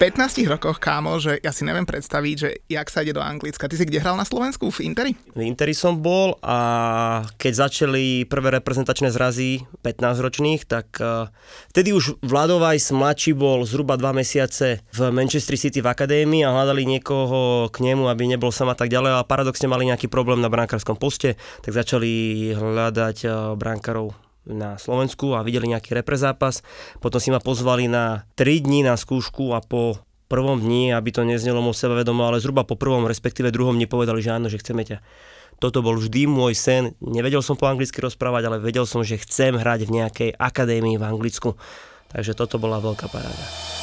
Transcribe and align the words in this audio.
15 0.00 0.48
rokoch, 0.48 0.80
kámo, 0.80 1.20
že 1.20 1.36
ja 1.44 1.52
si 1.52 1.60
neviem 1.60 1.84
predstaviť, 1.84 2.34
že 2.40 2.64
jak 2.72 2.88
sa 2.88 3.04
ide 3.04 3.12
do 3.12 3.20
Anglicka. 3.20 3.68
Ty 3.68 3.76
si 3.76 3.84
kde 3.84 4.00
hral 4.00 4.16
na 4.16 4.24
Slovensku? 4.24 4.72
V 4.72 4.88
Interi? 4.88 5.12
V 5.36 5.44
Interi 5.44 5.76
som 5.76 6.00
bol 6.00 6.40
a 6.40 7.20
keď 7.36 7.68
začali 7.68 8.24
prvé 8.24 8.56
reprezentačné 8.56 9.12
zrazy 9.12 9.60
15 9.84 10.24
ročných, 10.24 10.64
tak 10.64 10.96
uh, 11.04 11.28
vtedy 11.76 11.92
už 11.92 12.16
Vladovajs 12.24 12.96
mladší 12.96 13.36
bol 13.36 13.60
zhruba 13.68 14.00
2 14.00 14.24
mesiace 14.24 14.80
v 14.88 15.12
Manchester 15.12 15.60
City 15.60 15.84
v 15.84 15.92
akadémii 15.92 16.48
a 16.48 16.54
hľadali 16.56 16.88
niekoho 16.88 17.68
k 17.68 17.84
nemu, 17.84 18.08
aby 18.08 18.24
nebol 18.24 18.48
sám 18.48 18.72
a 18.72 18.76
tak 18.80 18.88
ďalej 18.88 19.20
a 19.20 19.28
paradoxne 19.28 19.68
mali 19.68 19.84
nejaký 19.84 20.08
problém 20.08 20.40
na 20.40 20.48
brankárskom 20.48 20.96
poste, 20.96 21.36
tak 21.60 21.76
začali 21.76 22.56
hľadať 22.56 23.28
uh, 23.28 23.52
brankárov 23.52 24.29
na 24.48 24.80
Slovensku 24.80 25.36
a 25.36 25.44
videli 25.44 25.72
nejaký 25.72 25.92
reprezápas. 25.92 26.64
Potom 27.02 27.20
si 27.20 27.28
ma 27.28 27.40
pozvali 27.42 27.88
na 27.88 28.24
3 28.36 28.64
dní 28.64 28.84
na 28.86 28.96
skúšku 28.96 29.52
a 29.52 29.60
po 29.60 30.00
prvom 30.30 30.62
dni, 30.62 30.94
aby 30.94 31.10
to 31.10 31.26
neznelo 31.26 31.58
moc 31.58 31.74
sebavedomo, 31.74 32.22
ale 32.22 32.38
zhruba 32.38 32.62
po 32.62 32.78
prvom, 32.78 33.04
respektíve 33.10 33.50
druhom 33.50 33.74
dni 33.74 33.90
povedali, 33.90 34.22
že 34.22 34.30
áno, 34.30 34.46
že 34.46 34.62
chceme 34.62 34.86
ťa. 34.86 35.02
Toto 35.60 35.84
bol 35.84 36.00
vždy 36.00 36.24
môj 36.24 36.56
sen. 36.56 36.96
Nevedel 37.04 37.44
som 37.44 37.58
po 37.58 37.68
anglicky 37.68 38.00
rozprávať, 38.00 38.48
ale 38.48 38.62
vedel 38.64 38.88
som, 38.88 39.04
že 39.04 39.20
chcem 39.20 39.58
hrať 39.58 39.84
v 39.84 39.94
nejakej 40.00 40.30
akadémii 40.38 40.96
v 40.96 41.04
Anglicku. 41.04 41.58
Takže 42.08 42.32
toto 42.32 42.56
bola 42.56 42.80
veľká 42.80 43.12
paráda. 43.12 43.79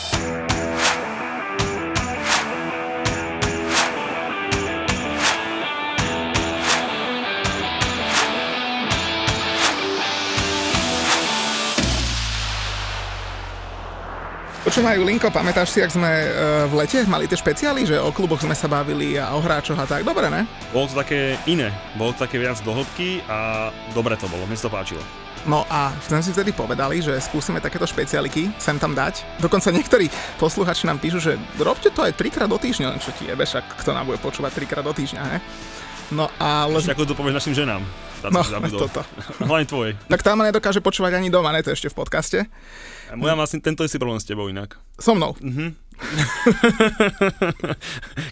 Počúvajú, 14.67 14.99
Linko, 15.07 15.31
pamätáš 15.31 15.71
si, 15.71 15.79
ak 15.79 15.95
sme 15.95 16.11
e, 16.11 16.27
v 16.67 16.73
lete 16.75 16.99
mali 17.07 17.23
tie 17.23 17.39
špeciály, 17.39 17.87
že 17.87 18.03
o 18.03 18.11
kluboch 18.11 18.43
sme 18.43 18.51
sa 18.51 18.67
bavili 18.67 19.15
a 19.15 19.31
o 19.31 19.39
hráčoch 19.39 19.79
a 19.79 19.87
tak? 19.87 20.03
Dobre, 20.03 20.27
ne? 20.27 20.43
Bolo 20.75 20.91
to 20.91 20.99
také 20.99 21.39
iné, 21.47 21.71
bolo 21.95 22.11
to 22.11 22.27
také 22.27 22.35
viac 22.35 22.59
do 22.67 22.75
hĺbky 22.75 23.23
a 23.31 23.71
dobre 23.95 24.19
to 24.19 24.27
bolo, 24.27 24.43
mne 24.43 24.59
to 24.59 24.67
páčilo. 24.67 24.99
No 25.47 25.63
a 25.71 25.95
sme 26.03 26.19
si 26.19 26.35
vtedy 26.35 26.51
povedali, 26.51 26.99
že 26.99 27.15
skúsime 27.23 27.63
takéto 27.63 27.87
špecialiky 27.87 28.51
sem 28.59 28.75
tam 28.75 28.91
dať. 28.91 29.39
Dokonca 29.39 29.71
niektorí 29.71 30.11
posluchači 30.35 30.83
nám 30.83 30.99
píšu, 30.99 31.23
že 31.23 31.39
robte 31.63 31.87
to 31.87 32.03
aj 32.03 32.19
trikrát 32.19 32.51
do 32.51 32.59
týždňa, 32.59 32.99
čo 32.99 33.15
ti 33.15 33.23
jebe, 33.23 33.47
však 33.47 33.79
kto 33.79 33.95
nám 33.95 34.11
bude 34.11 34.19
počúvať 34.19 34.51
trikrát 34.51 34.83
do 34.83 34.91
týždňa, 34.91 35.21
he? 35.31 35.39
No 36.11 36.27
ale... 36.43 36.75
Ešte 36.75 36.91
ako 36.91 37.07
to 37.07 37.15
povieš 37.15 37.39
našim 37.39 37.55
ženám. 37.55 37.87
Táto 38.19 38.35
No, 38.35 38.43
toto. 38.75 38.99
Hlavne 39.47 39.63
tvojej. 39.63 39.91
Tak 40.11 40.19
tá 40.27 40.35
ma 40.35 40.43
nedokáže 40.43 40.83
počúvať 40.83 41.15
ani 41.15 41.31
doma, 41.31 41.55
ne 41.55 41.63
to 41.63 41.71
ešte 41.71 41.87
v 41.87 41.95
podcaste. 41.95 42.39
A 43.07 43.15
moja 43.15 43.33
má 43.33 43.43
asi 43.43 43.57
tento 43.59 43.81
istý 43.81 43.95
problém 43.95 44.19
s 44.19 44.27
tebou 44.27 44.47
inak. 44.47 44.75
So 44.99 45.15
mnou. 45.15 45.33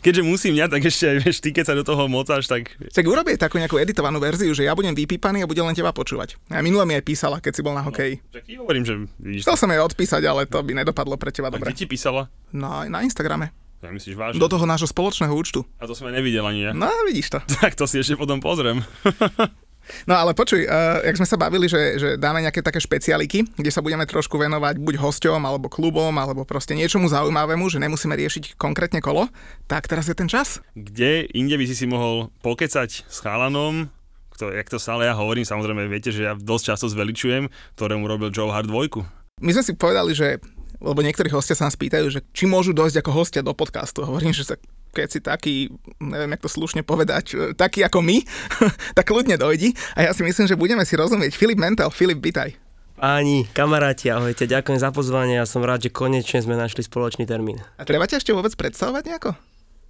Keďže 0.05 0.21
musím 0.21 0.53
ja, 0.59 0.69
tak 0.69 0.85
ešte 0.85 1.09
aj 1.09 1.17
vieš, 1.17 1.37
ty 1.41 1.49
keď 1.49 1.65
sa 1.65 1.73
do 1.73 1.81
toho 1.81 2.05
mocáš, 2.05 2.45
tak 2.45 2.69
Tak 2.77 3.05
urobie 3.07 3.39
takú 3.41 3.57
nejakú 3.57 3.81
editovanú 3.81 4.21
verziu, 4.21 4.53
že 4.53 4.67
ja 4.67 4.77
budem 4.77 4.93
vypípaný 4.93 5.41
a 5.41 5.49
budem 5.49 5.65
len 5.65 5.73
teba 5.73 5.89
počúvať. 5.89 6.37
A 6.53 6.61
minule 6.61 6.85
mi 6.85 6.93
aj 6.93 7.01
písala, 7.01 7.41
keď 7.41 7.53
si 7.57 7.61
bol 7.65 7.73
na 7.73 7.81
hokeji. 7.81 8.21
tak 8.29 8.45
ti 8.45 8.53
hovorím, 8.59 8.85
že 8.85 8.93
vidíš, 9.17 9.49
Chcel 9.49 9.57
som 9.57 9.69
jej 9.73 9.81
odpísať, 9.81 10.21
ale 10.23 10.45
to 10.45 10.61
by 10.61 10.71
nedopadlo 10.77 11.17
pre 11.17 11.33
teba 11.33 11.49
a 11.49 11.53
dobre. 11.53 11.71
kde 11.71 11.79
ti 11.81 11.87
písala? 11.89 12.29
No, 12.53 12.85
na 12.85 13.01
Instagrame. 13.01 13.49
Ja 13.81 13.89
myslíš 13.89 14.13
vážne? 14.17 14.41
Do 14.41 14.49
toho 14.49 14.65
nášho 14.65 14.89
spoločného 14.89 15.33
účtu. 15.33 15.61
A 15.77 15.85
to 15.85 15.93
som 15.93 16.09
aj 16.09 16.17
nevidel 16.17 16.41
ani 16.45 16.69
ja. 16.69 16.71
No, 16.73 16.89
vidíš 17.05 17.33
to. 17.33 17.39
Tak 17.61 17.73
to 17.73 17.85
si 17.89 17.97
ešte 17.97 18.13
potom 18.13 18.37
pozriem. 18.41 18.81
No 20.09 20.17
ale 20.17 20.33
počuj, 20.33 20.65
uh, 20.65 21.01
jak 21.05 21.17
sme 21.17 21.27
sa 21.29 21.37
bavili, 21.37 21.69
že, 21.69 21.97
že 22.01 22.09
dáme 22.17 22.41
nejaké 22.41 22.65
také 22.65 22.81
špecialiky, 22.81 23.45
kde 23.55 23.71
sa 23.71 23.81
budeme 23.85 24.05
trošku 24.05 24.37
venovať 24.37 24.81
buď 24.81 24.95
hosťom, 24.97 25.41
alebo 25.45 25.69
klubom, 25.69 26.13
alebo 26.17 26.43
proste 26.43 26.73
niečomu 26.73 27.09
zaujímavému, 27.09 27.69
že 27.69 27.81
nemusíme 27.81 28.13
riešiť 28.17 28.57
konkrétne 28.57 28.99
kolo, 28.99 29.29
tak 29.69 29.85
teraz 29.85 30.09
je 30.09 30.15
ten 30.17 30.29
čas. 30.29 30.61
Kde 30.73 31.29
inde 31.33 31.55
by 31.55 31.65
si 31.69 31.75
si 31.77 31.85
mohol 31.85 32.33
pokecať 32.41 32.89
s 33.05 33.17
chalanom, 33.21 33.89
kto, 34.35 34.51
jak 34.51 34.67
to 34.67 34.81
stále 34.81 35.07
ja 35.07 35.15
hovorím, 35.15 35.47
samozrejme 35.47 35.87
viete, 35.87 36.11
že 36.11 36.27
ja 36.27 36.33
dosť 36.35 36.75
často 36.75 36.91
zveličujem, 36.91 37.47
ktorému 37.79 38.03
robil 38.03 38.35
Joe 38.35 38.51
Hart 38.51 38.67
dvojku. 38.67 39.07
My 39.39 39.51
sme 39.55 39.63
si 39.63 39.73
povedali, 39.75 40.11
že 40.11 40.43
lebo 40.83 40.99
niektorí 40.99 41.31
hostia 41.31 41.55
sa 41.55 41.71
nás 41.71 41.79
pýtajú, 41.79 42.11
že 42.11 42.19
či 42.35 42.43
môžu 42.45 42.75
dojsť 42.75 42.99
ako 42.99 43.11
hostia 43.15 43.41
do 43.41 43.55
podcastu. 43.55 44.03
Hovorím, 44.03 44.35
že 44.35 44.43
sa, 44.43 44.55
keď 44.95 45.07
si 45.11 45.19
taký, 45.19 45.55
neviem, 45.99 46.31
jak 46.31 46.43
to 46.47 46.47
slušne 46.47 46.87
povedať, 46.87 47.25
e, 47.35 47.51
taký 47.51 47.83
ako 47.83 47.99
my, 47.99 48.23
tak 48.97 49.03
kľudne 49.03 49.35
dojdi. 49.35 49.75
A 49.99 50.07
ja 50.07 50.11
si 50.15 50.23
myslím, 50.23 50.47
že 50.47 50.55
budeme 50.55 50.87
si 50.87 50.95
rozumieť. 50.95 51.35
Filip 51.35 51.59
Mentel, 51.59 51.91
Filip, 51.91 52.23
vitaj. 52.23 52.55
Páni, 52.95 53.43
kamaráti, 53.51 54.07
ahojte, 54.07 54.47
ďakujem 54.47 54.79
za 54.79 54.89
pozvanie 54.95 55.35
a 55.35 55.43
som 55.43 55.59
rád, 55.59 55.83
že 55.83 55.91
konečne 55.91 56.39
sme 56.39 56.55
našli 56.55 56.79
spoločný 56.79 57.27
termín. 57.27 57.59
A 57.75 57.83
treba 57.83 58.07
ťa 58.07 58.23
ešte 58.23 58.31
vôbec 58.31 58.55
predstavovať 58.55 59.03
nejako? 59.11 59.35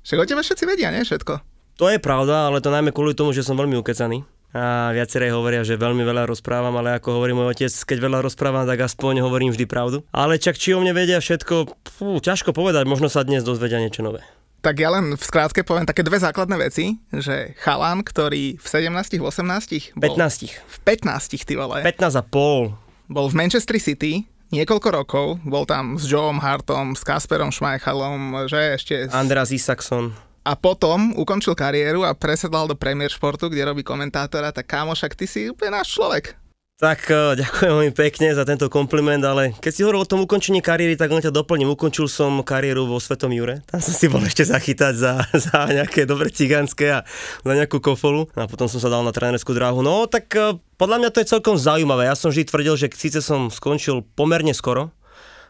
Však 0.01 0.19
o 0.19 0.25
tebe 0.25 0.41
všetci 0.41 0.65
vedia, 0.65 0.89
nie? 0.89 1.05
Všetko. 1.05 1.37
To 1.77 1.85
je 1.85 2.01
pravda, 2.01 2.49
ale 2.49 2.65
to 2.65 2.73
najmä 2.73 2.89
kvôli 2.89 3.13
tomu, 3.13 3.29
že 3.29 3.45
som 3.45 3.53
veľmi 3.53 3.77
ukecaný. 3.77 4.25
A 4.55 4.95
viacerí 4.95 5.27
hovoria, 5.35 5.67
že 5.67 5.75
veľmi 5.75 5.99
veľa 6.07 6.31
rozprávam, 6.31 6.71
ale 6.79 6.95
ako 6.95 7.19
hovorí 7.19 7.35
môj 7.35 7.51
otec, 7.51 7.67
keď 7.75 7.97
veľa 8.07 8.19
rozprávam, 8.23 8.63
tak 8.63 8.87
aspoň 8.87 9.19
hovorím 9.19 9.51
vždy 9.51 9.67
pravdu. 9.67 10.07
Ale 10.15 10.39
čak 10.39 10.55
či 10.55 10.71
o 10.71 10.79
mne 10.79 10.95
vedia 10.95 11.19
všetko, 11.19 11.75
fú, 11.99 12.23
ťažko 12.23 12.55
povedať, 12.55 12.87
možno 12.87 13.11
sa 13.11 13.27
dnes 13.27 13.43
dozvedia 13.43 13.83
niečo 13.83 13.99
nové. 13.99 14.23
Tak 14.65 14.81
ja 14.81 14.89
len 14.89 15.13
v 15.13 15.21
skrátke 15.21 15.61
poviem 15.61 15.85
také 15.85 16.01
dve 16.01 16.17
základné 16.17 16.57
veci, 16.57 16.97
že 17.13 17.53
chalan, 17.61 18.01
ktorý 18.01 18.57
v 18.57 18.65
17, 18.65 19.21
v 19.21 19.25
18, 19.29 19.93
bol 19.93 20.17
15. 20.17 20.57
v 20.57 20.77
15, 20.81 21.45
ty 21.45 21.53
vole, 21.53 21.85
15 21.85 22.17
a 22.17 22.23
pol. 22.25 22.73
bol 23.05 23.29
v 23.29 23.37
Manchester 23.37 23.77
City 23.77 24.25
niekoľko 24.49 24.89
rokov, 24.89 25.27
bol 25.45 25.69
tam 25.69 26.01
s 26.01 26.09
Joeom 26.09 26.41
Hartom, 26.41 26.97
s 26.97 27.05
Kasperom 27.05 27.53
Schmeichalom, 27.53 28.49
že 28.49 28.73
ešte... 28.73 28.95
S... 29.05 29.13
Andras 29.13 29.53
Isaacson. 29.53 30.17
A 30.41 30.57
potom 30.57 31.13
ukončil 31.13 31.53
kariéru 31.53 32.01
a 32.01 32.17
presedlal 32.17 32.65
do 32.65 32.73
Premier 32.73 33.09
Športu, 33.09 33.49
kde 33.49 33.69
robí 33.69 33.85
komentátora, 33.85 34.49
tak 34.49 34.65
kámo, 34.65 34.97
však 34.97 35.13
ty 35.13 35.25
si 35.29 35.49
úplne 35.49 35.77
náš 35.77 35.93
človek. 35.93 36.37
Tak 36.75 37.07
eh, 37.07 37.39
ďakujem 37.39 37.71
veľmi 37.71 37.93
pekne 37.95 38.35
za 38.35 38.43
tento 38.43 38.67
kompliment, 38.67 39.23
ale 39.23 39.55
keď 39.63 39.71
si 39.71 39.79
hovoril 39.87 40.03
o 40.03 40.11
tom 40.11 40.27
ukončení 40.27 40.59
kariéry, 40.59 40.99
tak 40.99 41.07
len 41.07 41.23
ťa 41.23 41.31
doplním. 41.31 41.71
Ukončil 41.71 42.11
som 42.11 42.43
kariéru 42.43 42.83
vo 42.83 42.99
Svetom 42.99 43.31
Jure. 43.31 43.63
Tam 43.63 43.79
som 43.79 43.95
si 43.95 44.11
bol 44.11 44.19
ešte 44.27 44.43
zachytať 44.43 44.93
za, 44.99 45.23
za 45.47 45.71
nejaké 45.71 46.03
dobre 46.03 46.27
cigánske 46.35 46.91
a 46.91 47.07
za 47.47 47.53
nejakú 47.55 47.79
kofolu. 47.79 48.27
A 48.35 48.51
potom 48.51 48.67
som 48.67 48.83
sa 48.83 48.91
dal 48.91 49.07
na 49.07 49.15
trénerskú 49.15 49.55
dráhu. 49.55 49.79
No 49.79 50.03
tak 50.11 50.27
eh, 50.35 50.59
podľa 50.75 50.99
mňa 50.99 51.09
to 51.15 51.23
je 51.23 51.31
celkom 51.31 51.55
zaujímavé. 51.55 52.11
Ja 52.11 52.15
som 52.19 52.27
vždy 52.27 52.43
tvrdil, 52.43 52.75
že 52.75 52.91
síce 52.91 53.23
som 53.23 53.47
skončil 53.47 54.03
pomerne 54.03 54.51
skoro, 54.51 54.91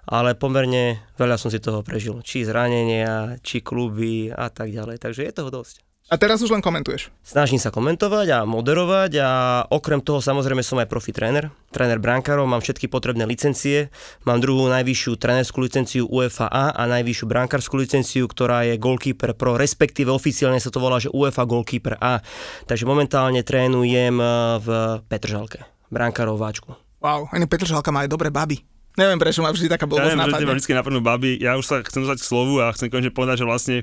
ale 0.05 0.37
pomerne 0.37 1.01
veľa 1.17 1.41
som 1.41 1.49
si 1.49 1.57
toho 1.57 1.81
prežil. 1.81 2.21
Či 2.21 2.45
zranenia, 2.45 3.41
či 3.41 3.65
kluby 3.65 4.29
a 4.29 4.53
tak 4.53 4.69
ďalej. 4.69 5.01
Takže 5.01 5.25
je 5.25 5.33
toho 5.33 5.49
dosť. 5.49 5.84
A 6.05 6.21
teraz 6.21 6.37
už 6.37 6.53
len 6.53 6.61
komentuješ. 6.61 7.09
Snažím 7.25 7.57
sa 7.57 7.73
komentovať 7.73 8.27
a 8.29 8.39
moderovať 8.45 9.11
a 9.25 9.29
okrem 9.73 9.97
toho 10.05 10.21
samozrejme 10.21 10.61
som 10.61 10.77
aj 10.77 10.85
profi 10.85 11.09
tréner. 11.09 11.49
Tréner 11.73 11.97
brankárov, 11.97 12.45
mám 12.45 12.61
všetky 12.61 12.85
potrebné 12.85 13.25
licencie. 13.25 13.89
Mám 14.21 14.37
druhú 14.37 14.69
najvyššiu 14.69 15.17
trénerskú 15.17 15.65
licenciu 15.65 16.05
UEFA 16.05 16.45
A 16.53 16.85
najvyššiu 16.85 17.25
brankárskú 17.25 17.81
licenciu, 17.81 18.29
ktorá 18.29 18.69
je 18.69 18.77
Goalkeeper 18.77 19.33
Pro, 19.33 19.57
respektíve 19.57 20.13
oficiálne 20.13 20.61
sa 20.61 20.69
to 20.69 20.77
volá, 20.77 21.01
že 21.01 21.09
UEFA 21.09 21.41
Goalkeeper 21.49 21.97
A. 21.97 22.21
Takže 22.69 22.85
momentálne 22.85 23.41
trénujem 23.41 24.13
eh, 24.21 24.29
v 24.61 24.67
Petržalke, 25.09 25.65
brankárov 25.89 26.37
váčku. 26.37 26.77
Wow, 27.01 27.33
ani 27.33 27.49
Petr 27.49 27.65
Žalka 27.65 27.89
má 27.89 28.05
aj 28.05 28.13
dobré 28.13 28.29
baby. 28.29 28.61
Neviem, 28.95 29.19
prečo 29.19 29.43
má 29.43 29.51
vždy 29.51 29.67
taká 29.67 29.83
Ja 29.85 29.91
blbosť 29.91 30.13
že 30.15 30.21
napadne. 30.21 30.41
teba 30.47 30.55
vždy 30.55 30.71
napadnú 30.71 31.01
baby. 31.03 31.31
Ja 31.41 31.59
už 31.59 31.65
sa 31.67 31.75
chcem 31.83 32.07
dostať 32.07 32.23
k 32.23 32.29
slovu 32.29 32.63
a 32.63 32.71
chcem 32.71 32.87
konečne 32.87 33.11
povedať, 33.11 33.43
že 33.43 33.45
vlastne 33.45 33.77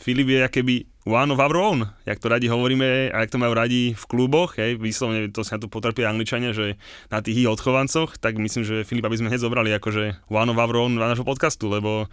Filip 0.00 0.24
je 0.24 0.40
keby 0.48 0.74
one 1.04 1.28
of 1.28 1.38
our 1.38 1.56
own, 1.56 1.84
jak 2.08 2.18
to 2.18 2.32
radi 2.32 2.48
hovoríme 2.48 3.12
a 3.12 3.16
jak 3.24 3.30
to 3.36 3.38
majú 3.38 3.52
radi 3.52 3.92
v 3.92 4.04
kluboch, 4.08 4.56
hej, 4.56 4.80
vyslovene 4.80 5.28
to 5.28 5.44
sa 5.44 5.60
tu 5.60 5.68
potrpia 5.68 6.08
Angličania, 6.08 6.56
že 6.56 6.80
na 7.12 7.20
tých 7.20 7.44
ich 7.44 7.48
odchovancoch, 7.48 8.16
tak 8.16 8.40
myslím, 8.40 8.64
že 8.64 8.88
Filipa 8.88 9.12
by 9.12 9.20
sme 9.20 9.28
hneď 9.28 9.40
zobrali 9.44 9.70
akože 9.76 10.24
one 10.32 10.48
of 10.48 10.56
our 10.56 10.72
own 10.72 10.96
na 10.96 11.12
nášho 11.12 11.28
podcastu, 11.28 11.68
lebo 11.68 12.08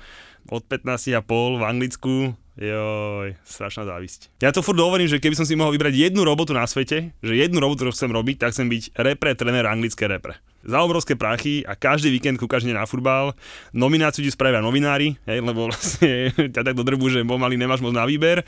od 0.52 0.64
15 0.68 1.16
a 1.16 1.24
pol 1.24 1.56
v 1.56 1.64
Anglicku, 1.64 2.36
joj, 2.60 3.40
strašná 3.48 3.88
závisť. 3.88 4.44
Ja 4.44 4.52
to 4.52 4.60
furt 4.60 4.78
hovorím, 4.78 5.08
že 5.08 5.24
keby 5.24 5.40
som 5.40 5.48
si 5.48 5.56
mohol 5.56 5.72
vybrať 5.80 6.12
jednu 6.12 6.28
robotu 6.28 6.52
na 6.52 6.68
svete, 6.68 7.16
že 7.24 7.34
jednu 7.34 7.64
robotu, 7.64 7.88
ktorú 7.88 7.96
chcem 7.96 8.12
robiť, 8.12 8.36
tak 8.44 8.52
chcem 8.52 8.68
byť 8.68 8.84
repre, 9.00 9.32
tréner 9.40 9.64
anglické 9.64 10.12
repre. 10.12 10.36
Za 10.62 10.86
obrovské 10.86 11.18
prachy 11.18 11.66
a 11.66 11.74
každý 11.74 12.14
víkend 12.14 12.38
kúkaš 12.38 12.70
na 12.70 12.86
futbal, 12.86 13.34
nomináciu 13.74 14.22
ti 14.22 14.30
spravia 14.30 14.62
novinári, 14.62 15.18
hej, 15.26 15.42
lebo 15.42 15.70
vlastne 15.70 16.30
ťa 16.56 16.62
tak 16.62 16.76
dodrbu, 16.78 17.10
že 17.10 17.26
pomaly 17.26 17.58
nemáš 17.58 17.82
moc 17.82 17.98
na 17.98 18.06
výber. 18.06 18.46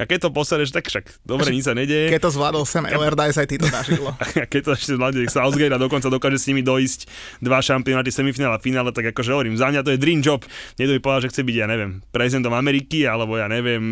A 0.00 0.08
keď 0.08 0.26
to 0.26 0.28
posereš, 0.32 0.72
tak 0.72 0.88
však 0.88 1.20
dobre, 1.28 1.52
nič 1.52 1.68
sa 1.68 1.76
nedeje. 1.76 2.08
Keď 2.08 2.22
to 2.24 2.32
zvládol 2.32 2.64
Sam 2.64 2.88
Allardyce, 2.88 3.44
aj 3.44 3.48
ty 3.52 3.56
to 3.60 3.68
dáš 3.68 3.92
ilo. 3.92 4.16
A 4.40 4.48
keď 4.48 4.60
to 4.64 4.70
ešte 4.72 4.96
zvládne 4.96 5.28
Southgate 5.28 5.74
a 5.76 5.78
dokonca 5.78 6.08
dokáže 6.08 6.40
s 6.40 6.48
nimi 6.48 6.64
dojsť 6.64 7.00
dva 7.44 7.60
šampionáty, 7.60 8.08
semifinále 8.08 8.56
a 8.56 8.60
finále, 8.60 8.90
tak 8.96 9.12
akože 9.12 9.30
hovorím, 9.36 9.60
za 9.60 9.68
mňa 9.68 9.84
to 9.84 9.92
je 9.92 9.98
dream 10.00 10.24
job. 10.24 10.40
Niekto 10.80 10.96
by 10.96 11.00
povedal, 11.04 11.22
že 11.28 11.30
chce 11.36 11.42
byť, 11.44 11.56
ja 11.60 11.66
neviem, 11.68 12.00
prezidentom 12.08 12.56
Ameriky, 12.56 13.04
alebo 13.04 13.36
ja 13.36 13.46
neviem, 13.46 13.84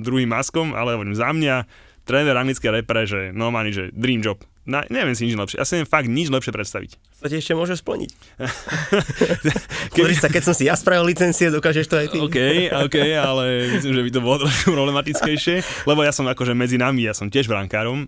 druhým 0.00 0.32
maskom, 0.32 0.72
ale 0.72 0.96
hovorím, 0.96 1.12
za 1.12 1.28
mňa 1.28 1.68
tréner 2.08 2.34
anglické 2.34 2.72
repre, 2.72 3.04
že 3.06 3.30
normálne, 3.30 3.70
že 3.70 3.92
dream 3.92 4.24
job. 4.24 4.40
Na, 4.70 4.86
neviem 4.86 5.18
si 5.18 5.26
nič 5.26 5.34
lepšie. 5.34 5.58
Ja 5.58 5.66
si 5.66 5.74
neviem 5.74 5.90
fakt 5.90 6.06
nič 6.06 6.30
lepšie 6.30 6.54
predstaviť. 6.54 6.90
To 7.20 7.26
ti 7.26 7.42
ešte 7.42 7.58
môže 7.58 7.74
splniť. 7.74 8.10
Pozri 9.98 10.14
sa, 10.14 10.30
keď 10.30 10.42
som 10.46 10.54
si 10.54 10.70
ja 10.70 10.78
spravil 10.78 11.10
licencie, 11.10 11.50
dokážeš 11.50 11.90
to 11.90 11.98
aj 11.98 12.06
ty. 12.14 12.18
OK, 12.22 12.38
OK, 12.86 12.96
ale 13.18 13.74
myslím, 13.74 13.92
že 13.98 14.02
by 14.06 14.10
to 14.14 14.20
bolo 14.22 14.36
trošku 14.46 14.70
problematickejšie, 14.70 15.56
lebo 15.90 16.06
ja 16.06 16.14
som 16.14 16.30
akože 16.30 16.54
medzi 16.54 16.78
nami, 16.78 17.10
ja 17.10 17.12
som 17.18 17.26
tiež 17.26 17.50
brankárom, 17.50 18.06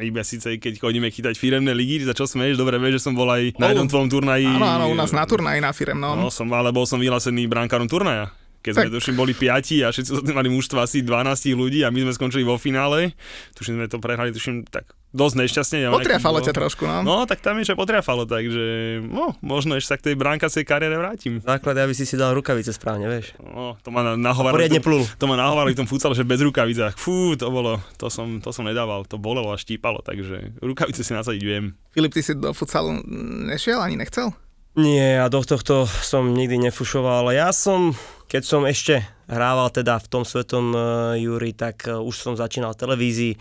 iba 0.00 0.22
síce 0.24 0.56
keď 0.56 0.80
chodíme 0.80 1.10
chytať 1.10 1.34
firemné 1.36 1.74
ligy, 1.76 2.06
za 2.06 2.16
čo 2.16 2.24
smeješ, 2.24 2.56
dobre 2.56 2.78
vieš, 2.78 3.02
že 3.02 3.10
som 3.10 3.18
bol 3.18 3.28
aj 3.28 3.58
na 3.58 3.74
jednom 3.74 3.90
tvojom 3.90 4.08
turnaji. 4.08 4.48
Áno, 4.48 4.64
áno, 4.64 4.84
u 4.88 4.96
nás 4.96 5.10
na 5.10 5.26
turnaji 5.26 5.60
na 5.60 5.74
firemnom. 5.74 6.16
No, 6.16 6.32
som, 6.32 6.48
ale 6.54 6.70
bol 6.70 6.86
som 6.88 6.96
vyhlásený 7.02 7.50
brankárom 7.50 7.90
turnaja 7.90 8.32
keď 8.64 8.72
sme 8.80 8.88
tuším 8.96 9.16
boli 9.20 9.36
piati 9.36 9.84
a 9.84 9.92
všetci 9.92 10.32
mali 10.32 10.48
mužstva 10.48 10.88
asi 10.88 11.04
12 11.04 11.52
ľudí 11.52 11.84
a 11.84 11.92
my 11.92 12.08
sme 12.08 12.12
skončili 12.16 12.48
vo 12.48 12.56
finále. 12.56 13.12
Tuším, 13.52 13.76
sme 13.76 13.92
to 13.92 14.00
prehrali, 14.00 14.32
tuším, 14.32 14.64
tak 14.64 14.96
dosť 15.12 15.34
nešťastne. 15.44 15.92
Potriafalo 15.92 16.40
ťa 16.40 16.52
trošku, 16.56 16.88
no. 16.88 17.04
No, 17.04 17.16
tak 17.28 17.44
tam 17.44 17.60
ešte 17.60 17.76
potriafalo, 17.76 18.24
takže 18.26 18.98
no, 19.04 19.36
možno 19.44 19.76
ešte 19.76 19.94
sa 19.94 19.96
k 20.00 20.04
tej 20.10 20.14
bránkacej 20.18 20.64
kariére 20.64 20.96
vrátim. 20.96 21.38
Základ, 21.44 21.76
aby 21.84 21.92
si 21.92 22.08
si 22.08 22.16
dal 22.18 22.32
rukavice 22.32 22.72
správne, 22.72 23.06
vieš. 23.06 23.36
No, 23.38 23.76
to 23.84 23.92
ma 23.92 24.16
nahovárali. 24.16 24.66
Poriadne 24.66 24.80
plul. 24.82 25.04
To 25.20 25.28
ma 25.28 25.38
nahovárali 25.38 25.76
v 25.76 25.84
tom 25.84 25.88
futsale, 25.88 26.18
že 26.18 26.26
bez 26.26 26.42
rukavicách. 26.42 26.98
Fú, 26.98 27.38
to 27.38 27.52
bolo, 27.52 27.78
to 28.00 28.10
som, 28.10 28.42
to 28.42 28.50
som 28.50 28.66
nedával, 28.66 29.04
to 29.04 29.20
bolelo 29.20 29.54
a 29.54 29.60
štípalo, 29.60 30.02
takže 30.02 30.58
rukavice 30.58 31.06
si 31.06 31.12
nasadiť 31.14 31.42
viem. 31.44 31.76
Filip, 31.94 32.10
ty 32.10 32.24
si 32.24 32.34
do 32.34 32.50
futsalu 32.50 33.04
nešiel 33.46 33.78
ani 33.78 34.00
nechcel? 34.00 34.34
Nie, 34.74 35.22
a 35.22 35.30
do 35.30 35.38
tohto 35.46 35.86
som 35.86 36.34
nikdy 36.34 36.58
nefušoval. 36.66 37.30
Ja 37.30 37.54
som, 37.54 37.94
keď 38.34 38.42
som 38.42 38.66
ešte 38.66 38.98
hrával 39.30 39.70
teda 39.70 39.94
v 40.02 40.10
tom 40.10 40.26
svetom 40.26 40.74
uh, 40.74 41.14
Júri, 41.14 41.54
tak 41.54 41.86
uh, 41.86 42.02
už 42.02 42.18
som 42.18 42.34
začínal 42.34 42.74
v 42.74 42.82
televízii 42.82 43.32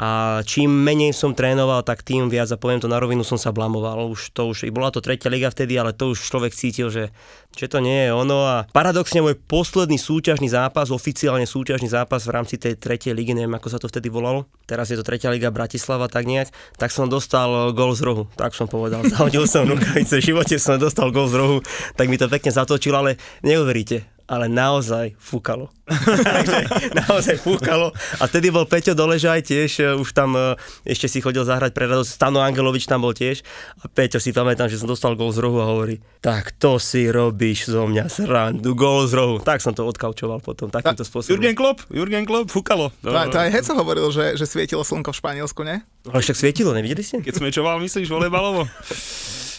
a 0.00 0.40
čím 0.40 0.72
menej 0.72 1.12
som 1.12 1.36
trénoval, 1.36 1.84
tak 1.84 2.00
tým 2.00 2.32
viac, 2.32 2.48
a 2.48 2.56
poviem 2.56 2.80
to 2.80 2.88
na 2.88 2.96
rovinu, 2.96 3.20
som 3.28 3.36
sa 3.36 3.52
blamoval. 3.52 4.08
Už 4.08 4.32
to 4.32 4.48
už, 4.48 4.64
bola 4.72 4.88
to 4.88 5.04
tretia 5.04 5.28
liga 5.28 5.52
vtedy, 5.52 5.76
ale 5.76 5.92
to 5.92 6.16
už 6.16 6.24
človek 6.24 6.56
cítil, 6.56 6.88
že, 6.88 7.12
že 7.52 7.68
to 7.68 7.84
nie 7.84 8.08
je 8.08 8.10
ono 8.16 8.48
a 8.48 8.56
paradoxne 8.72 9.20
môj 9.20 9.36
posledný 9.36 10.00
súťažný 10.00 10.48
zápas, 10.48 10.88
oficiálne 10.88 11.44
súťažný 11.44 11.92
zápas 11.92 12.24
v 12.24 12.32
rámci 12.32 12.56
tej 12.56 12.80
tretej 12.80 13.12
ligy, 13.12 13.36
neviem 13.36 13.52
ako 13.52 13.68
sa 13.68 13.76
to 13.76 13.84
vtedy 13.92 14.08
volalo, 14.08 14.48
teraz 14.64 14.88
je 14.88 14.96
to 14.96 15.04
tretia 15.04 15.28
liga 15.28 15.52
Bratislava, 15.52 16.08
tak 16.08 16.24
nejak, 16.24 16.48
tak 16.80 16.88
som 16.88 17.04
dostal 17.04 17.76
gol 17.76 17.92
z 17.92 18.00
rohu, 18.00 18.24
tak 18.32 18.56
som 18.56 18.64
povedal. 18.64 19.04
Zahodil 19.04 19.44
som 19.44 19.68
rukavice, 19.68 20.24
v 20.24 20.32
živote 20.32 20.56
som 20.56 20.80
dostal 20.80 21.12
gol 21.12 21.28
z 21.28 21.36
rohu, 21.36 21.56
tak 22.00 22.08
mi 22.08 22.16
to 22.16 22.32
pekne 22.32 22.48
zatočilo, 22.48 23.04
ale 23.04 23.20
neuveríte, 23.44 24.17
ale 24.28 24.44
naozaj 24.46 25.16
fúkalo. 25.16 25.72
Takže 25.88 26.92
naozaj 26.92 27.40
fúkalo. 27.40 27.96
A 28.20 28.28
vtedy 28.28 28.52
bol 28.52 28.68
Peťo 28.68 28.92
Doležaj 28.92 29.48
tiež, 29.48 29.70
e, 29.80 29.84
už 29.96 30.12
tam 30.12 30.36
e, 30.36 30.52
ešte 30.84 31.08
si 31.08 31.24
chodil 31.24 31.48
zahrať 31.48 31.72
pre 31.72 31.88
radosť. 31.88 32.12
Stano 32.12 32.44
Angelovič 32.44 32.84
tam 32.84 33.08
bol 33.08 33.16
tiež. 33.16 33.40
A 33.80 33.88
Peťo 33.88 34.20
si 34.20 34.36
pamätám, 34.36 34.68
že 34.68 34.76
som 34.76 34.84
dostal 34.84 35.16
gol 35.16 35.32
z 35.32 35.40
rohu 35.40 35.64
a 35.64 35.66
hovorí, 35.66 36.04
tak 36.20 36.52
to 36.60 36.76
si 36.76 37.08
robíš 37.08 37.72
zo 37.72 37.88
mňa 37.88 38.04
srandu, 38.12 38.76
gol 38.76 39.08
z 39.08 39.16
rohu. 39.16 39.36
Tak 39.40 39.64
som 39.64 39.72
to 39.72 39.88
odkaučoval 39.88 40.44
potom, 40.44 40.68
takýmto 40.68 41.08
spôsobom. 41.08 41.32
Jurgen 41.32 41.56
Klopp, 41.56 41.88
Jurgen 41.88 42.28
Klopp, 42.28 42.52
fúkalo. 42.52 42.92
To, 43.00 43.08
to, 43.08 43.32
to 43.32 43.38
aj 43.40 43.48
Heco 43.48 43.72
hovoril, 43.80 44.12
že, 44.12 44.36
že 44.36 44.44
svietilo 44.44 44.84
slnko 44.84 45.16
v 45.16 45.18
Španielsku, 45.24 45.64
ne? 45.64 45.88
Ale 46.04 46.20
však 46.20 46.36
svietilo, 46.36 46.76
nevideli 46.76 47.00
ste? 47.00 47.24
Keď 47.24 47.40
smečoval, 47.40 47.80
myslíš, 47.80 48.12
volejbalovo? 48.12 48.68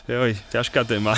Joj, 0.06 0.38
ťažká 0.54 0.86
téma. 0.86 1.18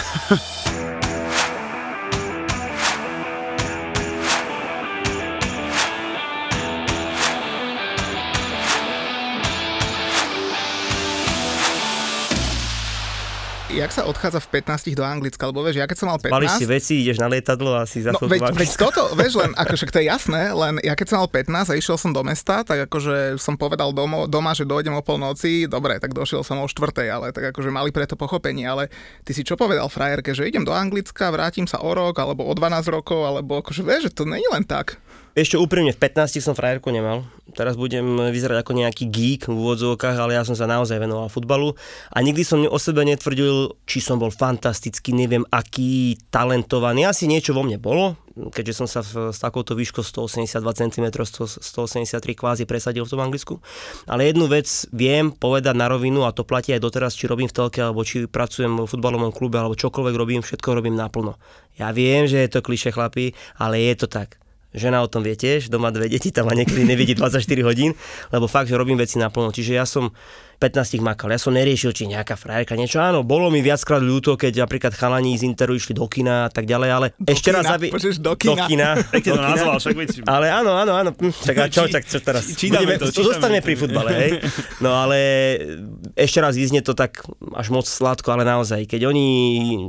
Jak 13.71 13.91
sa 13.91 14.03
odchádza 14.03 14.39
v 14.43 14.47
15 14.59 14.91
do 14.91 15.03
Anglicka, 15.03 15.47
lebo 15.47 15.63
vieš, 15.63 15.79
ja 15.79 15.87
keď 15.87 15.97
som 15.97 16.07
mal 16.11 16.19
15... 16.19 16.31
Mališ 16.31 16.53
si 16.59 16.65
veci, 16.67 16.93
ideš 17.03 17.17
na 17.23 17.27
lietadlo 17.31 17.71
a 17.75 17.87
si 17.87 18.03
za 18.03 18.11
no, 18.11 18.19
veď, 18.27 18.51
veď 18.51 18.69
toto, 18.75 19.15
vieš, 19.15 19.39
len, 19.39 19.51
akože 19.55 19.87
to 19.87 19.99
je 20.03 20.07
jasné, 20.11 20.51
len 20.51 20.77
ja 20.83 20.93
keď 20.95 21.07
som 21.07 21.17
mal 21.23 21.29
15 21.31 21.71
a 21.71 21.73
išiel 21.79 21.97
som 21.97 22.11
do 22.11 22.21
mesta, 22.21 22.67
tak 22.67 22.91
akože 22.91 23.39
som 23.39 23.55
povedal 23.55 23.95
domo, 23.95 24.27
doma, 24.27 24.51
že 24.51 24.67
dojdem 24.67 24.95
o 24.95 25.03
polnoci, 25.03 25.71
dobre, 25.71 25.97
tak 26.03 26.11
došiel 26.11 26.43
som 26.43 26.59
o 26.59 26.67
štvrtej, 26.67 27.07
ale 27.07 27.27
tak 27.31 27.55
akože 27.55 27.71
mali 27.71 27.95
preto 27.95 28.19
pochopenie, 28.19 28.67
ale 28.67 28.91
ty 29.23 29.31
si 29.31 29.47
čo 29.47 29.55
povedal 29.55 29.87
frajerke, 29.87 30.35
že 30.35 30.47
idem 30.47 30.67
do 30.67 30.75
Anglicka, 30.75 31.31
vrátim 31.31 31.65
sa 31.65 31.79
o 31.79 31.91
rok, 31.95 32.19
alebo 32.19 32.43
o 32.47 32.53
12 32.53 32.91
rokov, 32.91 33.23
alebo 33.23 33.63
akože 33.63 33.81
vieš, 33.83 34.11
že 34.11 34.15
to 34.19 34.23
nie 34.27 34.43
je 34.43 34.49
len 34.51 34.65
tak. 34.67 34.99
Ešte 35.31 35.55
úprimne, 35.55 35.95
v 35.95 36.01
15 36.11 36.43
som 36.43 36.51
frajerku 36.51 36.91
nemal. 36.91 37.23
Teraz 37.55 37.79
budem 37.79 38.03
vyzerať 38.35 38.67
ako 38.67 38.75
nejaký 38.75 39.07
geek 39.07 39.47
v 39.47 39.55
úvodzovkách, 39.55 40.19
ale 40.19 40.35
ja 40.35 40.43
som 40.43 40.59
sa 40.59 40.67
naozaj 40.67 40.99
venoval 40.99 41.31
futbalu 41.31 41.71
a 42.11 42.19
nikdy 42.19 42.43
som 42.43 42.59
o 42.67 42.75
sebe 42.75 43.07
netvrdil, 43.07 43.79
či 43.87 44.03
som 44.03 44.19
bol 44.19 44.27
fantastický, 44.27 45.15
neviem 45.15 45.47
aký, 45.47 46.19
talentovaný. 46.35 47.07
Asi 47.07 47.31
niečo 47.31 47.55
vo 47.55 47.63
mne 47.63 47.79
bolo, 47.79 48.19
keďže 48.35 48.83
som 48.83 48.87
sa 48.91 49.07
s 49.07 49.39
takouto 49.39 49.71
výškou 49.71 50.03
182 50.03 50.51
cm, 50.67 51.07
183 51.15 52.11
kvázi 52.35 52.67
presadil 52.67 53.07
v 53.07 53.11
tom 53.15 53.23
Anglicku. 53.23 53.63
Ale 54.11 54.27
jednu 54.27 54.51
vec 54.51 54.67
viem 54.91 55.31
povedať 55.31 55.79
na 55.79 55.87
rovinu 55.87 56.27
a 56.27 56.35
to 56.35 56.43
platí 56.43 56.75
aj 56.75 56.83
doteraz, 56.83 57.15
či 57.15 57.31
robím 57.31 57.47
v 57.47 57.55
telke, 57.55 57.79
alebo 57.79 58.03
či 58.03 58.27
pracujem 58.27 58.83
v 58.83 58.87
futbalovom 58.87 59.31
klube, 59.31 59.55
alebo 59.55 59.79
čokoľvek 59.79 60.15
robím, 60.19 60.43
všetko 60.43 60.75
robím 60.75 60.99
naplno. 60.99 61.39
Ja 61.79 61.95
viem, 61.95 62.27
že 62.27 62.43
je 62.43 62.51
to 62.51 62.59
kliše 62.59 62.91
chlapí, 62.91 63.31
ale 63.55 63.79
je 63.79 63.95
to 63.95 64.11
tak 64.11 64.40
žena 64.73 65.03
o 65.03 65.07
tom 65.11 65.23
vie 65.23 65.35
tiež, 65.35 65.67
doma 65.67 65.91
dve 65.91 66.07
deti, 66.07 66.31
tam 66.31 66.47
ma 66.47 66.55
niekedy 66.55 66.83
nevidí 66.87 67.13
24 67.15 67.43
hodín, 67.63 67.91
lebo 68.31 68.47
fakt, 68.47 68.71
že 68.71 68.79
robím 68.79 68.99
veci 68.99 69.19
naplno. 69.19 69.51
Čiže 69.51 69.71
ja 69.75 69.85
som 69.87 70.15
15 70.61 71.01
makal. 71.01 71.33
Ja 71.33 71.41
som 71.41 71.57
neriešil, 71.57 71.89
či 71.89 72.05
nejaká 72.05 72.37
frajerka 72.37 72.77
niečo. 72.77 73.01
Áno, 73.01 73.25
bolo 73.25 73.49
mi 73.49 73.65
viackrát 73.65 73.97
ľúto, 73.97 74.37
keď 74.37 74.69
napríklad 74.69 74.93
chalani 74.93 75.33
z 75.33 75.49
Interu 75.49 75.73
išli 75.73 75.97
do 75.97 76.05
kina 76.05 76.45
a 76.45 76.49
tak 76.53 76.69
ďalej, 76.69 76.89
ale 76.93 77.07
do 77.17 77.33
ešte 77.33 77.49
kina, 77.49 77.65
raz, 77.65 77.73
aby... 77.73 77.89
do 78.21 78.33
kina. 78.37 78.49
Do 78.61 78.67
kina. 78.67 78.89
Tak 78.99 79.23
to 79.23 79.39
nazval, 79.39 79.79
však. 79.79 79.95
Ale 80.27 80.51
áno, 80.51 80.75
áno, 80.75 80.93
áno. 80.93 81.11
Hm, 81.17 81.33
čak, 81.33 81.55
a 81.57 81.65
čo, 81.71 81.87
čak, 81.87 82.03
čo 82.05 82.19
teraz? 82.21 82.45
Budeme, 82.51 82.99
to, 82.99 83.09
zostaneme 83.09 83.63
pri 83.63 83.73
futbale, 83.79 84.11
hej. 84.13 84.31
No 84.83 84.91
ale 84.93 85.17
ešte 86.13 86.43
raz 86.43 86.53
vyznie 86.53 86.83
to 86.83 86.91
tak 86.91 87.23
až 87.55 87.71
moc 87.71 87.87
sladko, 87.87 88.35
ale 88.35 88.43
naozaj, 88.43 88.85
keď 88.85 89.07
oni 89.07 89.27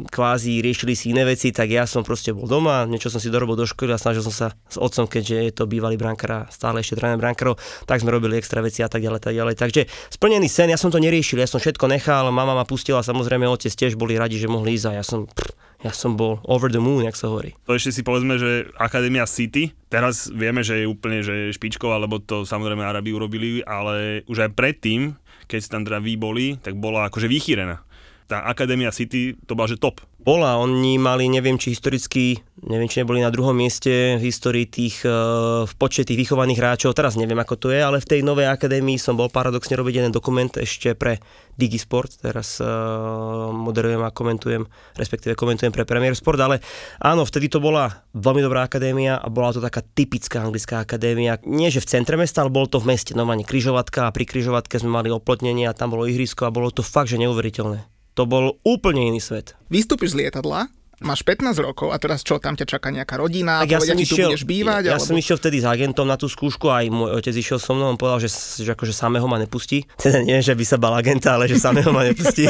kvázi 0.09 0.63
riešili 0.63 0.95
si 0.95 1.11
iné 1.11 1.27
veci, 1.27 1.51
tak 1.51 1.69
ja 1.69 1.85
som 1.85 2.07
proste 2.07 2.31
bol 2.31 2.47
doma, 2.47 2.87
niečo 2.87 3.11
som 3.11 3.19
si 3.19 3.29
dorobil 3.29 3.59
do 3.59 3.67
školy 3.67 3.91
a 3.93 3.99
snažil 3.99 4.23
som 4.23 4.33
sa 4.33 4.47
s 4.71 4.79
otcom, 4.79 5.11
keďže 5.11 5.37
je 5.37 5.53
to 5.53 5.65
bývalý 5.67 5.99
brankár 5.99 6.47
stále 6.49 6.81
ešte 6.81 6.97
tréner 6.97 7.19
brankárov, 7.19 7.59
tak 7.85 7.99
sme 7.99 8.15
robili 8.15 8.39
extra 8.39 8.63
veci 8.63 8.81
a 8.81 8.89
tak 8.89 9.03
ďalej, 9.03 9.21
tak 9.21 9.35
ďalej. 9.35 9.55
Takže 9.59 9.83
splnený 10.15 10.47
sen, 10.47 10.62
ja 10.69 10.79
som 10.79 10.93
to 10.93 11.01
neriešil, 11.01 11.41
ja 11.41 11.49
som 11.49 11.63
všetko 11.63 11.89
nechal, 11.89 12.29
mama 12.29 12.53
ma 12.53 12.67
pustila, 12.67 13.03
samozrejme 13.03 13.49
otec 13.49 13.73
tiež 13.73 13.97
boli 13.97 14.19
radi, 14.19 14.37
že 14.37 14.51
mohli 14.51 14.77
ísť 14.77 14.87
a 14.91 14.93
ja 15.01 15.05
som, 15.07 15.27
pff, 15.27 15.55
ja 15.83 15.91
som 15.91 16.15
bol 16.15 16.39
over 16.47 16.71
the 16.71 16.79
moon, 16.79 17.03
jak 17.03 17.19
sa 17.19 17.27
hovorí. 17.27 17.59
To 17.67 17.75
ešte 17.75 17.91
si 17.91 18.03
povedzme, 18.07 18.39
že 18.39 18.71
Akadémia 18.79 19.27
City, 19.27 19.75
teraz 19.91 20.31
vieme, 20.31 20.63
že 20.63 20.83
je 20.83 20.87
úplne 20.87 21.27
že 21.27 21.51
špičková, 21.55 21.99
lebo 21.99 22.23
to 22.23 22.47
samozrejme 22.47 22.83
Arabi 22.83 23.11
urobili, 23.11 23.63
ale 23.67 24.23
už 24.31 24.47
aj 24.47 24.51
predtým, 24.55 25.19
keď 25.51 25.61
tam 25.69 25.83
teda 25.83 25.99
vy 25.99 26.15
boli, 26.15 26.47
tak 26.63 26.79
bola 26.79 27.11
akože 27.11 27.27
vychýrená 27.27 27.83
tá 28.27 28.47
Akadémia 28.47 28.95
City 28.95 29.35
to 29.47 29.53
bola, 29.55 29.71
že 29.71 29.79
top. 29.79 30.01
Bola, 30.23 30.55
oni 30.55 31.03
mali, 31.03 31.27
neviem, 31.27 31.59
či 31.59 31.75
historicky, 31.75 32.39
neviem, 32.63 32.87
či 32.87 33.03
neboli 33.03 33.19
na 33.19 33.35
druhom 33.35 33.51
mieste 33.59 34.23
v 34.23 34.31
histórii 34.31 34.71
tých, 34.71 35.03
uh, 35.03 35.67
v 35.67 35.73
počte 35.75 36.07
tých 36.07 36.15
vychovaných 36.15 36.63
hráčov, 36.63 36.95
teraz 36.95 37.19
neviem, 37.19 37.35
ako 37.43 37.59
to 37.59 37.69
je, 37.75 37.83
ale 37.83 37.99
v 37.99 38.07
tej 38.07 38.21
novej 38.23 38.47
akadémii 38.47 39.03
som 39.03 39.19
bol 39.19 39.27
paradoxne 39.27 39.75
robiť 39.75 39.99
jeden 39.99 40.15
dokument 40.15 40.55
ešte 40.55 40.95
pre 40.95 41.19
Digisport, 41.59 42.23
teraz 42.23 42.63
uh, 42.63 43.51
moderujem 43.51 43.99
a 44.07 44.15
komentujem, 44.15 44.63
respektíve 44.95 45.35
komentujem 45.35 45.75
pre 45.75 45.83
Premier 45.83 46.15
Sport, 46.15 46.39
ale 46.39 46.63
áno, 47.03 47.27
vtedy 47.27 47.51
to 47.51 47.59
bola 47.59 47.91
veľmi 48.15 48.47
dobrá 48.47 48.63
akadémia 48.63 49.19
a 49.19 49.27
bola 49.27 49.51
to 49.51 49.59
taká 49.59 49.83
typická 49.83 50.47
anglická 50.47 50.87
akadémia. 50.87 51.43
Nie, 51.45 51.75
že 51.75 51.83
v 51.83 51.99
centre 51.99 52.15
mesta, 52.15 52.47
ale 52.47 52.55
bolo 52.55 52.71
to 52.71 52.79
v 52.79 52.95
meste, 52.95 53.13
normálne 53.19 53.43
križovatka 53.43 54.07
a 54.07 54.15
pri 54.15 54.23
križovatke 54.23 54.79
sme 54.79 55.03
mali 55.03 55.11
oplotnenie 55.11 55.67
a 55.67 55.75
tam 55.75 55.93
bolo 55.99 56.07
ihrisko 56.07 56.47
a 56.47 56.55
bolo 56.55 56.71
to 56.71 56.87
fakt, 56.87 57.11
že 57.11 57.19
neuveriteľné. 57.19 57.92
To 58.13 58.29
bol 58.29 58.61
úplne 58.61 59.09
iný 59.09 59.25
svet. 59.25 59.57
Vystúpiš 59.73 60.13
z 60.13 60.29
lietadla, 60.29 60.69
máš 61.03 61.27
15 61.27 61.59
rokov 61.59 61.91
a 61.91 61.97
teraz 61.99 62.23
čo, 62.23 62.39
tam 62.39 62.55
ťa 62.55 62.79
čaká 62.79 62.89
nejaká 62.95 63.19
rodina, 63.19 63.65
tak 63.65 63.73
ja 63.73 63.79
povedia, 63.83 63.95
som 63.97 64.05
išiel, 64.05 64.17
tu 64.17 64.31
budeš 64.33 64.45
bývať? 64.47 64.83
Ja, 64.87 64.89
ja 64.89 64.95
alebo... 64.97 65.09
som 65.11 65.17
išiel 65.19 65.37
vtedy 65.37 65.57
s 65.61 65.67
agentom 65.67 66.07
na 66.07 66.17
tú 66.17 66.31
skúšku 66.31 66.71
a 66.71 66.85
aj 66.85 66.87
môj 66.89 67.11
otec 67.19 67.35
išiel 67.35 67.59
so 67.59 67.75
mnou, 67.75 67.91
on 67.93 67.99
povedal, 67.99 68.23
že, 68.23 68.31
že 68.63 68.71
akože 68.73 68.95
samého 68.95 69.27
ma 69.27 69.37
nepustí. 69.37 69.85
Teda 70.01 70.23
nie, 70.23 70.39
že 70.41 70.55
by 70.55 70.65
sa 70.65 70.77
bal 70.79 70.95
agenta, 70.95 71.37
ale 71.37 71.51
že 71.51 71.59
samého 71.59 71.91
ma 71.91 72.07
nepustí. 72.07 72.49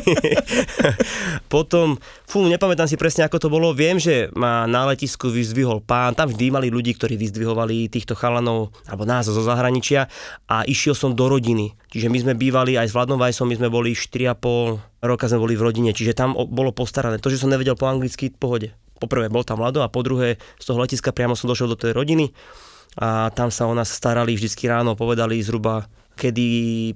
Potom, 1.52 1.96
fú, 2.28 2.46
nepamätám 2.46 2.86
si 2.86 3.00
presne, 3.00 3.22
ako 3.26 3.38
to 3.40 3.48
bolo. 3.48 3.70
Viem, 3.72 4.02
že 4.02 4.28
ma 4.36 4.68
na 4.68 4.90
letisku 4.90 5.32
vyzdvihol 5.32 5.82
pán, 5.82 6.18
tam 6.18 6.28
vždy 6.30 6.52
mali 6.52 6.68
ľudí, 6.74 6.92
ktorí 6.94 7.16
vyzdvihovali 7.16 7.88
týchto 7.88 8.18
chalanov, 8.18 8.74
alebo 8.90 9.08
nás 9.08 9.30
zo 9.30 9.42
zahraničia 9.42 10.10
a 10.50 10.66
išiel 10.68 10.92
som 10.92 11.16
do 11.16 11.30
rodiny. 11.30 11.72
Čiže 11.92 12.08
my 12.08 12.18
sme 12.24 12.32
bývali 12.32 12.80
aj 12.80 12.88
s 12.88 12.96
Vladom 12.96 13.20
Vajsom, 13.20 13.52
my 13.52 13.56
sme 13.60 13.68
boli 13.68 13.92
4,5 13.92 15.04
roka 15.04 15.28
sme 15.28 15.44
boli 15.44 15.54
v 15.60 15.62
rodine, 15.68 15.90
čiže 15.92 16.16
tam 16.16 16.32
bolo 16.32 16.72
postarané. 16.72 17.20
To, 17.20 17.28
že 17.28 17.36
som 17.36 17.52
nevedel 17.52 17.76
po 17.76 17.84
anglicky, 17.84 18.32
v 18.32 18.38
pohode. 18.40 18.68
Poprvé 18.96 19.28
bol 19.28 19.44
tam 19.44 19.60
Vlado 19.60 19.84
a 19.84 19.92
po 19.92 20.00
druhé 20.00 20.40
z 20.56 20.64
toho 20.64 20.80
letiska 20.80 21.12
priamo 21.12 21.36
som 21.36 21.50
došiel 21.50 21.68
do 21.68 21.76
tej 21.76 21.92
rodiny 21.92 22.32
a 22.96 23.28
tam 23.34 23.50
sa 23.52 23.66
o 23.66 23.74
nás 23.74 23.90
starali 23.90 24.32
vždycky 24.32 24.70
ráno, 24.70 24.94
povedali 24.94 25.42
zhruba 25.42 25.90
kedy 26.16 26.46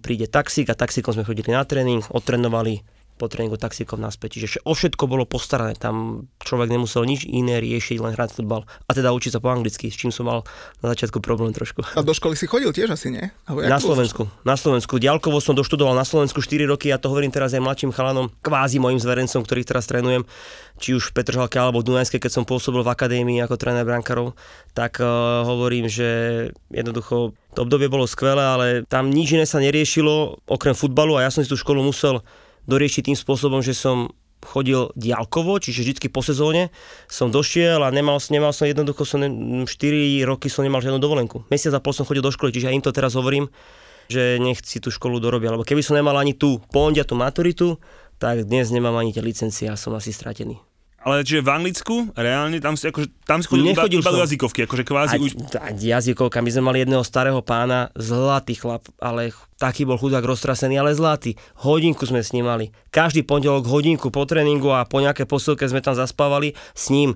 príde 0.04 0.28
taxík 0.28 0.68
a 0.70 0.78
taxíkom 0.78 1.16
sme 1.16 1.26
chodili 1.26 1.50
na 1.52 1.64
tréning, 1.64 2.04
odtrenovali, 2.12 2.84
po 3.16 3.26
tréningu 3.26 3.56
taxíkom 3.56 3.96
naspäť. 3.98 4.38
Čiže 4.38 4.62
o 4.68 4.76
všetko 4.76 5.08
bolo 5.08 5.24
postarané. 5.24 5.74
Tam 5.74 6.28
človek 6.44 6.68
nemusel 6.70 7.08
nič 7.08 7.24
iné 7.24 7.58
riešiť, 7.58 7.96
len 7.98 8.12
hrať 8.12 8.36
futbal. 8.36 8.68
A 8.86 8.90
teda 8.92 9.10
učiť 9.16 9.36
sa 9.36 9.40
po 9.40 9.48
anglicky, 9.48 9.88
s 9.88 9.96
čím 9.96 10.12
som 10.12 10.28
mal 10.28 10.44
na 10.84 10.92
začiatku 10.92 11.24
problém 11.24 11.56
trošku. 11.56 11.82
A 11.96 12.04
do 12.04 12.12
školy 12.12 12.36
si 12.36 12.44
chodil 12.44 12.70
tiež 12.70 12.92
asi, 12.92 13.08
nie? 13.08 13.32
Alebo 13.48 13.64
na 13.64 13.80
Slovensku. 13.80 14.28
Na 14.44 14.54
Slovensku. 14.54 15.00
Dialkovo 15.00 15.40
som 15.40 15.56
doštudoval 15.56 15.96
na 15.96 16.04
Slovensku 16.04 16.44
4 16.44 16.68
roky, 16.68 16.92
ja 16.92 17.00
to 17.00 17.08
hovorím 17.08 17.32
teraz 17.32 17.56
aj 17.56 17.64
mladším 17.64 17.90
chalanom, 17.96 18.28
kvázi 18.44 18.78
mojim 18.78 19.00
zverencom, 19.00 19.42
ktorých 19.42 19.66
teraz 19.66 19.88
trénujem 19.88 20.28
či 20.76 20.92
už 20.92 21.10
v 21.10 21.14
Petržalke 21.16 21.56
alebo 21.56 21.80
v 21.80 21.88
Dunajskej, 21.88 22.20
keď 22.20 22.32
som 22.32 22.44
pôsobil 22.44 22.84
v 22.84 22.92
akadémii 22.92 23.40
ako 23.40 23.56
tréner 23.56 23.84
brankarov, 23.88 24.36
tak 24.76 25.00
uh, 25.00 25.40
hovorím, 25.48 25.88
že 25.88 26.08
jednoducho 26.68 27.32
to 27.56 27.64
obdobie 27.64 27.88
bolo 27.88 28.04
skvelé, 28.04 28.44
ale 28.44 28.66
tam 28.84 29.08
nič 29.08 29.32
iné 29.32 29.48
sa 29.48 29.56
neriešilo 29.56 30.44
okrem 30.44 30.76
futbalu 30.76 31.16
a 31.16 31.24
ja 31.24 31.32
som 31.32 31.40
si 31.40 31.48
tú 31.48 31.56
školu 31.56 31.80
musel 31.80 32.20
doriešiť 32.66 33.10
tým 33.10 33.18
spôsobom, 33.18 33.62
že 33.62 33.74
som 33.74 34.14
chodil 34.44 34.94
diálkovo, 34.94 35.58
čiže 35.58 35.82
vždy 35.82 36.06
po 36.12 36.22
sezóne 36.22 36.70
som 37.10 37.32
došiel 37.34 37.82
a 37.82 37.90
nemal, 37.90 38.22
nemal 38.30 38.54
som 38.54 38.68
jednoducho, 38.68 39.02
som, 39.02 39.18
4 39.66 39.66
roky 40.22 40.46
som 40.46 40.62
nemal 40.62 40.78
žiadnu 40.78 41.02
dovolenku. 41.02 41.42
Mesiac 41.50 41.74
a 41.74 41.82
pol 41.82 41.96
som 41.96 42.06
chodil 42.06 42.22
do 42.22 42.30
školy, 42.30 42.54
čiže 42.54 42.70
ja 42.70 42.76
im 42.76 42.84
to 42.84 42.94
teraz 42.94 43.18
hovorím, 43.18 43.50
že 44.06 44.38
nechci 44.38 44.78
tú 44.78 44.94
školu 44.94 45.18
dorobiť, 45.18 45.58
lebo 45.58 45.66
keby 45.66 45.82
som 45.82 45.98
nemal 45.98 46.14
ani 46.14 46.36
tú 46.36 46.62
pondia, 46.70 47.02
tú 47.02 47.18
maturitu, 47.18 47.82
tak 48.22 48.46
dnes 48.46 48.70
nemám 48.70 48.94
ani 48.94 49.10
tie 49.10 49.24
licencie 49.24 49.66
a 49.66 49.74
som 49.74 49.92
asi 49.98 50.14
stratený. 50.14 50.62
Ale 51.06 51.22
čiže 51.22 51.46
v 51.46 51.50
Anglicku, 51.54 51.96
reálne, 52.18 52.58
tam 52.58 52.74
si, 52.74 52.90
akože, 52.90 53.06
tam 53.22 53.38
si 53.38 53.46
chodil 53.46 53.70
iba, 53.70 53.86
iba 53.86 54.10
jazykovky, 54.26 54.66
akože 54.66 54.82
kvázi 54.82 55.14
už... 55.22 55.38
jazykovka, 55.78 56.42
my 56.42 56.50
sme 56.50 56.62
mali 56.66 56.82
jedného 56.82 57.06
starého 57.06 57.38
pána, 57.46 57.94
zlatý 57.94 58.58
chlap, 58.58 58.90
ale 58.98 59.30
taký 59.54 59.86
bol 59.86 60.02
chudák 60.02 60.26
roztrasený, 60.26 60.82
ale 60.82 60.98
zlatý. 60.98 61.38
Hodinku 61.62 62.10
sme 62.10 62.26
s 62.26 62.34
ním 62.34 62.50
mali. 62.50 62.74
Každý 62.90 63.22
pondelok 63.22 63.70
hodinku 63.70 64.10
po 64.10 64.26
tréningu 64.26 64.74
a 64.74 64.82
po 64.82 64.98
nejaké 64.98 65.30
posilke 65.30 65.62
sme 65.70 65.78
tam 65.78 65.94
zaspávali 65.94 66.58
s 66.74 66.90
ním 66.90 67.14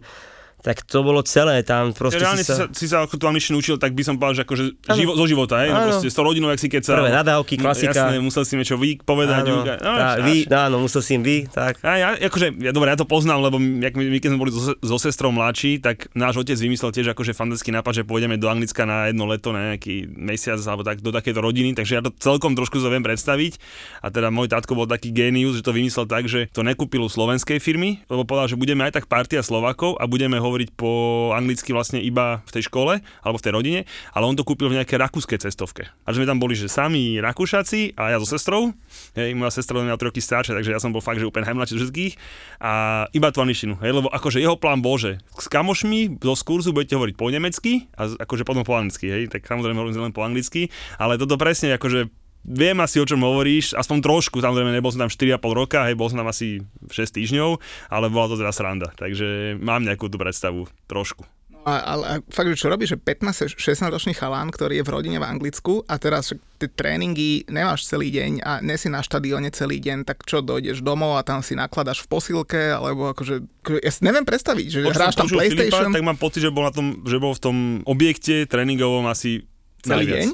tak 0.60 0.84
to 0.84 1.00
bolo 1.00 1.24
celé 1.24 1.64
tam. 1.64 1.92
Proste 1.96 2.20
Reálne 2.20 2.44
si 2.44 2.52
sa, 2.52 2.68
si 2.70 2.86
sa 2.86 3.04
ako 3.04 3.16
tú 3.16 3.24
angličtinu 3.28 3.60
učil, 3.60 3.80
tak 3.80 3.96
by 3.96 4.02
som 4.04 4.20
povedal, 4.20 4.40
že 4.40 4.42
akože 4.44 4.64
živo, 4.92 5.12
zo 5.16 5.24
života, 5.24 5.64
hej? 5.64 5.72
No, 5.72 5.88
proste 5.88 6.08
s 6.12 6.16
tou 6.16 6.24
rodinou, 6.24 6.52
ak 6.52 6.60
si 6.60 6.68
keď 6.68 6.82
sa... 6.84 6.92
Prvé 7.00 7.12
nadávky, 7.12 7.54
klasika. 7.56 8.12
Jasné, 8.12 8.20
musel 8.20 8.44
si 8.44 8.54
niečo 8.60 8.76
vy 8.76 9.00
povedať. 9.00 9.44
Áno, 9.48 9.64
no, 9.64 9.74
tá, 9.76 10.20
vy, 10.20 10.44
áno, 10.46 10.76
musel 10.84 11.00
si 11.00 11.16
im 11.16 11.22
vy, 11.24 11.48
tak. 11.48 11.80
A 11.80 11.96
ja, 11.96 12.08
akože, 12.16 12.60
ja, 12.60 12.70
dobre, 12.76 12.92
ja 12.92 12.98
to 13.00 13.08
poznám, 13.08 13.40
lebo 13.48 13.56
my, 13.56 13.88
my 13.88 14.18
keď 14.20 14.28
sme 14.36 14.40
boli 14.40 14.52
so, 14.52 14.76
so 14.76 14.96
sestrou 15.00 15.32
mladší, 15.32 15.80
tak 15.80 16.12
náš 16.12 16.40
otec 16.44 16.56
vymyslel 16.60 16.92
tiež 16.92 17.16
akože 17.16 17.32
fantastický 17.32 17.72
nápad, 17.72 18.02
že 18.02 18.02
pôjdeme 18.04 18.36
do 18.36 18.52
Anglicka 18.52 18.84
na 18.84 19.08
jedno 19.08 19.24
leto, 19.24 19.56
na 19.56 19.72
nejaký 19.74 20.12
mesiac 20.12 20.60
alebo 20.68 20.84
tak 20.84 21.00
do 21.00 21.08
takéto 21.08 21.40
rodiny, 21.40 21.72
takže 21.72 21.92
ja 21.96 22.02
to 22.04 22.12
celkom 22.20 22.52
trošku 22.52 22.76
sa 22.80 22.92
viem 22.92 23.00
predstaviť. 23.00 23.56
A 24.04 24.12
teda 24.12 24.28
môj 24.28 24.52
tátko 24.52 24.76
bol 24.76 24.84
taký 24.84 25.10
génius, 25.10 25.56
že 25.56 25.64
to 25.64 25.72
vymyslel 25.72 26.04
tak, 26.04 26.28
že 26.28 26.52
to 26.52 26.60
nekúpil 26.60 27.04
u 27.04 27.10
slovenskej 27.10 27.58
firmy, 27.62 28.04
lebo 28.12 28.28
povedal, 28.28 28.52
že 28.52 28.60
budeme 28.60 28.84
aj 28.84 29.00
tak 29.00 29.04
partia 29.08 29.40
Slovakov 29.40 29.96
a 29.96 30.04
budeme 30.04 30.36
hovoriť 30.50 30.74
po 30.74 30.90
anglicky 31.30 31.70
vlastne 31.70 32.02
iba 32.02 32.42
v 32.42 32.50
tej 32.50 32.66
škole 32.66 32.98
alebo 33.22 33.36
v 33.38 33.44
tej 33.46 33.52
rodine, 33.54 33.80
ale 34.10 34.26
on 34.26 34.34
to 34.34 34.42
kúpil 34.42 34.66
v 34.66 34.82
nejakej 34.82 34.98
rakúskej 34.98 35.38
cestovke. 35.38 35.86
A 36.04 36.10
sme 36.10 36.26
tam 36.26 36.42
boli, 36.42 36.58
že 36.58 36.66
sami 36.66 37.22
Rakúšaci 37.22 37.94
a 37.94 38.10
ja 38.10 38.18
so 38.18 38.26
sestrou. 38.26 38.74
Hej, 39.14 39.38
moja 39.38 39.54
sestra 39.54 39.78
len 39.78 39.88
3 39.88 40.02
roky 40.02 40.18
staršia, 40.18 40.58
takže 40.58 40.74
ja 40.74 40.82
som 40.82 40.90
bol 40.90 41.00
fakt, 41.00 41.22
že 41.22 41.30
úplne 41.30 41.46
najmladší 41.46 41.78
všetkých. 41.78 42.12
A 42.60 43.06
iba 43.14 43.30
tú 43.30 43.38
angličtinu, 43.40 43.78
hej, 43.80 43.94
lebo 43.94 44.10
akože 44.10 44.42
jeho 44.42 44.58
plán 44.58 44.82
bol, 44.82 44.98
že 44.98 45.22
s 45.38 45.46
kamošmi 45.46 46.18
zo 46.18 46.34
kurzu 46.42 46.74
budete 46.74 46.98
hovoriť 46.98 47.14
po 47.14 47.30
nemecky 47.30 47.86
a 47.94 48.10
akože 48.10 48.42
potom 48.42 48.66
po 48.66 48.74
anglicky, 48.74 49.06
hej, 49.06 49.30
tak 49.30 49.46
samozrejme 49.46 49.78
hovorím 49.78 50.10
len 50.10 50.16
po 50.16 50.26
anglicky, 50.26 50.72
ale 50.98 51.14
toto 51.14 51.38
presne 51.38 51.78
akože 51.78 52.10
viem 52.44 52.76
asi 52.80 53.00
o 53.00 53.06
čom 53.06 53.20
hovoríš, 53.20 53.76
aspoň 53.76 53.98
trošku, 54.00 54.40
samozrejme 54.40 54.72
nebol 54.72 54.90
som 54.92 55.04
tam 55.04 55.12
4,5 55.12 55.40
roka, 55.52 55.84
hej, 55.86 55.96
bol 55.96 56.08
som 56.08 56.20
tam 56.20 56.30
asi 56.30 56.64
6 56.88 57.16
týždňov, 57.16 57.60
ale 57.92 58.06
bola 58.08 58.32
to 58.32 58.40
teda 58.40 58.52
sranda, 58.54 58.88
takže 58.96 59.60
mám 59.60 59.84
nejakú 59.84 60.08
tú 60.08 60.16
predstavu, 60.16 60.68
trošku. 60.88 61.24
A, 61.60 61.76
ale 61.92 62.04
a 62.08 62.14
fakt, 62.32 62.48
že 62.48 62.56
čo 62.56 62.72
robíš, 62.72 62.96
že 62.96 62.98
15-16 62.98 63.92
ročný 63.92 64.16
chalán, 64.16 64.48
ktorý 64.48 64.80
je 64.80 64.84
v 64.86 64.92
rodine 64.96 65.20
v 65.20 65.28
Anglicku 65.28 65.84
a 65.84 66.00
teraz 66.00 66.32
tie 66.32 66.68
tréningy 66.72 67.44
nemáš 67.52 67.84
celý 67.84 68.08
deň 68.08 68.40
a 68.40 68.64
nesi 68.64 68.88
na 68.88 69.04
štadióne 69.04 69.52
celý 69.52 69.76
deň, 69.76 70.08
tak 70.08 70.24
čo, 70.24 70.40
dojdeš 70.40 70.80
domov 70.80 71.20
a 71.20 71.22
tam 71.22 71.44
si 71.44 71.52
nakladaš 71.52 72.00
v 72.00 72.08
posilke, 72.08 72.72
alebo 72.72 73.12
akože, 73.12 73.44
ja 73.76 73.92
si 73.92 74.00
neviem 74.08 74.24
predstaviť, 74.24 74.66
že 74.72 74.78
Počuť 74.88 74.96
hráš 74.96 75.16
tam 75.20 75.28
PlayStation. 75.28 75.92
Filipa, 75.92 75.96
tak 76.00 76.08
mám 76.08 76.16
pocit, 76.16 76.40
že 76.40 76.48
bol, 76.48 76.64
na 76.64 76.72
tom, 76.72 76.86
že 77.04 77.16
bol 77.20 77.36
v 77.36 77.42
tom 77.44 77.56
objekte 77.84 78.48
tréningovom 78.48 79.04
asi 79.04 79.44
Celý 79.80 80.04
deň? 80.12 80.26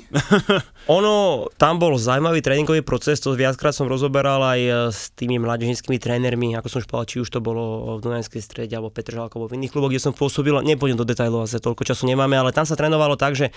ono, 0.98 1.46
tam 1.54 1.78
bol 1.78 1.94
zaujímavý 1.94 2.42
tréningový 2.42 2.82
proces, 2.82 3.22
to 3.22 3.38
viackrát 3.38 3.70
som 3.70 3.86
rozoberal 3.86 4.42
aj 4.42 4.60
e, 4.60 4.70
s 4.90 5.14
tými 5.14 5.38
mládežnickými 5.38 6.02
trénermi, 6.02 6.58
ako 6.58 6.66
som 6.66 6.78
už 6.82 6.90
povedal, 6.90 7.06
či 7.06 7.16
už 7.22 7.30
to 7.30 7.38
bolo 7.38 7.94
v 7.98 8.02
Dunajskej 8.02 8.42
strede 8.42 8.74
alebo 8.74 8.90
Petržalko 8.90 9.38
alebo 9.38 9.54
v 9.54 9.62
iných 9.62 9.70
kluboch, 9.70 9.94
kde 9.94 10.02
som 10.02 10.10
pôsobil, 10.10 10.50
nepôjdem 10.66 10.98
do 10.98 11.06
detajlov, 11.06 11.46
asi 11.46 11.62
toľko 11.62 11.86
času 11.86 12.10
nemáme, 12.10 12.34
ale 12.34 12.50
tam 12.50 12.66
sa 12.66 12.74
trénovalo 12.74 13.14
tak, 13.14 13.38
že 13.38 13.54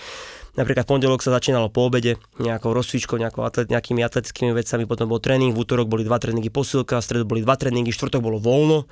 napríklad 0.54 0.86
pondelok 0.86 1.26
sa 1.26 1.34
začínalo 1.34 1.74
po 1.74 1.90
obede 1.90 2.22
nejakou 2.38 2.70
rozcvičkou, 2.70 3.18
nejakou 3.18 3.42
atlet, 3.42 3.66
nejakými 3.66 4.06
atletickými 4.06 4.54
vecami, 4.54 4.86
potom 4.86 5.10
bol 5.10 5.18
tréning, 5.18 5.50
v 5.50 5.58
útorok 5.58 5.90
boli 5.90 6.06
dva 6.06 6.22
tréningy 6.22 6.54
posilka, 6.54 7.02
v 7.02 7.06
stredu 7.06 7.24
boli 7.26 7.42
dva 7.42 7.58
tréningy, 7.58 7.90
štvrtok 7.90 8.22
bolo 8.22 8.38
voľno, 8.38 8.86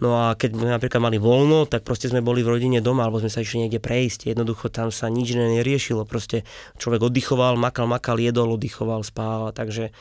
No 0.00 0.16
a 0.16 0.38
keď 0.38 0.56
sme 0.56 0.72
napríklad 0.72 1.02
mali 1.02 1.18
voľno, 1.20 1.68
tak 1.68 1.84
proste 1.84 2.08
sme 2.08 2.24
boli 2.24 2.40
v 2.40 2.56
rodine 2.56 2.80
doma, 2.80 3.04
alebo 3.04 3.20
sme 3.20 3.28
sa 3.28 3.44
išli 3.44 3.66
niekde 3.66 3.82
prejsť. 3.82 4.32
Jednoducho 4.32 4.72
tam 4.72 4.88
sa 4.88 5.12
nič 5.12 5.36
neriešilo. 5.36 6.08
Proste 6.08 6.46
človek 6.80 7.12
oddychoval, 7.12 7.60
makal, 7.60 7.84
makal, 7.84 8.16
jedol, 8.16 8.56
oddychoval, 8.56 9.04
spával. 9.04 9.52
Takže 9.52 9.92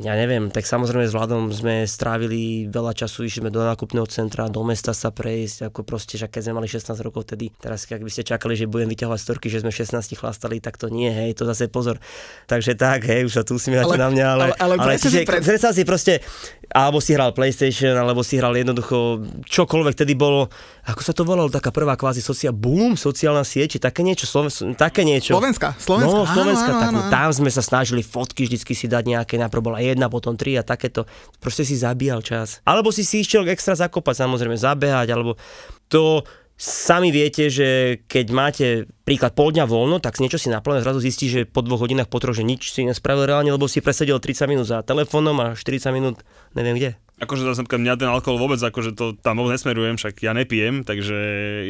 ja 0.00 0.16
neviem, 0.16 0.48
tak 0.48 0.64
samozrejme 0.64 1.04
s 1.04 1.12
Vladom 1.12 1.52
sme 1.52 1.84
strávili 1.84 2.64
veľa 2.64 2.96
času, 2.96 3.28
išli 3.28 3.44
sme 3.44 3.52
do 3.52 3.60
nákupného 3.60 4.08
centra, 4.08 4.48
do 4.48 4.64
mesta 4.64 4.96
sa 4.96 5.12
prejsť, 5.12 5.68
ako 5.68 5.84
proste, 5.84 6.16
že 6.16 6.32
keď 6.32 6.48
sme 6.48 6.64
mali 6.64 6.64
16 6.64 6.96
rokov 7.04 7.28
vtedy, 7.28 7.52
teraz 7.52 7.84
ak 7.84 8.00
by 8.00 8.08
ste 8.08 8.24
čakali, 8.24 8.56
že 8.56 8.64
budem 8.64 8.88
vyťahovať 8.88 9.20
storky, 9.20 9.52
že 9.52 9.60
sme 9.60 9.68
16 9.68 10.16
chlastali, 10.16 10.64
tak 10.64 10.80
to 10.80 10.88
nie, 10.88 11.12
hej, 11.12 11.36
to 11.36 11.44
zase 11.44 11.68
pozor. 11.68 12.00
Takže 12.48 12.72
tak, 12.72 13.04
hej, 13.04 13.28
už 13.28 13.36
sa 13.36 13.42
tu 13.44 13.60
usmievate 13.60 14.00
na 14.00 14.08
mňa, 14.08 14.26
ale, 14.32 14.44
ale, 14.56 14.56
ale, 14.56 14.74
ale 14.80 14.92
čiže, 14.96 15.28
pred... 15.28 15.44
si 15.44 15.84
proste, 15.84 16.24
alebo 16.72 16.98
si 16.98 17.12
hral 17.12 17.36
PlayStation, 17.36 17.92
alebo 17.94 18.24
si 18.24 18.40
hral 18.40 18.56
jednoducho 18.56 19.20
čokoľvek 19.44 19.94
tedy 19.94 20.16
bolo, 20.16 20.48
ako 20.88 21.00
sa 21.04 21.12
to 21.12 21.22
volalo, 21.22 21.52
taká 21.52 21.68
prvá 21.68 21.94
kvázi 21.94 22.24
socia, 22.24 22.50
boom, 22.50 22.96
sociálna 22.96 23.44
sieť, 23.44 23.76
také 23.76 24.00
niečo, 24.00 24.24
Sloven, 24.24 24.74
také 24.74 25.04
niečo. 25.04 25.36
Slovenská, 25.36 25.76
Slovenská. 25.76 26.08
No, 26.08 26.24
Slovenská, 26.24 26.72
áno, 26.72 26.80
áno, 26.80 26.82
tak 26.82 26.90
áno. 26.90 27.00
tam 27.12 27.30
sme 27.30 27.50
sa 27.52 27.60
snažili 27.60 28.00
fotky 28.00 28.48
vždycky 28.48 28.72
si 28.72 28.88
dať 28.88 29.04
nejaké, 29.04 29.36
najprv 29.36 29.62
bola 29.62 29.78
jedna, 29.84 30.08
potom 30.08 30.34
tri 30.34 30.56
a 30.56 30.64
takéto. 30.64 31.04
Proste 31.38 31.68
si 31.68 31.76
zabíjal 31.76 32.24
čas. 32.24 32.64
Alebo 32.64 32.88
si 32.88 33.04
si 33.04 33.20
išiel 33.20 33.44
extra 33.52 33.76
zakopať, 33.76 34.24
samozrejme, 34.24 34.56
zabehať, 34.56 35.08
alebo 35.12 35.36
to 35.92 36.24
Sami 36.62 37.10
viete, 37.10 37.50
že 37.50 37.98
keď 38.06 38.26
máte 38.30 38.66
príklad 39.02 39.34
pol 39.34 39.50
dňa 39.50 39.66
voľno, 39.66 39.98
tak 39.98 40.22
niečo 40.22 40.38
si 40.38 40.46
naplne 40.46 40.78
zrazu 40.78 41.02
zistí, 41.02 41.26
že 41.26 41.42
po 41.42 41.58
dvoch 41.58 41.82
hodinách 41.82 42.06
po 42.06 42.22
že 42.22 42.46
nič 42.46 42.70
si 42.70 42.86
nespravil 42.86 43.26
reálne, 43.26 43.50
lebo 43.50 43.66
si 43.66 43.82
presedel 43.82 44.22
30 44.22 44.46
minút 44.46 44.70
za 44.70 44.86
telefónom 44.86 45.34
a 45.42 45.46
40 45.58 45.90
minút 45.90 46.22
neviem 46.54 46.78
kde 46.78 46.90
akože 47.22 47.46
zase 47.46 47.62
mňa 47.62 47.94
ten 47.94 48.10
alkohol 48.10 48.42
vôbec, 48.42 48.58
akože 48.58 48.98
to 48.98 49.14
tam 49.22 49.38
vôbec 49.38 49.54
nesmerujem, 49.54 49.94
však 49.94 50.26
ja 50.26 50.34
nepijem, 50.34 50.82
takže 50.82 51.16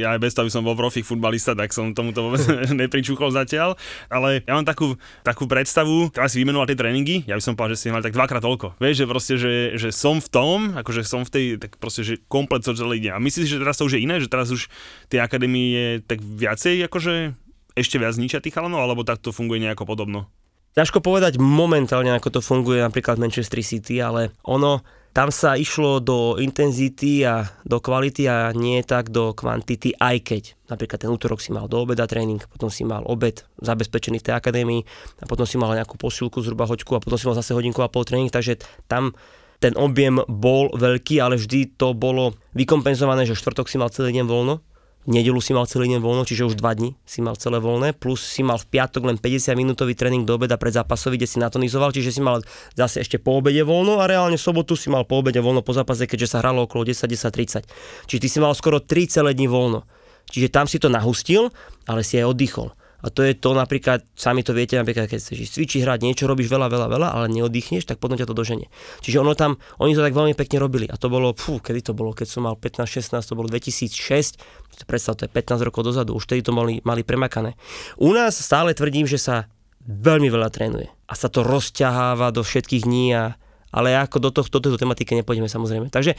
ja 0.01 0.17
aj 0.17 0.21
bez 0.25 0.33
toho, 0.33 0.49
aby 0.49 0.53
som 0.53 0.65
bol 0.65 0.73
profik 0.73 1.05
futbalista, 1.05 1.53
tak 1.53 1.77
som 1.77 1.93
tomuto 1.93 2.25
vôbec 2.25 2.41
nepričúchol 2.81 3.29
zatiaľ, 3.29 3.77
ale 4.09 4.41
ja 4.49 4.57
mám 4.57 4.65
takú, 4.65 4.97
takú 5.21 5.45
predstavu, 5.45 6.09
teraz 6.09 6.33
si 6.33 6.41
vymenoval 6.41 6.65
tie 6.65 6.79
tréningy, 6.81 7.29
ja 7.29 7.37
by 7.37 7.43
som 7.45 7.53
povedal, 7.53 7.77
že 7.77 7.85
si 7.85 7.93
mal 7.93 8.01
tak 8.01 8.17
dvakrát 8.17 8.41
toľko. 8.41 8.81
Vieš, 8.81 8.97
že 8.97 9.07
proste, 9.07 9.35
že, 9.37 9.53
že 9.77 9.89
som 9.93 10.19
v 10.19 10.29
tom, 10.33 10.59
akože 10.73 11.05
som 11.05 11.29
v 11.29 11.31
tej, 11.31 11.47
tak 11.61 11.77
proste, 11.77 12.01
že 12.01 12.17
komplet 12.33 12.65
celý 12.65 13.05
deň. 13.05 13.13
A 13.13 13.21
myslíš, 13.21 13.59
že 13.59 13.61
teraz 13.61 13.77
to 13.77 13.85
už 13.85 14.01
je 14.01 14.05
iné, 14.09 14.17
že 14.17 14.33
teraz 14.33 14.49
už 14.49 14.73
tie 15.13 15.21
akadémie 15.21 15.69
je 15.77 15.87
tak 16.01 16.25
viacej, 16.25 16.89
akože 16.89 17.37
ešte 17.77 17.97
viac 18.01 18.17
ničia 18.17 18.41
tých 18.41 18.57
chalanov, 18.57 18.85
alebo 18.85 19.05
tak 19.05 19.21
to 19.21 19.33
funguje 19.33 19.61
nejako 19.61 19.85
podobno? 19.85 20.33
Ťažko 20.73 21.05
povedať 21.05 21.37
momentálne, 21.37 22.17
ako 22.17 22.29
to 22.33 22.41
funguje 22.41 22.81
napríklad 22.81 23.21
Manchester 23.21 23.61
City, 23.61 24.01
ale 24.01 24.33
ono, 24.41 24.81
tam 25.13 25.29
sa 25.29 25.61
išlo 25.61 26.01
do 26.01 26.41
intenzity 26.41 27.21
a 27.29 27.45
do 27.69 27.85
kvality 27.85 28.25
a 28.29 28.49
nie 28.57 28.81
tak 28.81 29.13
do 29.13 29.37
kvantity, 29.37 29.93
aj 30.01 30.17
keď 30.25 30.43
napríklad 30.73 31.05
ten 31.05 31.13
útorok 31.13 31.45
si 31.45 31.53
mal 31.53 31.69
do 31.69 31.85
obeda 31.85 32.09
tréning, 32.09 32.41
potom 32.49 32.73
si 32.73 32.81
mal 32.89 33.05
obed 33.05 33.45
zabezpečený 33.61 34.25
v 34.25 34.27
tej 34.33 34.35
akadémii 34.35 34.81
a 35.21 35.25
potom 35.29 35.45
si 35.45 35.61
mal 35.61 35.77
nejakú 35.77 36.01
posilku 36.01 36.41
zhruba 36.41 36.65
hoďku 36.65 36.97
a 36.97 37.03
potom 37.05 37.21
si 37.21 37.29
mal 37.29 37.37
zase 37.37 37.53
hodinku 37.53 37.85
a 37.85 37.93
pol 37.93 38.09
tréning, 38.09 38.33
takže 38.33 38.57
tam 38.89 39.13
ten 39.61 39.77
objem 39.79 40.19
bol 40.27 40.75
veľký, 40.75 41.23
ale 41.23 41.39
vždy 41.39 41.79
to 41.79 41.95
bolo 41.95 42.35
vykompenzované, 42.59 43.29
že 43.29 43.39
štvrtok 43.39 43.71
si 43.71 43.79
mal 43.79 43.95
celý 43.95 44.17
deň 44.17 44.27
voľno, 44.27 44.59
nedelu 45.07 45.41
si 45.43 45.51
mal 45.51 45.67
celý 45.67 45.91
deň 45.95 46.01
voľno, 46.03 46.23
čiže 46.23 46.47
už 46.47 46.55
dva 46.59 46.75
dní 46.75 46.95
si 47.03 47.19
mal 47.25 47.35
celé 47.35 47.59
voľné, 47.59 47.95
plus 47.97 48.23
si 48.23 48.47
mal 48.47 48.59
v 48.59 48.67
piatok 48.71 49.03
len 49.09 49.17
50 49.19 49.55
minútový 49.59 49.99
tréning 49.99 50.23
do 50.23 50.39
obeda 50.39 50.55
pred 50.55 50.75
zápasový, 50.75 51.19
kde 51.19 51.29
si 51.31 51.39
natonizoval, 51.43 51.91
čiže 51.91 52.15
si 52.15 52.21
mal 52.23 52.43
zase 52.79 53.03
ešte 53.03 53.19
po 53.19 53.43
obede 53.43 53.67
voľno 53.67 53.99
a 53.99 54.07
reálne 54.07 54.39
sobotu 54.39 54.79
si 54.79 54.93
mal 54.93 55.03
po 55.03 55.23
obede 55.23 55.43
voľno 55.43 55.63
po 55.63 55.75
zápase, 55.75 56.07
keďže 56.07 56.39
sa 56.39 56.41
hralo 56.43 56.67
okolo 56.67 56.87
10-10-30. 56.87 57.67
Čiže 58.07 58.21
ty 58.21 58.29
si 58.31 58.39
mal 58.39 58.55
skoro 58.55 58.79
3 58.79 59.11
celé 59.11 59.35
dní 59.35 59.51
voľno. 59.51 59.83
Čiže 60.31 60.49
tam 60.55 60.71
si 60.71 60.79
to 60.79 60.87
nahustil, 60.87 61.51
ale 61.85 62.07
si 62.07 62.17
aj 62.17 62.31
oddychol. 62.31 62.71
A 63.03 63.11
to 63.11 63.27
je 63.27 63.35
to 63.35 63.51
napríklad, 63.53 64.07
sami 64.15 64.47
to 64.47 64.55
viete, 64.55 64.79
napríklad 64.79 65.11
keď 65.11 65.19
chceš 65.19 65.59
cvičiť, 65.59 65.83
hrať, 65.83 66.07
niečo 66.07 66.31
robíš 66.31 66.47
veľa, 66.47 66.71
veľa, 66.71 66.87
veľa, 66.87 67.09
ale 67.11 67.27
neoddychneš, 67.35 67.85
tak 67.85 67.99
potom 67.99 68.15
ťa 68.15 68.31
to 68.31 68.35
doženie. 68.35 68.71
Čiže 69.03 69.19
ono 69.19 69.35
tam, 69.35 69.59
oni 69.83 69.99
to 69.99 70.07
tak 70.07 70.15
veľmi 70.15 70.39
pekne 70.39 70.63
robili. 70.63 70.87
A 70.87 70.95
to 70.95 71.11
bolo, 71.11 71.35
fú, 71.35 71.59
kedy 71.59 71.91
to 71.91 71.93
bolo, 71.93 72.15
keď 72.15 72.31
som 72.31 72.47
mal 72.47 72.55
15-16, 72.55 73.19
to 73.27 73.35
bolo 73.35 73.51
2006, 73.51 74.87
predstav, 74.87 75.19
to 75.19 75.27
je 75.27 75.31
15 75.31 75.67
rokov 75.67 75.83
dozadu, 75.83 76.15
už 76.15 76.31
tedy 76.31 76.47
to 76.47 76.55
mali, 76.55 76.79
mali 76.87 77.03
premakané. 77.03 77.59
U 77.99 78.15
nás 78.15 78.39
stále 78.39 78.73
tvrdím, 78.73 79.11
že 79.11 79.19
sa 79.19 79.51
veľmi 79.83 80.31
veľa 80.31 80.49
trénuje 80.55 80.87
a 81.11 81.15
sa 81.19 81.27
to 81.27 81.43
rozťaháva 81.43 82.31
do 82.31 82.47
všetkých 82.47 82.87
dní 82.87 83.07
a 83.19 83.25
ale 83.73 83.97
ako 83.97 84.21
do, 84.21 84.31
tohto, 84.31 84.61
do 84.61 84.69
tejto 84.69 84.79
tematiky 84.85 85.17
nepôjdeme 85.17 85.49
samozrejme. 85.49 85.89
Takže 85.89 86.15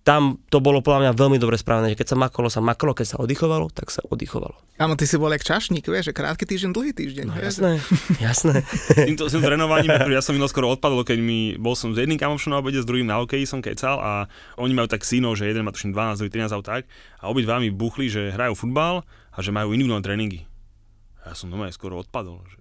tam 0.00 0.40
to 0.48 0.64
bolo 0.64 0.80
podľa 0.80 1.08
mňa 1.08 1.12
veľmi 1.12 1.36
dobre 1.36 1.60
spravené, 1.60 1.92
že 1.92 1.98
keď 2.00 2.08
sa 2.12 2.16
makalo, 2.16 2.48
sa 2.48 2.64
makalo, 2.64 2.96
keď 2.96 3.06
sa 3.14 3.16
oddychovalo, 3.20 3.68
tak 3.68 3.92
sa 3.92 4.00
oddychovalo. 4.08 4.56
Áno, 4.80 4.96
ty 4.96 5.04
si 5.04 5.20
bol 5.20 5.28
jak 5.28 5.44
čašník, 5.44 5.84
vieš, 5.84 6.10
že 6.10 6.16
krátky 6.16 6.48
týždeň, 6.48 6.70
dlhý 6.72 6.92
týždeň. 6.96 7.26
No, 7.28 7.36
vieš? 7.36 7.60
jasné, 7.60 7.70
jasné. 8.16 8.56
Týmto 9.12 9.28
tým 9.28 9.44
trénovaním, 9.44 9.92
ja 9.92 10.24
som 10.24 10.32
skoro 10.48 10.72
odpadol, 10.72 11.04
keď 11.04 11.20
mi, 11.20 11.60
bol 11.60 11.76
som 11.76 11.92
s 11.92 12.00
jedným 12.00 12.16
kamošom 12.16 12.48
na 12.48 12.64
obede, 12.64 12.80
s 12.80 12.88
druhým 12.88 13.04
na 13.04 13.20
hokeji 13.20 13.44
som 13.44 13.60
kecal 13.60 14.00
a 14.00 14.24
oni 14.56 14.72
majú 14.72 14.88
tak 14.88 15.04
synov, 15.04 15.36
že 15.36 15.52
jeden 15.52 15.68
má 15.68 15.70
tuším 15.70 15.92
12, 15.92 16.16
druhý 16.24 16.32
13 16.32 16.48
alebo 16.48 16.64
tak 16.64 16.82
a 17.20 17.24
obidva 17.28 17.60
mi 17.60 17.68
buchli, 17.68 18.08
že 18.08 18.32
hrajú 18.32 18.56
futbal 18.56 19.04
a 19.04 19.38
že 19.44 19.52
majú 19.52 19.76
individuálne 19.76 20.04
tréningy. 20.04 20.48
A 21.20 21.32
ja 21.32 21.34
som 21.36 21.52
doma 21.52 21.68
skoro 21.68 22.00
odpadol, 22.00 22.40
že 22.48 22.60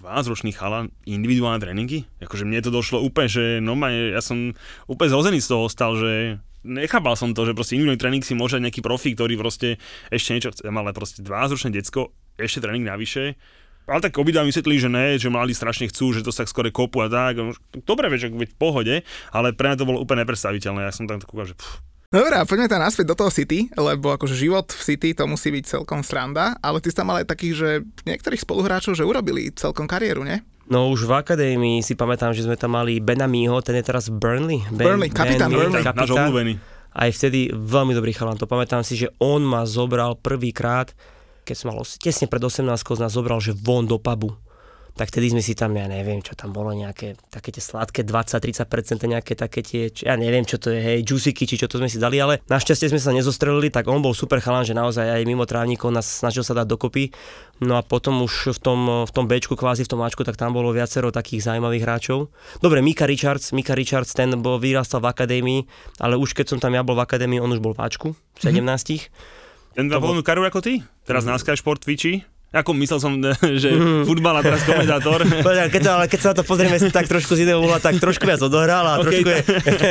12-ročný 0.00 0.56
chalan, 0.56 0.88
individuálne 1.04 1.60
tréningy? 1.60 2.08
Akože 2.24 2.48
mne 2.48 2.64
to 2.64 2.72
došlo 2.72 3.04
úplne, 3.04 3.28
že 3.28 3.60
no 3.60 3.76
ja 3.84 4.24
som 4.24 4.56
úplne 4.88 5.12
zrozený 5.12 5.44
z 5.44 5.48
toho 5.52 5.68
ostal, 5.68 6.00
že 6.00 6.40
nechápal 6.64 7.16
som 7.16 7.32
to, 7.32 7.48
že 7.48 7.56
proste 7.56 7.76
individuálny 7.76 8.00
tréning 8.00 8.24
si 8.24 8.36
môže 8.36 8.60
nejaký 8.60 8.80
profi, 8.84 9.16
ktorý 9.16 9.36
proste 9.40 9.80
ešte 10.08 10.30
niečo 10.36 10.50
chce, 10.52 10.62
ale 10.68 10.92
proste 10.96 11.24
12-ročné 11.24 11.70
decko, 11.74 12.12
ešte 12.36 12.64
tréning 12.64 12.84
navyše. 12.84 13.36
Ale 13.90 14.04
tak 14.04 14.14
obidva 14.22 14.46
vysvetlili, 14.46 14.78
že 14.78 14.90
ne, 14.92 15.06
že 15.18 15.32
mali 15.32 15.50
strašne 15.50 15.90
chcú, 15.90 16.14
že 16.14 16.22
to 16.22 16.30
sa 16.30 16.46
skore 16.46 16.70
kopu 16.70 17.02
a 17.02 17.10
tak. 17.10 17.42
Dobre, 17.82 18.06
vieš, 18.06 18.30
veď 18.30 18.54
v 18.54 18.58
pohode, 18.60 18.94
ale 19.34 19.50
pre 19.50 19.72
mňa 19.72 19.76
to 19.82 19.88
bolo 19.88 19.98
úplne 19.98 20.22
nepredstaviteľné. 20.22 20.86
Ja 20.86 20.94
som 20.94 21.10
tam 21.10 21.18
kúkal, 21.18 21.50
že 21.50 21.58
pff, 21.58 21.82
Dobre, 22.10 22.34
a 22.34 22.42
poďme 22.42 22.66
tam 22.66 22.82
naspäť 22.82 23.06
do 23.06 23.14
toho 23.14 23.30
City, 23.30 23.70
lebo 23.78 24.10
akože 24.10 24.34
život 24.34 24.66
v 24.66 24.82
City 24.82 25.14
to 25.14 25.30
musí 25.30 25.54
byť 25.54 25.78
celkom 25.78 26.02
sranda, 26.02 26.58
ale 26.58 26.82
ty 26.82 26.90
si 26.90 26.98
tam 26.98 27.06
mal 27.06 27.22
aj 27.22 27.30
takých, 27.30 27.54
že 27.54 27.68
niektorých 28.02 28.42
spoluhráčov, 28.42 28.98
že 28.98 29.06
urobili 29.06 29.54
celkom 29.54 29.86
kariéru, 29.86 30.26
ne? 30.26 30.42
No 30.70 30.86
už 30.94 31.10
v 31.10 31.18
akadémii 31.18 31.82
si 31.82 31.98
pamätám, 31.98 32.30
že 32.30 32.46
sme 32.46 32.54
tam 32.54 32.78
mali 32.78 33.02
Benamiho, 33.02 33.58
ten 33.58 33.82
je 33.82 33.84
teraz 33.90 34.06
Burnley. 34.06 34.62
Ben, 34.70 34.86
Burnley, 34.86 35.10
kapitán 35.10 35.50
ben, 35.50 35.66
Burnley. 35.66 35.82
náš 35.82 36.14
obľúbený. 36.14 36.52
Aj 36.94 37.10
vtedy 37.10 37.50
veľmi 37.50 37.90
dobrý 37.90 38.14
chalan. 38.14 38.38
To 38.38 38.46
pamätám 38.46 38.86
si, 38.86 38.94
že 38.94 39.10
on 39.18 39.42
ma 39.42 39.66
zobral 39.66 40.14
prvýkrát, 40.14 40.94
keď 41.42 41.54
som 41.58 41.74
mal 41.74 41.82
tesne 41.82 42.30
pred 42.30 42.38
18 42.38 42.70
nás 42.70 43.10
zobral, 43.10 43.42
že 43.42 43.50
von 43.50 43.86
do 43.86 43.98
pubu 43.98 44.38
tak 44.96 45.10
tedy 45.14 45.30
sme 45.30 45.42
si 45.42 45.54
tam, 45.54 45.74
ja 45.74 45.86
neviem, 45.86 46.20
čo 46.22 46.34
tam 46.34 46.54
bolo, 46.54 46.74
nejaké 46.74 47.18
také 47.30 47.54
tie 47.54 47.62
sladké 47.62 48.02
20-30%, 48.06 49.00
nejaké 49.06 49.32
také 49.38 49.60
tie, 49.62 49.90
ja 49.92 50.14
neviem, 50.18 50.42
čo 50.46 50.58
to 50.58 50.70
je, 50.70 50.80
hej, 50.80 50.98
juicyky, 51.06 51.46
či 51.46 51.56
čo 51.58 51.70
to 51.70 51.78
sme 51.78 51.90
si 51.90 51.98
dali, 52.00 52.18
ale 52.18 52.42
našťastie 52.50 52.90
sme 52.90 53.00
sa 53.00 53.14
nezostrelili, 53.14 53.70
tak 53.70 53.86
on 53.86 54.02
bol 54.02 54.12
super 54.16 54.42
chalan, 54.42 54.66
že 54.66 54.74
naozaj 54.76 55.06
aj 55.06 55.22
mimo 55.26 55.46
trávnikov 55.46 55.94
nás 55.94 56.06
snažil 56.06 56.42
sa 56.42 56.56
dať 56.56 56.66
dokopy. 56.66 57.14
No 57.60 57.76
a 57.76 57.84
potom 57.84 58.24
už 58.24 58.56
v 58.56 58.60
tom, 58.60 58.80
v 59.04 59.12
tom 59.12 59.28
Bčku, 59.28 59.52
kvázi 59.52 59.84
v 59.84 59.92
tom 59.92 60.00
Ačku, 60.00 60.24
tak 60.24 60.40
tam 60.40 60.56
bolo 60.56 60.72
viacero 60.72 61.12
takých 61.12 61.44
zaujímavých 61.44 61.84
hráčov. 61.84 62.32
Dobre, 62.64 62.80
Mika 62.80 63.04
Richards, 63.04 63.52
Mika 63.52 63.76
Richards, 63.76 64.16
ten 64.16 64.32
bol 64.40 64.56
vyrastal 64.56 65.04
v 65.04 65.12
akadémii, 65.12 65.60
ale 66.00 66.16
už 66.16 66.32
keď 66.32 66.56
som 66.56 66.58
tam 66.58 66.72
ja 66.72 66.80
bol 66.80 66.96
v 66.96 67.04
akadémii, 67.04 67.36
on 67.36 67.52
už 67.52 67.60
bol 67.60 67.76
v 67.76 67.84
Ačku, 67.84 68.16
v 68.16 68.40
17. 68.40 68.64
Mm-hmm. 68.64 69.76
Ten 69.76 69.86
má 69.92 70.00
podobnú 70.00 70.24
kariéru 70.24 70.48
ako 70.48 70.64
ty? 70.64 70.80
Teraz 71.04 71.28
mm-hmm. 71.28 71.36
na 71.36 71.42
Sky 71.44 71.56
Sport 71.60 71.84
Twitchi? 71.84 72.24
Ako 72.50 72.74
myslel 72.74 72.98
som, 72.98 73.14
že 73.62 73.70
futbal 74.02 74.34
a 74.34 74.42
teraz 74.42 74.66
komentátor. 74.66 75.22
keď, 75.74 75.80
to, 75.86 75.90
ale 75.94 76.04
keď 76.10 76.18
sa 76.18 76.28
na 76.34 76.36
to 76.42 76.42
pozrieme 76.42 76.74
tak 76.90 77.06
trošku 77.06 77.38
z 77.38 77.46
iného 77.46 77.62
uhla, 77.62 77.78
tak 77.78 78.02
trošku 78.02 78.26
viac 78.26 78.42
odohral 78.42 78.82
a 78.82 78.98
okay. 78.98 79.22
trošku, 79.22 79.28
je, 79.30 79.40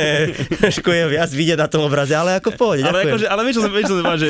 trošku 0.67 0.89
je 0.91 1.03
viac 1.07 1.31
vidieť 1.31 1.55
na 1.55 1.71
tom 1.71 1.87
obraze, 1.87 2.11
ale 2.11 2.35
ako 2.43 2.59
pohode, 2.59 2.83
ale, 2.83 3.07
akože, 3.07 3.31
ale 3.31 3.47
vieš, 3.47 3.55
čo 3.55 3.61
som, 3.63 3.71
vieš, 3.71 3.85
čo 3.87 3.95
som 3.95 4.05
že 4.19 4.29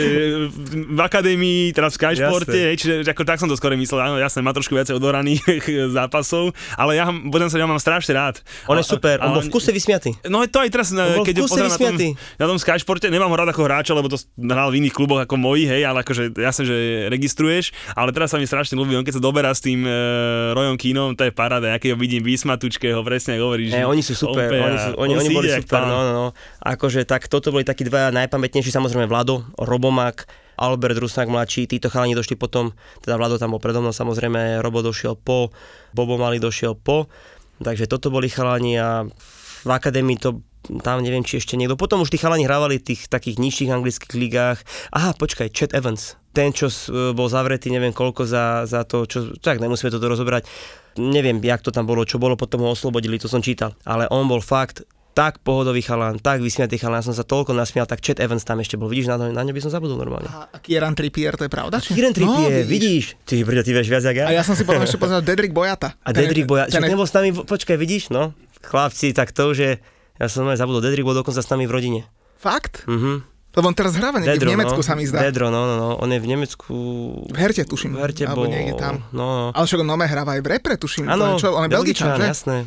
v 0.70 1.00
akadémii, 1.02 1.74
teraz 1.74 1.98
v 1.98 2.06
Sky 2.06 2.14
Sporte, 2.22 2.60
čiže 2.78 2.94
ako, 3.10 3.22
tak 3.26 3.42
som 3.42 3.50
to 3.50 3.58
skôr 3.58 3.74
myslel, 3.74 3.98
áno, 3.98 4.22
jasne, 4.22 4.46
má 4.46 4.54
trošku 4.54 4.78
viacej 4.78 4.94
odohraných 5.02 5.42
zápasov, 5.90 6.54
ale 6.78 7.02
ja, 7.02 7.10
budem 7.10 7.50
sa, 7.50 7.58
ja 7.58 7.66
mám 7.66 7.82
strašne 7.82 8.14
rád. 8.14 8.46
On 8.70 8.78
je 8.78 8.86
super, 8.86 9.18
on 9.26 9.42
bol 9.42 9.42
v 9.42 9.50
kuse 9.50 9.74
vysmiatý. 9.74 10.14
No 10.30 10.46
to 10.46 10.62
aj 10.62 10.70
teraz, 10.70 10.94
keď 10.94 11.34
ho 11.42 11.50
pozerám 11.50 11.74
na 11.74 11.82
tom, 11.82 11.98
na 12.14 12.46
tom 12.46 12.58
Sky 12.62 12.78
Sporte, 12.78 13.10
nemám 13.10 13.34
ho 13.34 13.38
rád 13.42 13.50
ako 13.58 13.66
hráča, 13.66 13.98
lebo 13.98 14.06
to 14.06 14.22
hral 14.38 14.70
v 14.70 14.86
iných 14.86 14.94
kluboch 14.94 15.26
ako 15.26 15.34
moji, 15.42 15.66
hej, 15.66 15.82
ale 15.90 16.06
akože 16.06 16.38
jasne, 16.38 16.70
že 16.70 16.78
registruješ, 17.10 17.74
ale 17.98 18.14
teraz 18.20 18.36
sa 18.36 18.38
mi 18.38 18.44
strašne 18.44 18.76
ľúbi, 18.76 19.00
on 19.00 19.08
keď 19.08 19.16
sa 19.16 19.24
doberá 19.24 19.56
s 19.56 19.64
tým 19.64 19.88
uh, 19.88 20.52
Rojom 20.52 20.76
Kínom, 20.76 21.16
to 21.16 21.24
je 21.24 21.32
paráda, 21.32 21.72
ja 21.72 21.80
keď 21.80 21.96
ho 21.96 21.98
vidím 21.98 22.20
vysmatučkého, 22.20 23.00
presne 23.08 23.40
hovoríš. 23.40 23.72
Hey, 23.72 23.88
oni 23.88 24.04
sú 24.04 24.12
super, 24.12 24.52
oni, 24.52 24.76
sú, 24.76 24.90
oni, 25.00 25.14
oni 25.16 25.30
boli 25.32 25.48
super, 25.48 25.88
no, 25.88 26.04
no, 26.04 26.12
no. 26.12 26.28
Akože 26.60 27.08
tak 27.08 27.32
toto 27.32 27.56
boli 27.56 27.64
takí 27.64 27.88
dvaja 27.88 28.12
najpamätnejší, 28.12 28.76
samozrejme 28.76 29.08
Vlado, 29.08 29.48
Robomak, 29.56 30.28
Albert 30.60 31.00
Rusnak 31.00 31.32
mladší, 31.32 31.72
títo 31.72 31.88
chalani 31.88 32.20
došli 32.20 32.36
potom, 32.36 32.76
teda 33.00 33.16
Vlado 33.16 33.40
tam 33.40 33.56
bol 33.56 33.64
predo 33.64 33.80
mnou, 33.80 33.96
samozrejme 33.96 34.60
Robo 34.60 34.84
došiel 34.84 35.16
po, 35.16 35.56
Bobo 35.96 36.20
Mali 36.20 36.44
došiel 36.44 36.76
po, 36.76 37.08
takže 37.64 37.88
toto 37.88 38.12
boli 38.12 38.28
chalani 38.28 38.76
a 38.76 39.08
v 39.64 39.70
akadémii 39.72 40.20
to 40.20 40.44
tam 40.84 41.00
neviem, 41.00 41.24
či 41.24 41.40
ešte 41.40 41.56
niekto. 41.56 41.80
Potom 41.80 42.04
už 42.04 42.12
tí 42.12 42.20
chalani 42.20 42.44
hrávali 42.44 42.84
v 42.84 42.92
tých 42.92 43.08
takých 43.08 43.40
nižších 43.40 43.72
anglických 43.72 44.14
ligách. 44.20 44.60
Aha, 44.92 45.16
počkaj, 45.16 45.56
Chet 45.56 45.72
Evans. 45.72 46.19
Ten, 46.30 46.54
čo 46.54 46.70
bol 47.18 47.26
zavretý, 47.26 47.74
neviem 47.74 47.90
koľko 47.90 48.22
za, 48.24 48.70
za 48.70 48.86
to, 48.86 49.10
čo, 49.10 49.34
tak 49.42 49.58
nemusíme 49.58 49.90
toto 49.90 50.06
rozobrať. 50.06 50.46
Neviem, 51.02 51.42
jak 51.42 51.66
to 51.66 51.74
tam 51.74 51.90
bolo, 51.90 52.06
čo 52.06 52.22
bolo, 52.22 52.38
potom 52.38 52.62
ho 52.66 52.70
oslobodili, 52.70 53.18
to 53.18 53.26
som 53.26 53.42
čítal. 53.42 53.74
Ale 53.82 54.06
on 54.14 54.30
bol 54.30 54.42
fakt 54.44 54.86
tak 55.20 55.44
pohodový 55.44 55.84
chalán, 55.84 56.22
tak 56.22 56.40
vysmiatý 56.40 56.80
chalán, 56.80 57.04
ja 57.04 57.12
som 57.12 57.18
sa 57.18 57.28
toľko 57.28 57.52
nasmial, 57.52 57.84
tak 57.84 58.00
Chet 58.00 58.24
Evans 58.24 58.46
tam 58.48 58.62
ešte 58.64 58.80
bol. 58.80 58.88
Vidíš, 58.88 59.12
na, 59.12 59.20
to, 59.20 59.28
na 59.34 59.44
ňo 59.44 59.52
by 59.52 59.62
som 59.68 59.72
zabudol 59.74 60.00
normálne. 60.00 60.32
A, 60.32 60.48
Kieran 60.64 60.96
Trippier, 60.96 61.36
to 61.36 61.44
je 61.44 61.52
pravda? 61.52 61.82
Či? 61.84 61.92
Kieran 61.92 62.16
Trippier, 62.16 62.64
no, 62.64 62.64
vidíš. 62.64 62.72
vidíš. 62.72 63.06
Ty, 63.28 63.36
brďo, 63.44 63.62
ty 63.68 63.72
vieš 63.76 63.88
viac 63.92 64.04
jak 64.08 64.16
ja. 64.16 64.26
A 64.30 64.32
ja 64.32 64.44
som 64.48 64.56
si 64.56 64.64
potom 64.64 64.80
ešte 64.80 64.96
pozrel 64.96 65.20
Dedrick 65.20 65.52
Bojata. 65.52 65.98
A 66.08 66.16
Dedrick 66.16 66.48
Bojata, 66.48 66.72
ten, 66.72 66.86
ten 66.86 66.96
nebol 66.96 67.04
s 67.04 67.12
nami, 67.12 67.36
počkaj, 67.36 67.76
vidíš, 67.76 68.16
no, 68.16 68.32
chlapci, 68.64 69.12
tak 69.12 69.36
to 69.36 69.52
už 69.52 69.58
je, 69.60 69.72
ja 70.16 70.28
som 70.32 70.48
aj 70.48 70.56
zabudol, 70.62 70.80
Dedrick 70.80 71.04
bol 71.04 71.18
dokonca 71.18 71.44
s 71.44 71.50
nami 71.52 71.68
v 71.68 71.72
rodine. 71.76 72.02
Fakt? 72.40 72.88
Mhm. 72.88 73.29
Lebo 73.50 73.66
on 73.66 73.76
teraz 73.76 73.98
hráva 73.98 74.22
niekde 74.22 74.38
Dedro, 74.38 74.50
v 74.50 74.54
Nemecku, 74.54 74.82
no. 74.82 74.86
sa 74.86 74.94
mi 74.94 75.10
zdá. 75.10 75.26
Dedro, 75.26 75.50
no, 75.50 75.66
no, 75.66 75.76
no, 75.76 75.90
on 75.98 76.10
je 76.14 76.20
v 76.22 76.28
Nemecku... 76.30 76.74
V 77.34 77.38
Herte, 77.38 77.66
tuším. 77.66 77.98
V 77.98 78.02
Herte 78.06 78.24
alebo 78.30 78.46
bol... 78.46 78.54
niekde 78.54 78.78
tam. 78.78 79.02
No, 79.10 79.26
no. 79.26 79.48
Ale 79.58 79.66
však 79.66 79.82
on 79.82 79.90
nome 79.90 80.06
hráva 80.06 80.38
aj 80.38 80.42
v 80.46 80.48
repre, 80.54 80.78
tuším. 80.78 81.10
Áno, 81.10 81.42
čo, 81.42 81.58
on 81.58 81.66
je 81.66 81.74
Belgičan, 81.74 82.14
že? 82.14 82.30
jasné. 82.30 82.58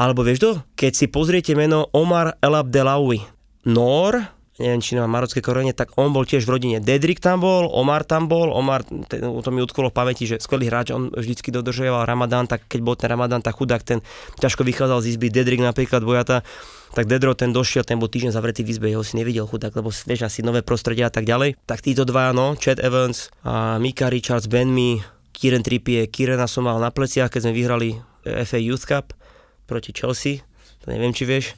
Alebo 0.00 0.24
vieš 0.24 0.40
to? 0.40 0.50
Keď 0.80 0.92
si 0.96 1.06
pozriete 1.12 1.52
meno 1.52 1.92
Omar 1.92 2.40
El 2.40 2.56
Abdelawi, 2.56 3.20
Nor, 3.68 4.16
neviem, 4.60 4.84
či 4.84 4.94
má 4.94 5.08
marocké 5.08 5.40
korene, 5.40 5.72
tak 5.72 5.96
on 5.96 6.12
bol 6.12 6.28
tiež 6.28 6.44
v 6.44 6.52
rodine. 6.52 6.78
Dedrick 6.78 7.18
tam 7.18 7.40
bol, 7.40 7.66
Omar 7.72 8.04
tam 8.04 8.28
bol, 8.28 8.52
Omar, 8.52 8.84
ten, 8.84 9.24
to 9.24 9.48
mi 9.48 9.64
utkolo 9.64 9.88
v 9.88 9.96
pamäti, 9.96 10.28
že 10.28 10.36
skvelý 10.36 10.68
hráč, 10.68 10.92
on 10.92 11.08
vždycky 11.08 11.48
dodržiaval 11.48 12.04
Ramadán, 12.04 12.44
tak 12.44 12.68
keď 12.68 12.80
bol 12.84 12.94
ten 12.94 13.08
Ramadán, 13.08 13.40
tak 13.40 13.56
chudák, 13.56 13.80
ten 13.80 14.04
ťažko 14.38 14.62
vychádzal 14.68 15.00
z 15.00 15.16
izby, 15.16 15.32
Dedrick 15.32 15.64
napríklad, 15.64 16.04
Bojata, 16.04 16.44
tak 16.92 17.08
Dedro 17.08 17.32
ten 17.32 17.54
došiel, 17.54 17.86
ten 17.86 17.96
bol 17.96 18.12
týždeň 18.12 18.34
zavretý 18.34 18.66
v 18.66 18.76
izbe, 18.76 18.92
jeho 18.92 19.06
si 19.06 19.16
nevidel 19.16 19.48
chudák, 19.48 19.72
lebo 19.72 19.88
vieš 19.88 20.26
asi 20.26 20.44
nové 20.44 20.60
prostredie 20.60 21.06
a 21.06 21.12
tak 21.12 21.24
ďalej. 21.24 21.56
Tak 21.64 21.80
títo 21.86 22.04
dva, 22.04 22.34
no, 22.34 22.58
Chad 22.58 22.82
Evans 22.82 23.30
a 23.46 23.78
Mika 23.78 24.10
Richards, 24.10 24.50
Ben 24.50 24.68
Mi, 24.68 24.98
Kieran 25.30 25.62
Trippier, 25.62 26.10
Kierana 26.10 26.50
som 26.50 26.66
mal 26.66 26.76
na 26.82 26.90
pleciach, 26.90 27.30
keď 27.30 27.48
sme 27.48 27.54
vyhrali 27.54 27.88
FA 28.44 28.58
Youth 28.58 28.84
Cup 28.84 29.14
proti 29.70 29.94
Chelsea, 29.94 30.42
to 30.80 30.86
neviem, 30.88 31.12
či 31.12 31.28
vieš. 31.28 31.52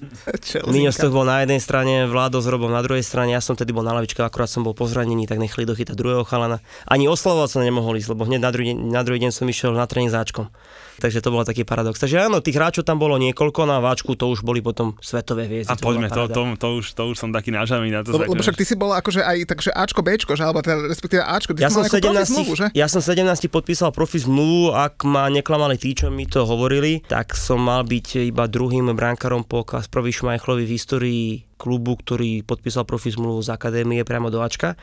Miňo 0.67 0.91
Stoch 0.91 1.15
bol 1.15 1.23
na 1.23 1.47
jednej 1.47 1.63
strane, 1.63 2.11
Vládo 2.11 2.43
s 2.43 2.51
Robom 2.51 2.75
na 2.75 2.83
druhej 2.83 3.07
strane, 3.07 3.31
ja 3.31 3.39
som 3.39 3.55
tedy 3.55 3.71
bol 3.71 3.87
na 3.87 3.95
lavičke, 3.95 4.19
akurát 4.19 4.51
som 4.51 4.67
bol 4.67 4.75
po 4.75 4.91
zranení, 4.91 5.31
tak 5.31 5.39
nechali 5.39 5.63
dochytať 5.63 5.95
druhého 5.95 6.27
chalana. 6.27 6.59
Ani 6.91 7.07
oslovovať 7.07 7.49
sa 7.55 7.59
nemohol 7.63 8.03
ísť, 8.03 8.11
lebo 8.19 8.27
hneď 8.27 8.41
na 8.43 8.51
druhý, 8.51 8.71
na 8.75 9.03
druhý 9.07 9.23
deň 9.23 9.31
som 9.31 9.47
išiel 9.47 9.71
na 9.79 9.87
tréning 9.87 10.11
záčkom. 10.11 10.51
Takže 10.99 11.25
to 11.25 11.33
bol 11.33 11.47
taký 11.47 11.65
paradox. 11.65 11.97
Takže 11.97 12.29
áno, 12.29 12.45
tých 12.45 12.59
hráčov 12.59 12.85
tam 12.85 13.01
bolo 13.01 13.17
niekoľko, 13.17 13.65
na 13.65 13.79
váčku 13.81 14.13
to 14.19 14.29
už 14.29 14.45
boli 14.45 14.61
potom 14.61 14.99
svetové 15.01 15.49
hviezdy. 15.49 15.73
A 15.73 15.79
poďme, 15.79 16.13
to, 16.13 16.29
to, 16.29 16.43
to, 16.59 16.69
už, 16.83 16.85
to 16.93 17.03
už 17.13 17.17
som 17.17 17.31
taký 17.33 17.55
nažavý 17.55 17.89
na 17.89 18.05
to. 18.05 18.13
Lebo, 18.13 18.37
lebo 18.37 18.43
však 18.43 18.59
ty 18.59 18.65
si 18.69 18.75
bol 18.77 18.93
akože 18.93 19.25
aj 19.25 19.37
takže 19.49 19.71
Ačko, 19.73 20.01
Bčko, 20.05 20.33
že? 20.37 20.45
alebo 20.45 20.61
teda 20.61 20.85
respektíve 20.91 21.23
Ačko, 21.25 21.57
ty 21.57 21.65
ja 21.65 21.73
som 21.73 21.87
17, 21.87 22.03
zmluvu, 22.29 22.53
že? 22.59 22.67
Ja 22.77 22.87
som 22.91 23.01
17 23.01 23.25
podpísal 23.49 23.95
profi 23.95 24.21
zmluvu, 24.21 24.75
ak 24.77 25.07
ma 25.09 25.33
neklamali 25.33 25.81
tí, 25.81 25.97
čo 25.97 26.13
mi 26.13 26.29
to 26.29 26.45
hovorili, 26.45 27.01
tak 27.09 27.33
som 27.39 27.63
mal 27.63 27.87
byť 27.87 28.29
iba 28.29 28.45
druhým 28.51 28.93
bránkarom 28.93 29.47
po 29.49 29.65
Kasprovi 29.65 30.13
Šmajchlovi 30.13 30.65
v 30.69 30.73
histórii 30.75 31.27
klubu, 31.63 31.95
ktorý 31.95 32.43
podpísal 32.43 32.83
profi 32.83 33.15
zmluvu 33.15 33.39
z 33.47 33.55
akadémie 33.55 34.03
priamo 34.03 34.35
do 34.35 34.43
Ačka. 34.43 34.75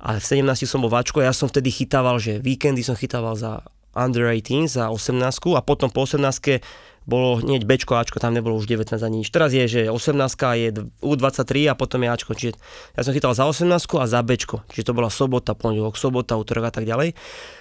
A 0.00 0.16
v 0.16 0.24
17 0.24 0.64
som 0.64 0.80
bol 0.80 0.88
v 0.88 1.02
Ačko, 1.02 1.18
ja 1.20 1.34
som 1.34 1.50
vtedy 1.50 1.74
chytával, 1.74 2.22
že 2.22 2.38
víkendy 2.38 2.86
som 2.86 2.94
chytával 2.94 3.34
za 3.34 3.66
under 4.00 4.24
18 4.32 4.64
za 4.64 4.88
18 4.88 5.56
a 5.56 5.60
potom 5.60 5.92
po 5.92 6.08
18 6.08 6.64
bolo 7.08 7.40
hneď 7.40 7.64
Bčko, 7.64 7.96
Ačko, 7.96 8.20
tam 8.20 8.36
nebolo 8.36 8.54
už 8.60 8.68
19 8.68 8.92
ani 9.00 9.24
nič. 9.24 9.32
Teraz 9.32 9.50
je, 9.50 9.64
že 9.66 9.80
18 9.88 10.14
je 10.36 10.68
U23 11.00 11.72
a 11.72 11.74
potom 11.74 12.04
je 12.04 12.08
Ačko, 12.08 12.32
čiže 12.36 12.54
ja 12.94 13.00
som 13.02 13.12
chytal 13.16 13.32
za 13.32 13.48
18 13.48 13.66
a 13.98 14.04
za 14.06 14.20
Bčko, 14.20 14.62
čiže 14.70 14.92
to 14.92 14.96
bola 14.96 15.08
sobota, 15.10 15.56
pondelok, 15.56 15.96
sobota, 15.96 16.36
útorok 16.36 16.70
a 16.70 16.72
tak 16.72 16.84
ďalej. 16.86 17.16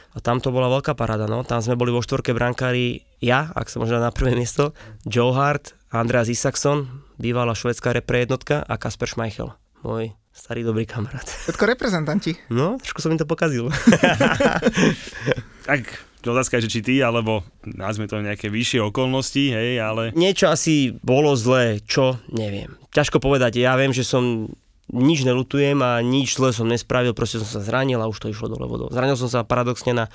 A 0.10 0.17
tam 0.25 0.41
to 0.41 0.49
bola 0.49 0.73
veľká 0.73 0.97
paráda, 0.97 1.30
no. 1.30 1.45
Tam 1.45 1.62
sme 1.62 1.78
boli 1.78 1.93
vo 1.93 2.02
štvorke 2.02 2.34
brankári, 2.34 3.06
ja, 3.21 3.54
ak 3.54 3.69
som 3.69 3.86
možno 3.86 4.02
na 4.02 4.10
prvé 4.10 4.34
miesto, 4.34 4.73
Joe 5.06 5.38
Hart, 5.38 5.78
Andreas 5.93 6.34
Isakson, 6.34 6.89
bývalá 7.21 7.54
švedská 7.54 7.93
repre 7.93 8.25
jednotka 8.25 8.65
a 8.65 8.73
Kasper 8.82 9.06
Schmeichel, 9.06 9.54
môj 9.86 10.17
starý 10.34 10.65
dobrý 10.65 10.88
kamarát. 10.88 11.25
Všetko 11.25 11.63
reprezentanti. 11.67 12.32
No, 12.49 12.80
trošku 12.82 13.04
som 13.04 13.12
im 13.13 13.19
to 13.21 13.28
pokazil. 13.30 13.69
tak, 15.69 16.09
otázka 16.23 16.60
je, 16.60 16.67
že 16.67 16.73
či 16.75 16.82
ty, 16.84 16.95
alebo 16.99 17.47
nazme 17.63 18.03
to 18.10 18.19
nejaké 18.19 18.51
vyššie 18.51 18.84
okolnosti, 18.84 19.55
hej, 19.55 19.79
ale... 19.79 20.12
Niečo 20.15 20.51
asi 20.51 20.91
bolo 20.99 21.38
zlé, 21.39 21.79
čo? 21.88 22.19
Neviem. 22.32 22.75
Ťažko 22.91 23.23
povedať, 23.23 23.62
ja 23.62 23.79
viem, 23.79 23.95
že 23.95 24.03
som 24.03 24.51
nič 24.89 25.21
nelutujem 25.21 25.77
a 25.86 26.01
nič 26.01 26.36
zle 26.36 26.49
som 26.49 26.65
nespravil, 26.65 27.13
proste 27.13 27.38
som 27.39 27.47
sa 27.47 27.62
zranil 27.62 28.01
a 28.01 28.10
už 28.10 28.19
to 28.19 28.27
išlo 28.34 28.49
dole 28.49 28.65
vodou. 28.65 28.89
Zranil 28.89 29.15
som 29.15 29.29
sa 29.29 29.45
paradoxne 29.45 29.93
na, 29.93 30.05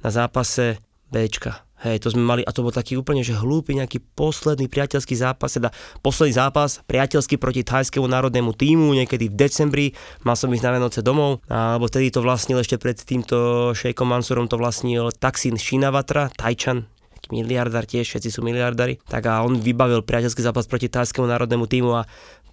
na 0.00 0.10
zápase 0.14 0.78
Bčka. 1.10 1.66
Hej, 1.80 2.04
to 2.04 2.12
sme 2.12 2.20
mali, 2.20 2.42
a 2.44 2.52
to 2.52 2.60
bol 2.60 2.68
taký 2.68 3.00
úplne, 3.00 3.24
že 3.24 3.32
hlúpy 3.32 3.72
nejaký 3.72 4.04
posledný 4.12 4.68
priateľský 4.68 5.16
zápas, 5.16 5.56
teda 5.56 5.72
posledný 6.04 6.36
zápas 6.36 6.84
priateľský 6.84 7.40
proti 7.40 7.64
thajskému 7.64 8.04
národnému 8.04 8.52
týmu, 8.52 8.92
niekedy 8.92 9.32
v 9.32 9.36
decembri, 9.36 9.86
mal 10.20 10.36
som 10.36 10.52
ísť 10.52 10.64
na 10.68 10.70
Vianoce 10.76 11.00
domov, 11.00 11.40
alebo 11.48 11.88
vtedy 11.88 12.12
to 12.12 12.20
vlastnil 12.20 12.60
ešte 12.60 12.76
pred 12.76 13.00
týmto 13.00 13.72
šejkom 13.72 14.12
Mansurom, 14.12 14.44
to 14.44 14.60
vlastnil 14.60 15.08
Taksin 15.08 15.56
Shinawatra, 15.56 16.28
Tajčan, 16.36 16.84
miliardár 17.32 17.88
tiež, 17.88 18.04
všetci 18.04 18.28
sú 18.28 18.44
miliardári, 18.44 19.00
tak 19.06 19.30
a 19.30 19.40
on 19.40 19.56
vybavil 19.56 20.04
priateľský 20.04 20.42
zápas 20.44 20.68
proti 20.68 20.92
thajskému 20.92 21.24
národnému 21.30 21.64
týmu 21.64 21.96
a 21.96 22.02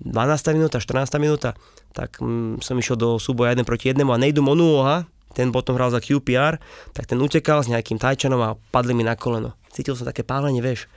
12. 0.06 0.56
minúta, 0.56 0.78
14. 0.80 1.20
minúta, 1.20 1.58
tak 1.92 2.22
mm, 2.22 2.62
som 2.62 2.78
išiel 2.78 2.96
do 2.96 3.10
súboja 3.18 3.52
jeden 3.58 3.66
proti 3.66 3.90
jednému 3.90 4.13
a 4.13 4.22
nejdu 4.22 4.46
Monuoha, 4.46 5.10
ten 5.34 5.52
potom 5.52 5.76
hral 5.76 5.92
za 5.92 6.04
QPR, 6.04 6.60
tak 6.94 7.10
ten 7.10 7.20
utekal 7.20 7.63
s 7.63 7.72
nejakým 7.72 8.00
tajčanom 8.00 8.42
a 8.44 8.56
padli 8.72 8.94
mi 8.94 9.04
na 9.04 9.18
koleno. 9.18 9.56
Cítil 9.72 9.94
som 9.94 10.08
také 10.08 10.26
pálenie, 10.26 10.63
vieš. 10.63 10.90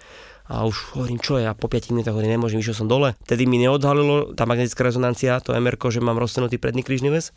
A 0.50 0.66
už 0.66 0.98
hovorím, 0.98 1.22
čo 1.22 1.38
je, 1.38 1.46
a 1.46 1.54
po 1.54 1.70
5 1.70 1.94
minútach 1.94 2.10
hovorím, 2.10 2.34
nemôžem, 2.34 2.58
išiel 2.58 2.74
som 2.74 2.90
dole. 2.90 3.14
Tedy 3.22 3.46
mi 3.46 3.62
neodhalilo 3.62 4.34
tá 4.34 4.50
magnetická 4.50 4.82
rezonancia, 4.82 5.38
to 5.38 5.54
MR, 5.54 5.78
že 5.78 6.02
mám 6.02 6.18
roztenutý 6.18 6.58
predný 6.58 6.82
krížny 6.82 7.06
väz, 7.06 7.30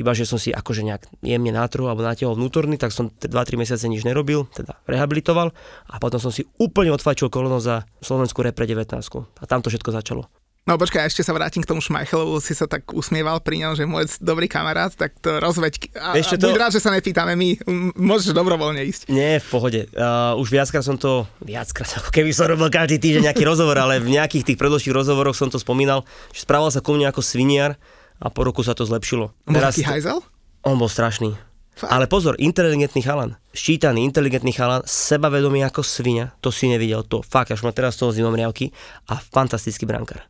iba 0.00 0.16
že 0.16 0.24
som 0.24 0.40
si 0.40 0.48
akože 0.48 0.80
nejak 0.80 1.04
jemne 1.20 1.52
nátrhol 1.52 1.92
alebo 1.92 2.00
natiahol 2.08 2.40
vnútorný, 2.40 2.80
tak 2.80 2.96
som 2.96 3.12
2-3 3.12 3.60
mesiace 3.60 3.84
nič 3.84 4.08
nerobil, 4.08 4.48
teda 4.56 4.80
rehabilitoval 4.88 5.52
a 5.92 5.94
potom 6.00 6.16
som 6.16 6.32
si 6.32 6.48
úplne 6.56 6.88
odfajčil 6.96 7.28
koleno 7.28 7.60
za 7.60 7.84
Slovenskú 8.00 8.40
repre 8.40 8.64
19 8.64 8.96
a 8.96 9.44
tam 9.44 9.60
to 9.60 9.68
všetko 9.68 9.92
začalo. 9.92 10.24
No 10.64 10.80
počkaj, 10.80 11.12
ešte 11.12 11.20
sa 11.20 11.36
vrátim 11.36 11.60
k 11.60 11.68
tomu 11.68 11.84
Šmajchelovu, 11.84 12.40
si 12.40 12.56
sa 12.56 12.64
tak 12.64 12.88
usmieval 12.96 13.36
pri 13.44 13.60
ňom, 13.60 13.72
že 13.76 13.84
môj 13.84 14.08
dobrý 14.16 14.48
kamarát, 14.48 14.88
tak 14.96 15.12
to 15.20 15.36
rozveď. 15.36 15.92
A, 15.92 16.16
a 16.16 16.24
to... 16.24 16.40
buď 16.40 16.56
rád, 16.56 16.72
že 16.72 16.80
sa 16.80 16.88
nepýtame 16.88 17.36
my, 17.36 17.60
môžeš 18.00 18.32
dobrovoľne 18.32 18.80
ísť. 18.80 19.12
Nie, 19.12 19.44
v 19.44 19.48
pohode. 19.52 19.84
Uh, 19.92 20.32
už 20.40 20.48
viackrát 20.48 20.80
som 20.80 20.96
to, 20.96 21.28
viackrát, 21.44 22.00
ako 22.00 22.08
keby 22.08 22.32
som 22.32 22.48
robil 22.48 22.72
každý 22.72 22.96
týždeň 22.96 23.28
nejaký 23.28 23.44
rozhovor, 23.44 23.76
ale 23.76 24.00
v 24.00 24.16
nejakých 24.16 24.48
tých 24.48 24.56
predložších 24.56 24.96
rozhovoroch 24.96 25.36
som 25.36 25.52
to 25.52 25.60
spomínal, 25.60 26.08
že 26.32 26.48
správal 26.48 26.72
sa 26.72 26.80
ku 26.80 26.96
mne 26.96 27.12
ako 27.12 27.20
sviniar 27.20 27.76
a 28.16 28.32
po 28.32 28.48
roku 28.48 28.64
sa 28.64 28.72
to 28.72 28.88
zlepšilo. 28.88 29.36
On 29.44 29.52
bol 29.52 29.60
Teraz, 29.60 29.76
taký 29.76 29.84
hajzel? 29.84 30.24
On 30.64 30.80
bol 30.80 30.88
strašný. 30.88 31.36
Fakt? 31.76 31.92
Ale 31.92 32.08
pozor, 32.08 32.40
inteligentný 32.40 33.04
chalan, 33.04 33.36
ščítaný, 33.52 34.00
inteligentný 34.00 34.56
chalan, 34.56 34.80
sebavedomý 34.88 35.60
ako 35.68 35.84
svinia, 35.84 36.32
to 36.40 36.48
si 36.48 36.72
nevidel, 36.72 37.04
to 37.04 37.20
fakt, 37.20 37.52
až 37.52 37.66
ma 37.66 37.74
teraz 37.74 38.00
toho 38.00 38.16
zimom 38.16 38.32
riavky 38.32 38.72
a 39.12 39.20
fantastický 39.20 39.84
brankár. 39.84 40.24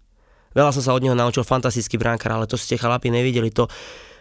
Veľa 0.54 0.70
som 0.70 0.82
sa 0.82 0.94
od 0.94 1.02
neho 1.02 1.18
naučil, 1.18 1.42
fantastický 1.42 1.98
bránkar, 1.98 2.32
ale 2.32 2.48
to 2.48 2.54
ste 2.54 2.78
chlapi 2.78 3.10
nevideli, 3.10 3.50
to 3.50 3.68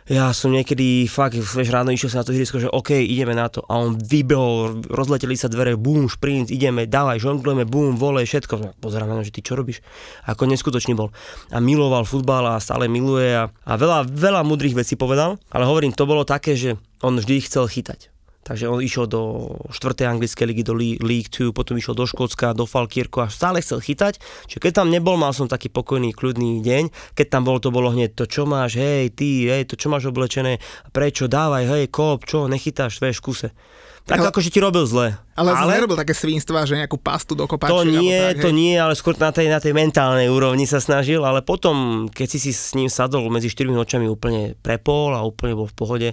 ja 0.03 0.35
som 0.35 0.51
niekedy 0.51 1.07
fakt, 1.07 1.39
vieš, 1.39 1.71
ráno 1.71 1.95
išiel 1.95 2.11
sa 2.11 2.19
na 2.19 2.27
to 2.27 2.35
ihrisko, 2.35 2.59
že 2.59 2.67
OK, 2.67 2.91
ideme 2.91 3.31
na 3.31 3.47
to. 3.47 3.63
A 3.71 3.79
on 3.79 3.95
vybehol, 3.95 4.83
rozleteli 4.91 5.39
sa 5.39 5.47
dvere, 5.47 5.79
bum, 5.79 6.11
šprint, 6.11 6.51
ideme, 6.51 6.83
dávaj, 6.83 7.23
žonglujeme, 7.23 7.63
bum, 7.63 7.95
vole, 7.95 8.27
všetko. 8.27 8.83
Pozerám 8.83 9.07
na 9.07 9.23
že 9.23 9.31
ty 9.31 9.39
čo 9.39 9.55
robíš? 9.55 9.79
Ako 10.27 10.43
neskutočný 10.43 10.91
bol. 10.91 11.15
A 11.55 11.63
miloval 11.63 12.03
futbal 12.03 12.43
a 12.51 12.59
stále 12.59 12.91
miluje 12.91 13.31
a, 13.31 13.47
a 13.47 13.73
veľa, 13.79 14.11
veľa 14.11 14.43
mudrých 14.43 14.75
vecí 14.75 14.99
povedal, 14.99 15.39
ale 15.47 15.63
hovorím, 15.63 15.95
to 15.95 16.03
bolo 16.03 16.27
také, 16.27 16.59
že 16.59 16.75
on 16.99 17.15
vždy 17.15 17.47
chcel 17.47 17.71
chytať. 17.71 18.12
Takže 18.43 18.67
on 18.67 18.83
išiel 18.83 19.07
do 19.07 19.55
4. 19.71 20.03
anglickej 20.03 20.45
ligy, 20.51 20.63
do 20.67 20.75
League 20.75 21.31
2, 21.31 21.55
potom 21.55 21.79
išiel 21.79 21.95
do 21.95 22.03
Škótska, 22.03 22.51
do 22.51 22.67
Falkirku 22.67 23.23
a 23.23 23.31
stále 23.31 23.63
chcel 23.63 23.79
chytať. 23.79 24.19
Čiže 24.51 24.59
keď 24.59 24.83
tam 24.83 24.91
nebol, 24.91 25.15
mal 25.15 25.31
som 25.31 25.47
taký 25.47 25.71
pokojný, 25.71 26.11
kľudný 26.11 26.59
deň. 26.59 27.15
Keď 27.15 27.27
tam 27.31 27.47
bol, 27.47 27.63
to 27.63 27.71
bolo 27.71 27.95
hneď 27.95 28.19
to, 28.19 28.27
čo 28.27 28.43
máš, 28.43 28.75
hej, 28.75 29.15
ty, 29.15 29.47
hej, 29.47 29.63
to 29.63 29.79
čo 29.79 29.87
máš 29.87 30.11
oblečené, 30.11 30.59
prečo, 30.91 31.31
dávaj, 31.31 31.63
hej, 31.71 31.83
kop, 31.87 32.27
čo, 32.27 32.51
nechytáš, 32.51 32.99
vieš, 32.99 33.23
kuse. 33.23 33.55
Tak 34.03 34.19
ale, 34.19 34.35
akože 34.35 34.51
ti 34.51 34.59
robil 34.59 34.83
zle. 34.83 35.15
Ale, 35.39 35.55
ale 35.55 35.79
nerobil 35.79 35.95
také 35.95 36.11
svinstva, 36.11 36.67
že 36.67 36.75
nejakú 36.75 36.99
pastu 36.99 37.39
do 37.39 37.47
kopačky. 37.47 37.71
To 37.71 37.87
nie, 37.87 38.35
tak, 38.35 38.43
to 38.43 38.51
hej. 38.51 38.59
nie, 38.59 38.75
ale 38.75 38.99
skôr 38.99 39.15
na 39.15 39.31
tej, 39.31 39.47
na 39.47 39.63
tej 39.63 39.71
mentálnej 39.71 40.27
úrovni 40.27 40.67
sa 40.67 40.83
snažil, 40.83 41.23
ale 41.23 41.39
potom, 41.39 42.07
keď 42.11 42.27
si 42.35 42.39
si 42.43 42.51
s 42.51 42.75
ním 42.75 42.91
sadol 42.91 43.31
medzi 43.31 43.47
štyrmi 43.47 43.79
očami 43.79 44.11
úplne 44.11 44.59
prepol 44.59 45.15
a 45.15 45.23
úplne 45.23 45.55
bol 45.55 45.71
v 45.71 45.75
pohode, 45.79 46.09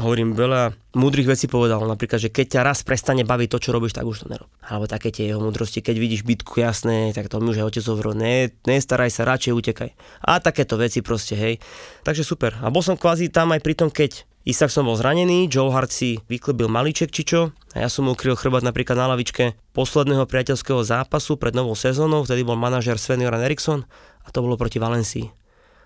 hovorím, 0.00 0.32
veľa 0.32 0.74
múdrych 0.96 1.28
vecí 1.28 1.46
povedal, 1.46 1.84
napríklad, 1.84 2.18
že 2.18 2.32
keď 2.32 2.46
ťa 2.58 2.60
raz 2.66 2.80
prestane 2.82 3.22
baviť 3.22 3.48
to, 3.52 3.58
čo 3.62 3.70
robíš, 3.70 3.94
tak 3.94 4.08
už 4.08 4.24
to 4.24 4.32
nerob. 4.32 4.48
Alebo 4.64 4.90
také 4.90 5.12
tie 5.12 5.30
jeho 5.30 5.38
múdrosti, 5.38 5.84
keď 5.84 5.96
vidíš 6.00 6.26
bytku 6.26 6.58
jasné, 6.58 7.12
tak 7.12 7.28
to 7.28 7.38
mi 7.38 7.52
už 7.52 7.62
aj 7.62 7.68
otec 7.70 7.84
hovoril, 7.86 8.16
ne, 8.16 8.50
nestaraj 8.64 9.12
sa, 9.12 9.28
radšej 9.28 9.52
utekaj. 9.52 9.90
A 10.24 10.40
takéto 10.40 10.80
veci 10.80 11.04
proste, 11.04 11.36
hej. 11.36 11.62
Takže 12.02 12.24
super. 12.24 12.56
A 12.64 12.72
bol 12.72 12.80
som 12.80 12.98
kvázi 12.98 13.28
tam 13.30 13.52
aj 13.52 13.60
pri 13.60 13.74
tom, 13.76 13.92
keď 13.92 14.26
Isak 14.40 14.72
som 14.72 14.88
bol 14.88 14.96
zranený, 14.96 15.52
Joe 15.52 15.68
Hart 15.68 15.92
si 15.92 16.16
vyklebil 16.24 16.64
malíček 16.64 17.12
či 17.12 17.28
čo, 17.28 17.52
a 17.76 17.84
ja 17.84 17.92
som 17.92 18.08
mu 18.08 18.16
ukryl 18.16 18.32
chrbát 18.32 18.64
napríklad 18.64 18.96
na 18.96 19.12
lavičke 19.12 19.52
posledného 19.76 20.24
priateľského 20.24 20.80
zápasu 20.80 21.36
pred 21.36 21.52
novou 21.52 21.76
sezónou, 21.76 22.24
vtedy 22.24 22.40
bol 22.40 22.56
manažer 22.56 22.96
Sven 22.96 23.20
Joran 23.20 23.44
Eriksson 23.44 23.84
a 24.24 24.32
to 24.32 24.40
bolo 24.40 24.56
proti 24.56 24.80
Valencii 24.80 25.39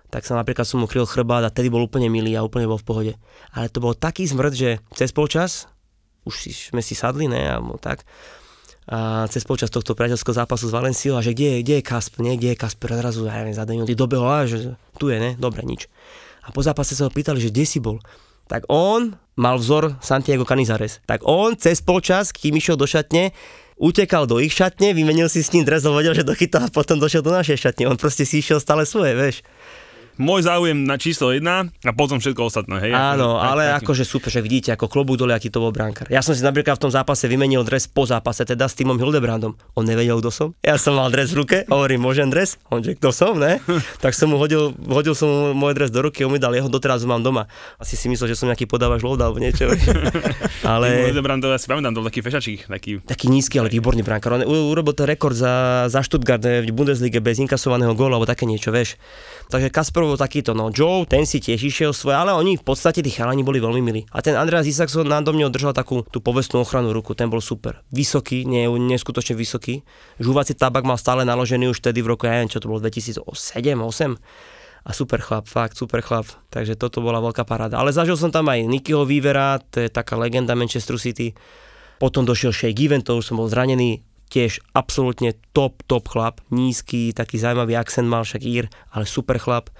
tak 0.09 0.23
sa 0.23 0.37
napríklad 0.37 0.63
som 0.63 0.81
mu 0.81 0.87
kryl 0.87 1.03
chrbát 1.03 1.43
a 1.43 1.53
tedy 1.53 1.67
bol 1.67 1.83
úplne 1.83 2.07
milý 2.07 2.37
a 2.37 2.45
úplne 2.45 2.69
bol 2.69 2.79
v 2.79 2.87
pohode. 2.87 3.13
Ale 3.51 3.67
to 3.67 3.81
bol 3.81 3.97
taký 3.97 4.25
zmrd, 4.25 4.53
že 4.53 4.69
cez 4.93 5.09
polčas, 5.11 5.67
už 6.25 6.33
si, 6.33 6.51
sme 6.53 6.79
si 6.79 6.93
sadli, 6.93 7.29
ne, 7.29 7.41
a 7.51 7.59
tak, 7.81 8.05
a 8.85 9.25
cez 9.33 9.41
počas 9.41 9.73
tohto 9.73 9.97
priateľského 9.97 10.37
zápasu 10.37 10.69
s 10.69 10.73
Valenciou 10.73 11.17
a 11.17 11.25
že 11.25 11.33
kde 11.33 11.57
je, 11.57 11.59
kde 11.65 11.73
je 11.81 11.83
Kasper, 11.83 12.21
nie, 12.21 12.37
kde 12.37 12.53
je 12.53 12.57
Kasper, 12.61 12.93
zrazu, 12.93 13.25
ja 13.25 13.41
neviem, 13.41 13.57
za 13.57 13.65
minúty 13.65 13.97
dobehol 13.97 14.29
a 14.29 14.45
že 14.45 14.77
tu 15.01 15.09
je, 15.09 15.17
ne, 15.17 15.33
dobre, 15.41 15.65
nič. 15.65 15.89
A 16.45 16.53
po 16.53 16.61
zápase 16.61 16.93
sa 16.93 17.09
ho 17.09 17.11
pýtali, 17.11 17.41
že 17.41 17.49
kde 17.49 17.65
si 17.65 17.81
bol. 17.81 17.97
Tak 18.45 18.69
on 18.69 19.17
mal 19.33 19.57
vzor 19.57 19.97
Santiago 20.05 20.45
Canizares. 20.45 21.01
Tak 21.09 21.25
on 21.25 21.57
cez 21.57 21.81
počas, 21.81 22.29
kým 22.29 22.61
išiel 22.61 22.77
do 22.77 22.85
šatne, 22.85 23.33
utekal 23.81 24.29
do 24.29 24.37
ich 24.37 24.53
šatne, 24.53 24.93
vymenil 24.93 25.33
si 25.33 25.41
s 25.41 25.49
ním 25.49 25.65
dres, 25.65 25.81
vedel, 25.81 26.13
že 26.13 26.21
dochytal 26.21 26.69
a 26.69 26.69
potom 26.69 27.01
došiel 27.01 27.25
do 27.25 27.33
našej 27.33 27.57
šatne. 27.57 27.89
On 27.89 27.97
proste 27.97 28.21
si 28.21 28.37
išiel 28.37 28.61
stále 28.61 28.85
svoje, 28.85 29.17
vieš 29.17 29.41
môj 30.15 30.47
záujem 30.47 30.75
na 30.87 30.95
číslo 30.95 31.31
1 31.31 31.43
a 31.43 31.91
potom 31.91 32.19
všetko 32.19 32.47
ostatné. 32.47 32.89
Hej? 32.89 32.93
Áno, 32.95 33.35
akože, 33.35 33.49
ale 33.51 33.63
taký. 33.67 33.83
akože 33.83 34.03
super, 34.07 34.29
že 34.31 34.41
vidíte, 34.41 34.69
ako 34.71 34.87
klobúk 34.87 35.19
dole, 35.19 35.35
aký 35.35 35.51
to 35.51 35.59
bol 35.59 35.75
brankár. 35.75 36.07
Ja 36.07 36.23
som 36.23 36.31
si 36.31 36.41
napríklad 36.41 36.79
v 36.79 36.81
tom 36.87 36.91
zápase 36.91 37.27
vymenil 37.27 37.67
dres 37.67 37.91
po 37.91 38.07
zápase, 38.07 38.47
teda 38.47 38.67
s 38.71 38.75
týmom 38.79 38.95
Hildebrandom. 38.95 39.53
On 39.75 39.83
nevedel, 39.83 40.17
kto 40.23 40.31
som. 40.31 40.47
Ja 40.63 40.79
som 40.79 40.95
mal 40.95 41.11
dres 41.11 41.35
v 41.35 41.43
ruke, 41.43 41.57
hovorím, 41.67 42.07
môžem 42.07 42.31
dres? 42.31 42.55
On 42.71 42.79
že, 42.79 42.95
kto 42.95 43.11
som, 43.11 43.35
ne? 43.35 43.59
tak 44.03 44.15
som 44.15 44.31
mu 44.31 44.39
hodil, 44.39 44.71
hodil 44.87 45.11
som 45.11 45.27
mu 45.27 45.67
môj 45.67 45.75
dres 45.75 45.91
do 45.91 45.99
ruky, 45.99 46.23
on 46.23 46.31
mi 46.31 46.39
dal 46.39 46.55
jeho, 46.55 46.71
doteraz 46.71 47.03
ho 47.03 47.07
mám 47.11 47.19
doma. 47.19 47.51
Asi 47.75 47.99
si 47.99 48.07
myslel, 48.07 48.31
že 48.31 48.39
som 48.39 48.47
nejaký 48.47 48.71
podávač 48.71 49.03
lov 49.03 49.19
alebo 49.19 49.43
niečo. 49.43 49.67
ale... 50.71 51.11
Hildebrandov, 51.11 51.51
ja 51.51 51.59
si 51.59 51.67
pamätám, 51.67 51.91
to 51.91 52.07
taký 52.07 52.23
fešačík. 52.23 52.71
Taký... 52.71 53.03
taký 53.03 53.27
nízky, 53.27 53.59
ale 53.59 53.67
výborný 53.67 53.99
brankár. 54.05 54.39
On 54.39 54.43
urobil 54.47 54.95
ten 54.95 55.11
rekord 55.11 55.35
za, 55.35 55.85
za 55.91 55.99
Stuttgart 55.99 56.39
v 56.39 56.71
Bundesliga 56.71 57.19
bez 57.19 57.41
inkasovaného 57.41 57.91
gólu 57.97 58.15
alebo 58.15 58.29
také 58.29 58.47
niečo, 58.47 58.71
vieš. 58.71 58.95
Takže 59.49 59.69
Kasper 59.69 60.04
bol 60.09 60.19
takýto, 60.19 60.53
no 60.53 60.69
Joe, 60.69 61.09
ten 61.09 61.25
si 61.25 61.41
tiež 61.41 61.57
išiel 61.57 61.91
svoje, 61.91 62.15
ale 62.17 62.31
oni 62.33 62.57
v 62.57 62.63
podstate 62.65 63.01
tí 63.01 63.09
chalani 63.09 63.41
boli 63.41 63.57
veľmi 63.57 63.81
milí. 63.81 64.01
A 64.13 64.21
ten 64.21 64.37
Andreas 64.37 64.69
Isakson 64.69 65.09
nám 65.09 65.25
do 65.25 65.33
mňa 65.33 65.49
držal 65.49 65.73
takú 65.73 66.05
tú 66.07 66.21
povestnú 66.21 66.61
ochranu 66.61 66.93
ruku, 66.93 67.17
ten 67.17 67.27
bol 67.27 67.41
super. 67.41 67.81
Vysoký, 67.89 68.45
nie, 68.45 68.69
neskutočne 68.69 69.33
vysoký. 69.33 69.81
Žúvací 70.21 70.53
tabak 70.53 70.85
mal 70.85 71.01
stále 71.01 71.25
naložený 71.25 71.73
už 71.73 71.81
vtedy 71.81 72.05
v 72.05 72.13
roku, 72.13 72.29
ja 72.29 72.37
neviem, 72.37 72.53
čo 72.53 72.61
to 72.61 72.69
bolo, 72.69 72.79
2007 72.79 73.25
8 73.25 74.85
a 74.85 74.91
super 74.93 75.17
chlap, 75.17 75.49
fakt 75.49 75.73
super 75.73 76.05
chlap. 76.05 76.29
Takže 76.53 76.77
toto 76.77 77.01
bola 77.01 77.17
veľká 77.17 77.41
paráda. 77.41 77.81
Ale 77.81 77.89
zažil 77.89 78.15
som 78.21 78.29
tam 78.29 78.45
aj 78.53 78.69
Nikyho 78.69 79.01
Weavera, 79.01 79.57
to 79.57 79.81
je 79.81 79.89
taká 79.89 80.13
legenda 80.13 80.53
Manchester 80.53 81.01
City. 81.01 81.33
Potom 81.97 82.21
došiel 82.21 82.53
Shea 82.53 82.69
Given, 82.69 83.01
to 83.01 83.17
už 83.17 83.33
som 83.33 83.41
bol 83.41 83.49
zranený 83.49 84.05
tiež 84.29 84.61
absolútne 84.77 85.37
top, 85.53 85.81
top 85.89 86.09
chlap, 86.09 86.41
nízky, 86.53 87.13
taký 87.13 87.41
zaujímavý 87.41 87.77
akcent 87.77 88.09
mal 88.09 88.25
však 88.25 88.41
Ír, 88.45 88.65
ale 88.93 89.05
super 89.09 89.41
chlap. 89.41 89.73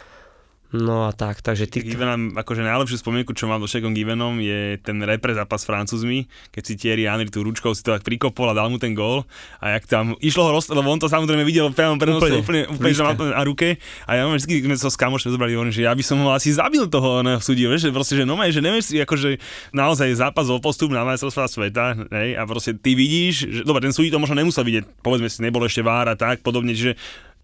No 0.75 1.07
a 1.07 1.15
tak, 1.15 1.39
takže 1.39 1.71
ty... 1.71 1.79
Givenom, 1.79 2.35
akože 2.35 2.59
najlepšiu 2.67 2.99
spomienku, 2.99 3.31
čo 3.31 3.47
mám 3.47 3.63
so 3.63 3.67
Shaqom 3.71 3.95
Givenom, 3.95 4.43
je 4.43 4.75
ten 4.83 4.99
repre 4.99 5.31
zápas 5.31 5.63
s 5.63 5.67
Francúzmi, 5.71 6.27
keď 6.51 6.63
si 6.67 6.73
Thierry 6.75 7.07
Henry 7.07 7.31
tú 7.31 7.47
ručkou 7.47 7.71
si 7.71 7.79
to 7.79 7.95
tak 7.95 8.03
prikopol 8.03 8.51
a 8.51 8.57
dal 8.57 8.67
mu 8.67 8.75
ten 8.75 8.91
gól. 8.91 9.23
A 9.63 9.79
jak 9.79 9.87
tam 9.87 10.19
išlo 10.19 10.51
ho 10.51 10.51
roz... 10.51 10.67
lebo 10.67 10.91
on 10.91 10.99
to 10.99 11.07
samozrejme 11.07 11.47
videl 11.47 11.71
priamo 11.71 11.95
prenose, 11.95 12.27
úplne, 12.27 12.43
úplne, 12.43 12.61
úplne 12.75 12.91
že 12.91 13.03
mal 13.07 13.15
to 13.15 13.31
na 13.31 13.43
ruke. 13.47 13.79
A 14.03 14.19
ja 14.19 14.27
mám 14.27 14.35
vždy, 14.35 14.67
sme 14.67 14.75
sa 14.75 14.91
s 14.91 14.99
kamošmi 14.99 15.31
zobrali, 15.31 15.55
hovorím, 15.55 15.71
že 15.71 15.87
ja 15.87 15.95
by 15.95 16.03
som 16.03 16.19
ho 16.19 16.35
asi 16.35 16.51
zabil 16.51 16.83
toho 16.91 17.23
na 17.23 17.39
súdi, 17.39 17.63
že 17.79 17.95
proste, 17.95 18.19
že 18.19 18.27
no 18.27 18.35
že 18.35 18.59
nevieš 18.59 18.91
si, 18.91 18.95
akože 18.99 19.39
naozaj 19.71 20.11
zápas 20.19 20.51
o 20.51 20.59
postup 20.59 20.91
na 20.91 21.07
majstrovstvá 21.07 21.47
sveta, 21.47 21.95
hej, 22.11 22.35
a 22.35 22.43
proste 22.45 22.75
ty 22.75 22.93
vidíš, 22.93 23.35
že, 23.49 23.61
dobre, 23.63 23.85
ten 23.85 23.95
súdi 23.95 24.11
to 24.11 24.21
možno 24.21 24.37
nemusel 24.37 24.61
vidieť, 24.61 25.01
povedzme 25.01 25.31
si, 25.31 25.41
nebol 25.41 25.63
ešte 25.65 25.81
vára 25.81 26.13
tak 26.13 26.45
podobne, 26.45 26.75
že 26.77 26.93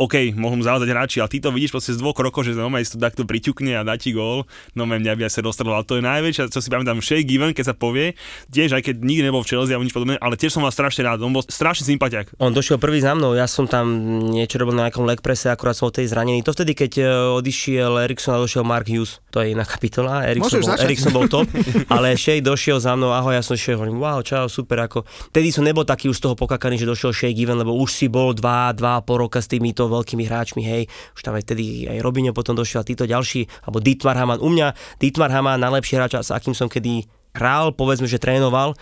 OK, 0.02 0.34
mohol 0.34 0.58
mu 0.58 0.64
zavázať 0.66 0.90
hráči, 0.90 1.18
ale 1.22 1.30
ty 1.30 1.38
to 1.38 1.54
vidíš 1.54 1.78
proste 1.78 1.94
z 1.94 2.02
dvoch 2.02 2.18
rokov, 2.18 2.42
že 2.42 2.58
normálne 2.58 2.82
si 2.82 2.98
to 2.98 3.00
takto 3.00 3.22
priťukne 3.22 3.78
a 3.78 3.86
dá 3.86 3.94
ti 4.02 4.10
gól, 4.10 4.50
no 4.74 4.90
mňa 4.90 5.14
by 5.14 5.30
sa 5.30 5.46
dostalo, 5.46 5.78
ale 5.78 5.86
to 5.86 6.02
je 6.02 6.04
najväčšia, 6.04 6.50
čo 6.50 6.58
si 6.58 6.74
pamätám, 6.74 6.98
Shea 7.06 7.22
Given, 7.22 7.54
keď 7.54 7.70
sa 7.70 7.76
povie, 7.78 8.18
tiež 8.50 8.74
aj 8.74 8.82
keď 8.82 8.96
nikdy 8.98 9.30
nebol 9.30 9.46
v 9.46 9.54
Chelsea 9.54 9.78
a 9.78 9.78
nič 9.78 9.94
podobné, 9.94 10.18
ale 10.18 10.42
tiež 10.42 10.58
som 10.58 10.66
mal 10.66 10.74
strašne 10.74 11.06
rád, 11.06 11.22
on 11.22 11.30
bol 11.30 11.46
strašne 11.46 11.86
sympatiak. 11.86 12.34
On 12.42 12.50
došiel 12.50 12.82
prvý 12.82 12.98
za 12.98 13.14
mnou, 13.14 13.38
ja 13.38 13.46
som 13.46 13.70
tam 13.70 13.94
niečo 14.34 14.58
robil 14.58 14.74
na 14.74 14.90
nejakom 14.90 15.06
leg 15.06 15.22
prese, 15.22 15.54
akurát 15.54 15.78
som 15.78 15.94
tej 15.94 16.10
zranený. 16.10 16.42
To 16.50 16.56
vtedy, 16.58 16.74
keď 16.74 16.92
e, 16.98 17.06
odišiel 17.38 18.02
Erikson 18.02 18.34
a 18.34 18.42
došiel 18.42 18.66
Mark 18.66 18.90
Hughes, 18.90 19.22
to 19.30 19.38
je 19.46 19.54
iná 19.54 19.70
kapitola, 19.70 20.26
Erikson, 20.26 20.66
bol, 20.66 20.82
Erikson 20.82 21.14
bol 21.14 21.30
top, 21.30 21.46
ale 21.94 22.18
Shea 22.18 22.42
došiel 22.42 22.82
za 22.82 22.98
mnou, 22.98 23.14
ahoj, 23.14 23.38
ja 23.38 23.46
som 23.46 23.54
šiel, 23.54 23.78
hovorím, 23.78 24.02
wow, 24.02 24.26
čau, 24.26 24.50
super, 24.50 24.82
ako. 24.82 25.06
Tedy 25.30 25.54
som 25.54 25.62
nebol 25.62 25.86
taký 25.86 26.10
už 26.10 26.18
z 26.18 26.24
toho 26.26 26.34
pokakaný, 26.34 26.82
že 26.82 26.90
došiel 26.90 27.14
Shea 27.14 27.30
Given, 27.38 27.62
lebo 27.62 27.78
už 27.78 27.94
si 27.94 28.10
bol 28.10 28.34
dva, 28.34 28.74
dva 28.74 28.98
po 29.06 29.22
roka 29.22 29.38
s 29.38 29.46
týmito 29.46 29.91
veľkými 29.92 30.24
hráčmi, 30.24 30.64
hej, 30.64 30.88
už 31.14 31.22
tam 31.22 31.36
aj 31.36 31.44
vtedy 31.44 31.92
aj 31.92 32.00
Robinho 32.00 32.32
potom 32.32 32.56
došiel 32.56 32.82
a 32.82 32.88
títo 32.88 33.04
ďalší, 33.04 33.68
alebo 33.68 33.84
Dietmar 33.84 34.16
Hamann. 34.16 34.40
U 34.40 34.48
mňa 34.48 34.98
Dietmar 34.98 35.30
Hamann 35.30 35.60
najlepší 35.60 36.00
hráč, 36.00 36.24
s 36.24 36.32
akým 36.32 36.56
som 36.56 36.72
kedy 36.72 37.04
hral, 37.36 37.76
povedzme, 37.76 38.08
že 38.08 38.20
trénoval, 38.20 38.76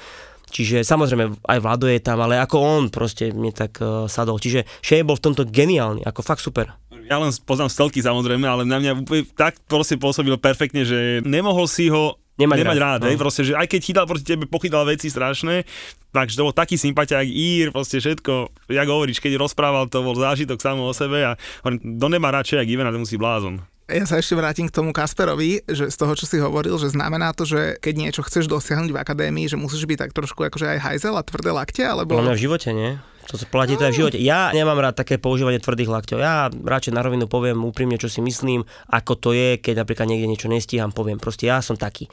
Čiže 0.50 0.82
samozrejme 0.82 1.45
aj 1.45 1.60
Vlado 1.62 1.86
je 1.86 2.02
tam, 2.02 2.17
ale 2.26 2.41
ako 2.41 2.58
on 2.58 2.84
proste 2.89 3.30
mne 3.30 3.54
tak 3.54 3.78
uh, 3.80 4.10
sadol. 4.10 4.41
Čiže 4.41 4.65
Shea 4.82 5.06
bol 5.06 5.17
v 5.17 5.26
tomto 5.30 5.45
geniálny, 5.45 6.02
ako 6.04 6.26
fakt 6.26 6.41
super. 6.41 6.74
Ja 7.10 7.22
len 7.22 7.34
poznám 7.45 7.74
stelky 7.74 8.02
samozrejme, 8.02 8.45
ale 8.45 8.65
na 8.65 8.82
mňa 8.82 8.98
úplne 8.98 9.26
tak 9.34 9.62
proste 9.69 9.98
pôsobil 9.98 10.34
perfektne, 10.41 10.86
že 10.86 11.22
nemohol 11.26 11.69
si 11.69 11.89
ho 11.89 12.17
nemať, 12.39 12.58
nemať 12.63 12.78
rád, 12.80 12.99
rád 13.04 13.13
no. 13.13 13.19
proste, 13.19 13.43
že 13.43 13.54
aj 13.54 13.67
keď 13.67 13.82
chytal 13.84 14.06
proti 14.08 14.25
tebe, 14.25 14.47
pochytal 14.47 14.88
veci 14.88 15.12
strašné, 15.12 15.67
takže 16.15 16.39
to 16.39 16.47
bol 16.47 16.56
taký 16.56 16.80
sympatiák, 16.80 17.28
ír, 17.28 17.75
proste 17.75 17.99
všetko, 17.99 18.49
jak 18.71 18.88
hovoríš, 18.88 19.19
keď 19.19 19.38
rozprával, 19.38 19.91
to 19.91 19.99
bol 20.02 20.15
zážitok 20.15 20.58
samo 20.63 20.88
o 20.88 20.93
sebe 20.95 21.21
a 21.21 21.36
hovorím, 21.62 21.99
do 21.99 22.08
neba 22.08 22.32
radšej, 22.32 22.63
ak 22.63 22.67
Ivena, 22.71 22.95
to 22.95 23.04
musí 23.04 23.19
blázon. 23.19 23.60
Ja 23.89 24.06
sa 24.06 24.21
ešte 24.21 24.38
vrátim 24.38 24.69
k 24.69 24.75
tomu 24.75 24.93
Kasperovi, 24.93 25.65
že 25.65 25.89
z 25.89 25.97
toho, 25.97 26.13
čo 26.13 26.30
si 26.30 26.38
hovoril, 26.38 26.78
že 26.78 26.93
znamená 26.93 27.34
to, 27.34 27.49
že 27.49 27.82
keď 27.82 27.93
niečo 27.97 28.21
chceš 28.21 28.45
dosiahnuť 28.45 28.93
v 28.93 29.02
akadémii, 29.02 29.49
že 29.49 29.58
musíš 29.58 29.89
byť 29.89 29.97
tak 29.97 30.12
trošku 30.13 30.45
akože 30.45 30.78
aj 30.78 30.80
hajzel 30.86 31.17
a 31.17 31.25
tvrdé 31.25 31.49
lakte, 31.49 31.82
alebo... 31.82 32.13
Podľa 32.13 32.30
mňa 32.30 32.38
v 32.38 32.43
živote, 32.45 32.69
nie? 32.69 33.02
To 33.30 33.38
sa 33.38 33.46
platí 33.46 33.78
to 33.78 33.86
aj 33.86 33.94
v 33.94 34.00
živote. 34.02 34.18
Ja 34.18 34.50
nemám 34.50 34.82
rád 34.82 35.06
také 35.06 35.22
používanie 35.22 35.62
tvrdých 35.62 35.94
lakťov. 35.94 36.18
Ja 36.18 36.50
radšej 36.50 36.98
na 36.98 37.06
rovinu 37.06 37.30
poviem 37.30 37.62
úprimne, 37.62 38.02
čo 38.02 38.10
si 38.10 38.26
myslím, 38.26 38.65
ako 38.89 39.13
to 39.22 39.30
je, 39.38 39.62
keď 39.62 39.86
napríklad 39.86 40.10
niekde 40.10 40.26
niečo 40.26 40.50
nestíham, 40.50 40.89
poviem. 40.89 41.22
Proste 41.22 41.46
ja 41.46 41.62
som 41.62 41.78
taký. 41.78 42.10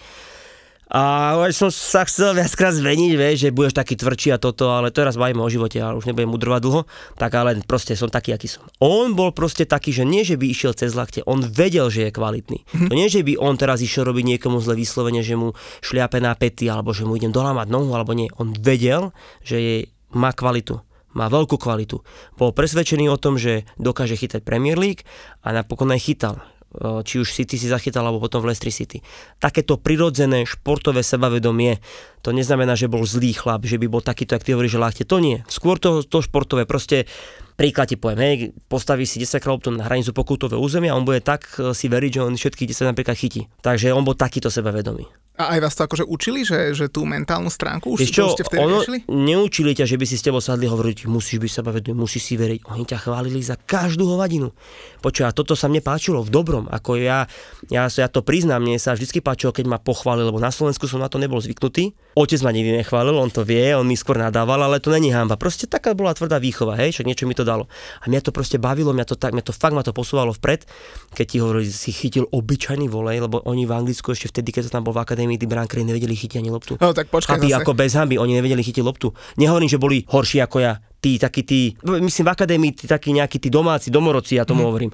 A 0.86 1.34
som 1.50 1.66
sa 1.66 2.06
chcel 2.06 2.38
viackrát 2.38 2.70
zveniť, 2.70 3.12
vieš, 3.18 3.36
že 3.42 3.50
budeš 3.50 3.74
taký 3.74 3.98
tvrdší 3.98 4.38
a 4.38 4.38
toto, 4.38 4.70
ale 4.70 4.94
teraz 4.94 5.18
bavíme 5.18 5.42
o 5.42 5.50
živote, 5.50 5.82
ale 5.82 5.98
už 5.98 6.06
nebudem 6.06 6.30
mudrovať 6.30 6.62
dlho, 6.62 6.86
tak 7.18 7.34
ale 7.34 7.58
proste 7.66 7.98
som 7.98 8.06
taký, 8.06 8.30
aký 8.30 8.46
som. 8.46 8.62
On 8.78 9.10
bol 9.10 9.34
proste 9.34 9.66
taký, 9.66 9.90
že 9.90 10.06
nie, 10.06 10.22
že 10.22 10.38
by 10.38 10.46
išiel 10.46 10.78
cez 10.78 10.94
lakte, 10.94 11.26
on 11.26 11.42
vedel, 11.42 11.90
že 11.90 12.06
je 12.06 12.14
kvalitný. 12.14 12.62
To 12.86 12.94
nie, 12.94 13.10
že 13.10 13.26
by 13.26 13.34
on 13.34 13.58
teraz 13.58 13.82
išiel 13.82 14.06
robiť 14.06 14.38
niekomu 14.38 14.62
zle 14.62 14.78
vyslovene, 14.78 15.26
že 15.26 15.34
mu 15.34 15.58
šliape 15.82 16.22
na 16.22 16.38
pety, 16.38 16.70
alebo 16.70 16.94
že 16.94 17.02
mu 17.02 17.18
idem 17.18 17.34
dolámať 17.34 17.66
nohu, 17.66 17.90
alebo 17.90 18.14
nie. 18.14 18.30
On 18.38 18.54
vedel, 18.54 19.10
že 19.42 19.58
je, 19.58 19.76
má 20.14 20.30
kvalitu 20.30 20.85
má 21.16 21.32
veľkú 21.32 21.56
kvalitu. 21.56 22.04
Bol 22.36 22.52
presvedčený 22.52 23.08
o 23.08 23.16
tom, 23.16 23.40
že 23.40 23.64
dokáže 23.80 24.20
chytať 24.20 24.44
Premier 24.44 24.76
League 24.76 25.08
a 25.40 25.56
napokon 25.56 25.88
aj 25.88 26.04
chytal 26.04 26.36
či 26.80 27.22
už 27.22 27.32
City 27.32 27.56
si 27.56 27.68
zachytal, 27.70 28.04
alebo 28.04 28.20
potom 28.22 28.44
v 28.44 28.52
Leicester 28.52 28.68
City. 28.68 29.00
Takéto 29.40 29.80
prirodzené 29.80 30.44
športové 30.44 31.00
sebavedomie, 31.00 31.80
to 32.20 32.34
neznamená, 32.34 32.76
že 32.76 32.90
bol 32.90 33.02
zlý 33.06 33.32
chlap, 33.32 33.64
že 33.64 33.80
by 33.80 33.86
bol 33.88 34.02
takýto, 34.04 34.36
ak 34.36 34.44
ty 34.44 34.52
hovoríš, 34.52 34.76
že 34.76 34.82
láchte. 34.82 35.02
To 35.08 35.16
nie. 35.22 35.40
Skôr 35.48 35.80
to, 35.80 36.04
to 36.04 36.20
športové, 36.20 36.68
proste 36.68 37.08
príklad 37.56 37.88
ti 37.88 37.96
poviem, 37.96 38.20
hej, 38.20 38.36
postaví 38.68 39.08
si 39.08 39.22
10 39.22 39.40
krát 39.40 39.64
na 39.72 39.88
hranicu 39.88 40.12
pokutového 40.12 40.60
územia 40.60 40.92
a 40.92 40.98
on 40.98 41.08
bude 41.08 41.24
tak 41.24 41.48
e, 41.56 41.72
si 41.72 41.88
veriť, 41.88 42.20
že 42.20 42.20
on 42.20 42.34
všetky 42.36 42.68
10 42.68 42.92
napríklad 42.92 43.16
chytí. 43.16 43.48
Takže 43.64 43.96
on 43.96 44.04
bol 44.04 44.18
takýto 44.18 44.52
sebavedomý. 44.52 45.08
A 45.36 45.56
aj 45.56 45.60
vás 45.60 45.74
to 45.76 45.84
akože 45.84 46.04
učili, 46.08 46.48
že, 46.48 46.72
že 46.72 46.88
tú 46.88 47.04
mentálnu 47.04 47.52
stránku 47.52 47.92
už, 47.92 48.08
čo, 48.08 48.32
ste 48.32 48.40
vtedy 48.40 48.64
ono, 48.64 48.80
riešili? 48.80 48.98
Neučili 49.04 49.76
ťa, 49.76 49.84
že 49.84 49.96
by 50.00 50.04
si 50.08 50.16
s 50.16 50.24
tebou 50.24 50.40
sadli 50.40 50.64
hovoriť, 50.64 51.04
musíš 51.04 51.44
byť 51.44 51.52
sebavedomý, 51.60 51.92
musíš 51.92 52.32
si 52.32 52.34
veriť. 52.40 52.64
Oni 52.72 52.88
ťa 52.88 53.04
chválili 53.04 53.44
za 53.44 53.60
každú 53.60 54.08
hovadinu. 54.08 54.56
Počuj, 55.04 55.28
a 55.28 55.36
toto 55.36 55.52
sa 55.52 55.68
mne 55.68 55.84
páčilo 55.84 56.24
v 56.24 56.32
dobrom. 56.32 56.64
Ako 56.72 56.96
ja, 56.96 57.28
ja, 57.68 57.84
ja 57.84 58.08
to 58.08 58.24
priznám, 58.24 58.64
mne 58.64 58.80
sa 58.80 58.96
vždy 58.96 59.20
páčilo, 59.20 59.52
keď 59.52 59.68
ma 59.68 59.76
pochválil, 59.76 60.24
lebo 60.24 60.40
na 60.40 60.48
Slovensku 60.48 60.88
som 60.88 61.04
na 61.04 61.12
to 61.12 61.20
nebol 61.20 61.36
zvyknutý. 61.36 61.92
Otec 62.16 62.40
ma 62.40 62.48
nikdy 62.48 62.80
nechválil, 62.80 63.12
on 63.12 63.28
to 63.28 63.44
vie, 63.44 63.76
on 63.76 63.84
mi 63.84 63.92
skôr 63.92 64.16
nadával, 64.16 64.56
ale 64.56 64.80
to 64.80 64.88
není 64.88 65.12
hamba. 65.12 65.36
Proste 65.36 65.68
taká 65.68 65.92
bola 65.92 66.16
tvrdá 66.16 66.40
výchova, 66.40 66.72
hej, 66.80 66.96
však 66.96 67.04
niečo 67.04 67.28
mi 67.28 67.36
to 67.36 67.44
dalo. 67.44 67.68
A 68.00 68.08
mňa 68.08 68.24
to 68.24 68.32
proste 68.32 68.56
bavilo, 68.56 68.96
mňa 68.96 69.04
to, 69.04 69.20
tak, 69.20 69.36
mňa 69.36 69.44
to 69.44 69.52
fakt 69.52 69.76
ma 69.76 69.84
to 69.84 69.92
posúvalo 69.92 70.32
vpred, 70.32 70.64
keď 71.12 71.26
ti 71.28 71.36
hovorili, 71.44 71.68
si 71.68 71.92
chytil 71.92 72.24
obyčajný 72.32 72.88
volej, 72.88 73.20
lebo 73.20 73.44
oni 73.44 73.68
v 73.68 73.72
Anglicku 73.76 74.16
ešte 74.16 74.32
vtedy, 74.32 74.48
keď 74.48 74.72
som 74.72 74.80
tam 74.80 74.88
bol 74.88 74.96
v 74.96 75.04
akadémii, 75.04 75.36
tí 75.36 75.44
brankári 75.44 75.84
nevedeli 75.84 76.16
chytiť 76.16 76.40
ani 76.40 76.48
loptu. 76.48 76.80
No 76.80 76.96
tak 76.96 77.12
počkaj 77.12 77.36
Chlapi, 77.36 77.52
ako 77.52 77.76
bez 77.76 77.92
hamby, 77.92 78.16
oni 78.16 78.40
nevedeli 78.40 78.64
chytiť 78.64 78.80
loptu. 78.80 79.12
Nehovorím, 79.36 79.68
že 79.68 79.76
boli 79.76 80.00
horší 80.08 80.40
ako 80.40 80.56
ja, 80.64 80.80
tí 81.04 81.20
takí 81.20 81.44
tí, 81.44 81.76
myslím 81.84 82.24
v 82.24 82.32
akadémii 82.32 82.72
tí 82.72 82.88
takí 82.88 83.12
nejakí 83.12 83.36
tí 83.36 83.52
domáci, 83.52 83.92
domorodci, 83.92 84.40
ja 84.40 84.48
tomu 84.48 84.64
hmm. 84.64 84.70
hovorím. 84.72 84.92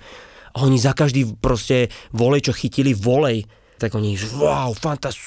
A 0.59 0.67
oni 0.67 0.75
za 0.75 0.91
každý 0.91 1.39
proste 1.39 1.87
volej, 2.11 2.51
čo 2.51 2.53
chytili, 2.53 2.99
volej 2.99 3.47
tak 3.83 3.99
oni, 3.99 4.15
wow, 4.39 4.71
fantastic, 4.79 5.27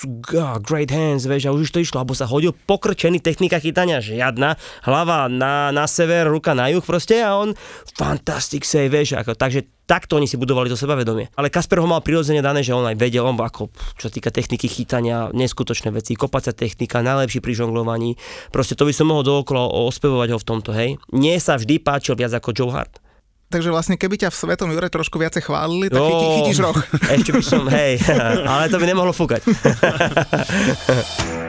great 0.63 0.87
hands, 0.87 1.27
vieš, 1.27 1.47
a 1.47 1.51
už 1.51 1.75
to 1.75 1.83
išlo, 1.83 1.99
alebo 1.99 2.15
sa 2.15 2.23
hodil 2.23 2.55
pokrčený 2.55 3.19
technika 3.19 3.59
chytania, 3.59 3.99
žiadna, 3.99 4.55
hlava 4.87 5.27
na, 5.27 5.75
na 5.75 5.83
sever, 5.91 6.31
ruka 6.31 6.55
na 6.55 6.71
juh 6.71 6.79
proste 6.79 7.19
a 7.19 7.35
on, 7.35 7.51
fantastic 7.99 8.63
save, 8.63 8.87
vieš, 8.87 9.19
ako, 9.19 9.35
takže 9.35 9.67
takto 9.83 10.15
oni 10.15 10.25
si 10.25 10.39
budovali 10.39 10.71
to 10.71 10.79
sebavedomie. 10.79 11.29
Ale 11.35 11.51
Kasper 11.51 11.83
ho 11.83 11.87
mal 11.91 11.99
prirodzene 11.99 12.39
dané, 12.39 12.63
že 12.63 12.71
on 12.71 12.87
aj 12.87 12.95
vedel, 12.95 13.27
on 13.27 13.35
ako, 13.35 13.69
čo 13.99 14.07
týka 14.07 14.31
techniky 14.31 14.71
chytania, 14.71 15.29
neskutočné 15.35 15.91
veci, 15.91 16.15
kopacia 16.15 16.55
technika, 16.55 17.05
najlepší 17.05 17.43
pri 17.43 17.53
žonglovaní. 17.59 18.15
Proste 18.55 18.73
to 18.79 18.87
by 18.87 18.93
som 18.95 19.11
mohol 19.11 19.21
dookola 19.21 19.67
ospevovať 19.67 20.29
ho 20.31 20.39
v 20.41 20.47
tomto, 20.47 20.71
hej. 20.73 20.97
Nie 21.13 21.37
sa 21.43 21.59
vždy 21.59 21.83
páčil 21.83 22.17
viac 22.17 22.33
ako 22.33 22.55
Joe 22.55 22.73
Hart. 22.73 23.04
Takže 23.45 23.69
vlastne 23.69 23.95
keby 23.95 24.17
ťa 24.17 24.33
v 24.33 24.39
Svetom 24.41 24.73
Jure 24.73 24.89
trošku 24.89 25.21
viacej 25.21 25.45
chválili, 25.45 25.93
tak 25.93 26.01
chyti, 26.01 26.25
chytíš 26.41 26.59
roh. 26.65 26.77
Ešte 27.13 27.31
by 27.31 27.43
som, 27.45 27.63
hej, 27.69 28.01
ale 28.51 28.65
to 28.73 28.81
by 28.81 28.85
nemohlo 28.89 29.13
fúkať. 29.13 29.45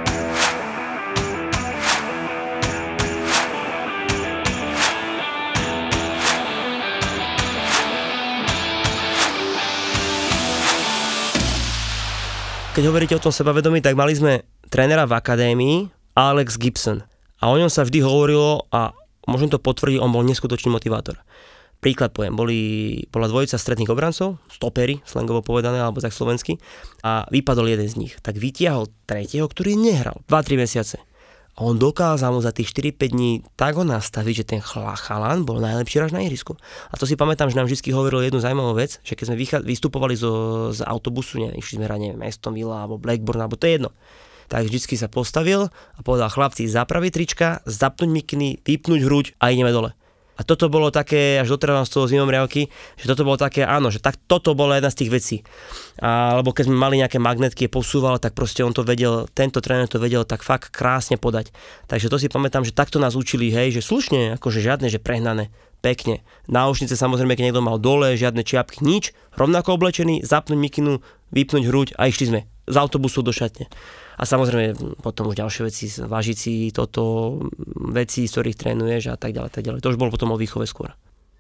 Keď 12.77 12.93
hovoríte 12.93 13.17
o 13.17 13.25
tom 13.25 13.33
sebavedomí, 13.33 13.81
tak 13.81 13.97
mali 13.97 14.13
sme 14.13 14.45
trénera 14.69 15.09
v 15.09 15.17
akadémii, 15.17 15.89
Alex 16.13 16.61
Gibson. 16.61 17.09
A 17.41 17.49
o 17.49 17.57
ňom 17.57 17.73
sa 17.73 17.89
vždy 17.89 18.05
hovorilo 18.05 18.69
a 18.69 18.93
môžem 19.25 19.49
to 19.49 19.57
potvrdiť, 19.57 19.97
on 19.97 20.13
bol 20.13 20.21
neskutočný 20.21 20.69
motivátor. 20.69 21.17
Príklad 21.81 22.11
poviem, 22.17 22.35
boli, 22.35 22.59
bola 23.13 23.29
dvojica 23.29 23.61
stredných 23.61 23.93
obrancov, 23.93 24.41
stopery, 24.49 25.05
slangovo 25.05 25.45
povedané, 25.45 25.79
alebo 25.79 26.01
tak 26.01 26.17
slovensky, 26.17 26.57
a 27.05 27.29
vypadol 27.29 27.69
jeden 27.69 27.87
z 27.87 27.95
nich. 28.01 28.13
Tak 28.25 28.41
vytiahol 28.41 28.89
tretieho, 29.05 29.47
ktorý 29.47 29.77
nehral 29.77 30.25
2-3 30.27 30.57
mesiace. 30.57 30.97
A 31.57 31.65
on 31.65 31.81
dokázal 31.81 32.37
mu 32.37 32.45
za 32.45 32.53
tých 32.53 32.69
4-5 32.69 33.17
dní 33.17 33.33
tak 33.57 33.81
ho 33.81 33.85
nastaviť, 33.85 34.35
že 34.45 34.45
ten 34.45 34.61
chalan 34.61 35.49
bol 35.49 35.57
najlepší 35.57 36.05
hráč 36.05 36.13
na 36.13 36.21
ihrisku. 36.21 36.53
A 36.93 37.01
to 37.01 37.09
si 37.09 37.17
pamätám, 37.17 37.49
že 37.49 37.57
nám 37.57 37.65
vždy 37.65 37.97
hovoril 37.97 38.29
jednu 38.29 38.45
zaujímavú 38.45 38.77
vec, 38.77 39.01
že 39.01 39.17
keď 39.17 39.33
sme 39.33 39.41
vystupovali 39.65 40.21
zo, 40.21 40.69
z 40.77 40.85
autobusu, 40.85 41.41
neviem, 41.41 41.57
išli 41.57 41.81
sme 41.81 41.89
hrať, 41.89 42.01
neviem, 42.01 42.21
Aston 42.29 42.53
Villa 42.53 42.85
alebo 42.85 43.01
Blackburn, 43.01 43.41
alebo 43.41 43.57
to 43.57 43.65
je 43.65 43.81
jedno 43.81 43.93
tak 44.47 44.71
vždy 44.71 44.79
sa 44.95 45.11
postavil 45.11 45.67
a 45.75 46.01
povedal 46.07 46.31
chlapci 46.31 46.71
zapraviť 46.71 47.11
trička, 47.11 47.49
zapnúť 47.67 48.11
mikiny, 48.11 48.63
vypnúť 48.63 49.01
hruď 49.03 49.27
a 49.43 49.51
ideme 49.51 49.75
dole. 49.75 49.91
A 50.37 50.45
toto 50.45 50.69
bolo 50.69 50.93
také, 50.93 51.41
až 51.41 51.57
doteraz 51.57 51.89
z 51.89 51.97
toho 51.97 52.05
zimomriavky, 52.05 52.69
že 53.01 53.09
toto 53.09 53.25
bolo 53.25 53.41
také, 53.41 53.65
áno, 53.65 53.89
že 53.89 54.05
tak 54.05 54.21
toto 54.29 54.53
bola 54.53 54.77
jedna 54.77 54.93
z 54.93 54.99
tých 55.01 55.11
vecí. 55.11 55.37
A, 56.01 56.37
alebo 56.37 56.53
keď 56.53 56.69
sme 56.69 56.77
mali 56.77 57.01
nejaké 57.01 57.17
magnetky, 57.17 57.67
je 57.67 57.73
posúval, 57.73 58.21
tak 58.21 58.37
proste 58.37 58.61
on 58.61 58.77
to 58.77 58.85
vedel, 58.85 59.25
tento 59.33 59.65
tréner 59.65 59.89
to 59.89 59.97
vedel 59.97 60.29
tak 60.29 60.45
fakt 60.45 60.69
krásne 60.69 61.17
podať. 61.17 61.51
Takže 61.89 62.13
to 62.13 62.21
si 62.21 62.29
pamätám, 62.29 62.69
že 62.69 62.77
takto 62.77 63.01
nás 63.01 63.17
učili, 63.17 63.49
hej, 63.49 63.81
že 63.81 63.83
slušne, 63.83 64.37
akože 64.37 64.61
žiadne, 64.61 64.93
že 64.93 65.01
prehnané, 65.01 65.49
pekne. 65.81 66.21
Náušnice 66.53 66.93
samozrejme, 66.95 67.33
keď 67.33 67.51
niekto 67.51 67.65
mal 67.65 67.81
dole, 67.81 68.17
žiadne 68.17 68.45
čiapky, 68.45 68.85
nič, 68.85 69.17
rovnako 69.35 69.81
oblečený, 69.81 70.21
zapnúť 70.21 70.59
mikinu, 70.61 71.01
vypnúť 71.33 71.65
hruď 71.65 71.89
a 71.97 72.13
išli 72.13 72.25
sme 72.29 72.41
z 72.67 72.75
autobusu 72.77 73.23
do 73.23 73.33
šatne. 73.33 73.71
A 74.17 74.23
samozrejme 74.25 74.99
potom 75.05 75.29
už 75.29 75.37
ďalšie 75.37 75.63
veci, 75.69 75.87
vážiť 75.93 76.37
si 76.37 76.53
toto, 76.73 77.37
veci, 77.93 78.25
z 78.25 78.33
ktorých 78.33 78.57
trénuješ 78.57 79.13
a 79.13 79.17
tak 79.21 79.37
ďalej, 79.37 79.51
tak 79.53 79.63
ďalej. 79.65 79.81
To 79.85 79.91
už 79.93 80.01
bolo 80.01 80.13
potom 80.13 80.33
o 80.33 80.41
výchove 80.41 80.65
skôr. 80.65 80.97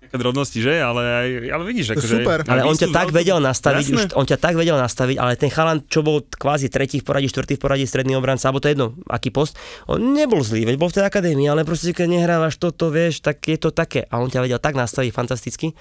Také 0.06 0.22
drobnosti, 0.22 0.62
že? 0.62 0.78
Ale, 0.78 1.02
aj, 1.02 1.28
ale 1.50 1.62
vidíš, 1.66 1.98
akože... 1.98 2.22
Super. 2.22 2.38
Ale 2.46 2.62
on 2.62 2.78
ťa 2.78 2.94
tak 2.94 3.10
vedel 3.10 3.42
nastaviť, 3.42 3.84
už, 3.90 4.02
on 4.14 4.22
ťa 4.22 4.38
tak 4.38 4.54
vedel 4.54 4.78
nastaviť, 4.78 5.18
ale 5.18 5.34
ten 5.34 5.50
chalan, 5.50 5.82
čo 5.90 6.06
bol 6.06 6.22
kvázi 6.22 6.70
tretí 6.70 7.02
v 7.02 7.10
poradí, 7.10 7.26
štvrtý 7.26 7.58
v 7.58 7.60
poradí, 7.66 7.84
stredný 7.90 8.14
obranca, 8.14 8.46
alebo 8.46 8.62
to 8.62 8.70
je 8.70 8.78
jedno, 8.78 8.94
aký 9.10 9.34
post, 9.34 9.58
on 9.90 10.14
nebol 10.14 10.38
zlý, 10.46 10.62
veď 10.62 10.78
bol 10.78 10.94
v 10.94 11.02
tej 11.02 11.10
akadémii, 11.10 11.50
ale 11.50 11.66
proste 11.66 11.90
keď 11.90 12.06
nehrávaš 12.06 12.54
toto, 12.54 12.94
vieš, 12.94 13.18
tak 13.18 13.42
je 13.50 13.58
to 13.58 13.74
také. 13.74 14.06
A 14.06 14.22
on 14.22 14.30
ťa 14.30 14.46
vedel 14.46 14.62
tak 14.62 14.78
nastaviť 14.78 15.10
fantasticky. 15.10 15.74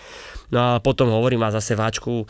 No 0.50 0.58
a 0.58 0.70
potom 0.82 1.14
hovorím, 1.14 1.46
a 1.46 1.54
zase 1.54 1.78
váčku, 1.78 2.26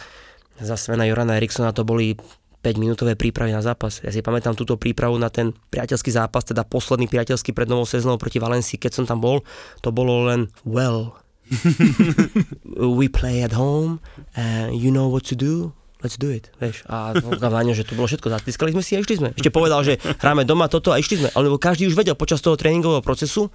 za 0.60 0.76
Svena 0.76 1.08
Jorana 1.08 1.40
Eriksona 1.40 1.72
to 1.72 1.88
boli 1.88 2.20
5 2.66 2.82
minútové 2.82 3.14
prípravy 3.14 3.54
na 3.54 3.62
zápas. 3.62 4.02
Ja 4.02 4.10
si 4.10 4.26
pamätám 4.26 4.58
túto 4.58 4.74
prípravu 4.74 5.22
na 5.22 5.30
ten 5.30 5.54
priateľský 5.54 6.10
zápas, 6.10 6.50
teda 6.50 6.66
posledný 6.66 7.06
priateľský 7.06 7.54
pred 7.54 7.70
novou 7.70 7.86
sezónou 7.86 8.18
proti 8.18 8.42
Valencii, 8.42 8.82
keď 8.82 8.92
som 8.98 9.06
tam 9.06 9.22
bol, 9.22 9.46
to 9.86 9.94
bolo 9.94 10.26
len 10.26 10.50
well. 10.66 11.14
We 12.98 13.06
play 13.06 13.46
at 13.46 13.54
home, 13.54 14.02
uh, 14.34 14.74
you 14.74 14.90
know 14.90 15.06
what 15.14 15.30
to 15.30 15.38
do, 15.38 15.78
let's 16.02 16.18
do 16.18 16.34
it. 16.34 16.50
Vieš. 16.58 16.90
A 16.90 17.14
Váňo, 17.22 17.78
že 17.78 17.86
to 17.86 17.94
bolo 17.94 18.10
všetko, 18.10 18.34
zatiskali 18.34 18.74
sme 18.74 18.82
si 18.82 18.98
a 18.98 19.06
išli 19.06 19.22
sme. 19.22 19.30
Ešte 19.38 19.54
povedal, 19.54 19.86
že 19.86 20.02
hráme 20.02 20.42
doma 20.42 20.66
toto 20.66 20.90
a 20.90 20.98
išli 20.98 21.22
sme. 21.22 21.30
Ale 21.38 21.54
každý 21.62 21.86
už 21.86 21.94
vedel 21.94 22.18
počas 22.18 22.42
toho 22.42 22.58
tréningového 22.58 23.06
procesu, 23.06 23.54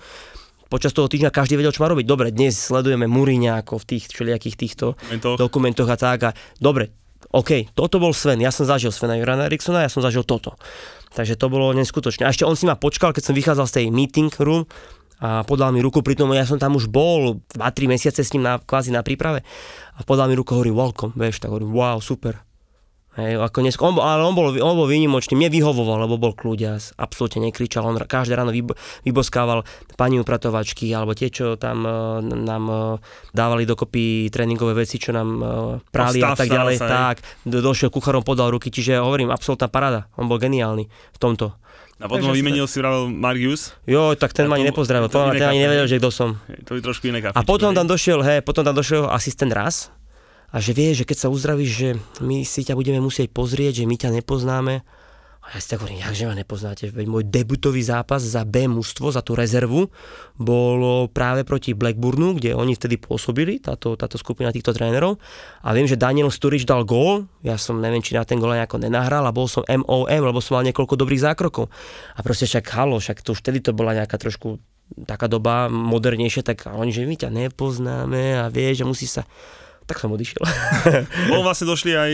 počas 0.70 0.94
toho 0.94 1.10
týždňa 1.10 1.34
každý 1.34 1.58
vedel, 1.58 1.74
čo 1.74 1.82
má 1.82 1.90
robiť. 1.90 2.06
Dobre, 2.06 2.30
dnes 2.30 2.54
sledujeme 2.54 3.10
Múriňa 3.10 3.66
ako 3.66 3.82
v 3.82 3.84
tých 3.90 4.06
všelijakých 4.14 4.54
týchto 4.54 4.94
Dokumentoch. 4.94 5.36
dokumentoch 5.42 5.90
a 5.90 5.98
tak. 5.98 6.18
A 6.22 6.30
dobre, 6.62 6.94
OK, 7.30 7.70
toto 7.78 8.02
bol 8.02 8.10
Sven, 8.10 8.42
ja 8.42 8.50
som 8.50 8.66
zažil 8.66 8.90
Svena 8.90 9.14
Jorana 9.14 9.46
Eriksona, 9.46 9.86
ja 9.86 9.90
som 9.90 10.02
zažil 10.02 10.26
toto. 10.26 10.58
Takže 11.14 11.38
to 11.38 11.46
bolo 11.46 11.70
neskutočné. 11.78 12.26
A 12.26 12.34
ešte 12.34 12.42
on 12.42 12.58
si 12.58 12.66
ma 12.66 12.74
počkal, 12.74 13.14
keď 13.14 13.30
som 13.30 13.34
vychádzal 13.38 13.66
z 13.70 13.74
tej 13.78 13.86
meeting 13.94 14.34
room 14.42 14.66
a 15.22 15.46
podal 15.46 15.70
mi 15.70 15.78
ruku, 15.78 16.02
pritom 16.02 16.26
ja 16.34 16.42
som 16.42 16.58
tam 16.58 16.74
už 16.74 16.90
bol 16.90 17.38
2-3 17.54 17.86
mesiace 17.86 18.26
s 18.26 18.34
ním 18.34 18.42
na, 18.42 18.58
kvázi 18.58 18.90
na 18.90 19.06
príprave 19.06 19.46
a 19.94 20.00
podal 20.02 20.26
mi 20.26 20.34
ruku, 20.34 20.58
hovorí 20.58 20.74
welcome, 20.74 21.14
vieš, 21.14 21.38
tak 21.38 21.54
hovorím 21.54 21.70
wow, 21.70 22.02
super. 22.02 22.49
Hej, 23.20 23.36
ako 23.36 23.58
dnes, 23.60 23.76
on, 23.76 24.00
ale 24.00 24.24
on 24.24 24.32
bol, 24.32 24.48
on 24.48 24.76
bol 24.80 24.88
výnimočný, 24.88 25.36
mne 25.36 25.52
vyhovoval, 25.52 26.08
lebo 26.08 26.16
bol 26.16 26.32
kľudias, 26.32 26.96
absolútne 26.96 27.44
nekričal, 27.44 27.84
on 27.84 28.00
každé 28.00 28.32
ráno 28.32 28.48
vybo, 28.48 28.72
vyboskával 29.04 29.60
pani 30.00 30.16
upratovačky, 30.16 30.88
alebo 30.96 31.12
tie, 31.12 31.28
čo 31.28 31.60
tam 31.60 31.84
e, 31.84 31.92
nám 32.24 32.64
e, 32.64 32.78
dávali 33.36 33.68
dokopy 33.68 34.32
tréningové 34.32 34.72
veci, 34.72 34.96
čo 34.96 35.12
nám 35.12 35.28
e, 35.36 35.44
prali 35.92 36.24
a 36.24 36.32
Stav 36.32 36.40
tak 36.40 36.48
ďalej, 36.48 36.76
sa, 36.80 36.88
tak, 36.88 37.16
do, 37.44 37.60
došiel 37.60 37.92
kucharom, 37.92 38.24
podal 38.24 38.48
ruky, 38.56 38.72
čiže 38.72 38.96
hovorím, 38.96 39.28
absolútna 39.28 39.68
parada, 39.68 40.08
on 40.16 40.24
bol 40.24 40.40
geniálny 40.40 40.88
v 40.88 41.18
tomto. 41.20 41.52
A 42.00 42.08
potom 42.08 42.32
ho 42.32 42.34
vymenil 42.34 42.64
si 42.64 42.80
vravel 42.80 43.12
Marius. 43.12 43.76
Jo, 43.84 44.16
tak 44.16 44.32
ten 44.32 44.48
A 44.48 44.56
ma 44.56 44.56
ani 44.56 44.64
to- 44.64 44.72
nepozdravil, 44.72 45.12
to 45.12 45.20
iné 45.20 45.36
ten 45.36 45.52
ani 45.52 45.60
nevedel, 45.68 45.84
že 45.84 46.00
kto 46.00 46.08
som. 46.08 46.40
To 46.64 46.72
je 46.72 46.80
trošku 46.80 47.12
iné 47.12 47.20
kafičko. 47.20 47.36
A 47.36 47.44
potom 47.44 47.76
tam 47.76 47.84
došiel, 47.84 48.24
hej, 48.24 48.40
potom 48.40 48.64
tam 48.64 48.72
došiel 48.72 49.04
asistent 49.12 49.52
raz 49.52 49.92
a 50.50 50.56
že 50.58 50.74
vie, 50.74 50.90
že 50.94 51.06
keď 51.06 51.26
sa 51.26 51.32
uzdravíš, 51.32 51.70
že 51.70 51.88
my 52.18 52.42
si 52.42 52.66
ťa 52.66 52.74
budeme 52.74 52.98
musieť 52.98 53.30
pozrieť, 53.30 53.82
že 53.82 53.88
my 53.88 53.96
ťa 53.96 54.10
nepoznáme. 54.18 54.82
A 55.40 55.56
ja 55.56 55.58
si 55.58 55.72
tak 55.72 55.80
hovorím, 55.80 56.04
jakže 56.04 56.28
ma 56.28 56.36
nepoznáte, 56.36 56.92
veď 56.92 57.06
môj 57.08 57.24
debutový 57.24 57.80
zápas 57.80 58.20
za 58.20 58.44
B 58.44 58.68
mužstvo, 58.68 59.08
za 59.08 59.24
tú 59.24 59.32
rezervu, 59.32 59.88
bolo 60.36 61.08
práve 61.08 61.48
proti 61.48 61.72
Blackburnu, 61.72 62.36
kde 62.36 62.52
oni 62.52 62.76
vtedy 62.76 63.00
pôsobili, 63.00 63.56
táto, 63.56 63.96
táto 63.96 64.20
skupina 64.20 64.52
týchto 64.52 64.76
trénerov. 64.76 65.16
A 65.64 65.72
viem, 65.72 65.88
že 65.88 65.96
Daniel 65.96 66.28
Sturridge 66.28 66.68
dal 66.68 66.84
gól, 66.84 67.24
ja 67.40 67.56
som 67.56 67.80
neviem, 67.80 68.04
či 68.04 68.12
na 68.12 68.28
ten 68.28 68.36
gól 68.36 68.52
nejako 68.52 68.84
nenahral 68.84 69.24
a 69.24 69.32
bol 69.32 69.48
som 69.48 69.64
MOM, 69.64 70.06
lebo 70.06 70.44
som 70.44 70.60
mal 70.60 70.66
niekoľko 70.68 70.94
dobrých 71.00 71.24
zákrokov. 71.24 71.72
A 72.14 72.20
proste 72.20 72.44
však 72.44 72.68
halo, 72.76 73.00
však 73.00 73.24
to 73.24 73.32
už 73.32 73.40
vtedy 73.40 73.64
to 73.64 73.72
bola 73.72 73.96
nejaká 73.96 74.20
trošku 74.20 74.60
taká 75.08 75.24
doba 75.24 75.72
modernejšia, 75.72 76.44
tak 76.44 76.68
oni, 76.68 76.92
že 76.92 77.08
my 77.08 77.16
ťa 77.16 77.30
nepoznáme 77.32 78.44
a 78.44 78.52
vieš, 78.52 78.84
že 78.84 78.88
musí 78.88 79.06
sa... 79.08 79.24
Tak 79.90 79.98
som 79.98 80.08
odišiel. 80.08 80.38
Bol 81.30 81.42
vlastne 81.42 81.66
došli 81.66 81.90
aj 81.90 82.12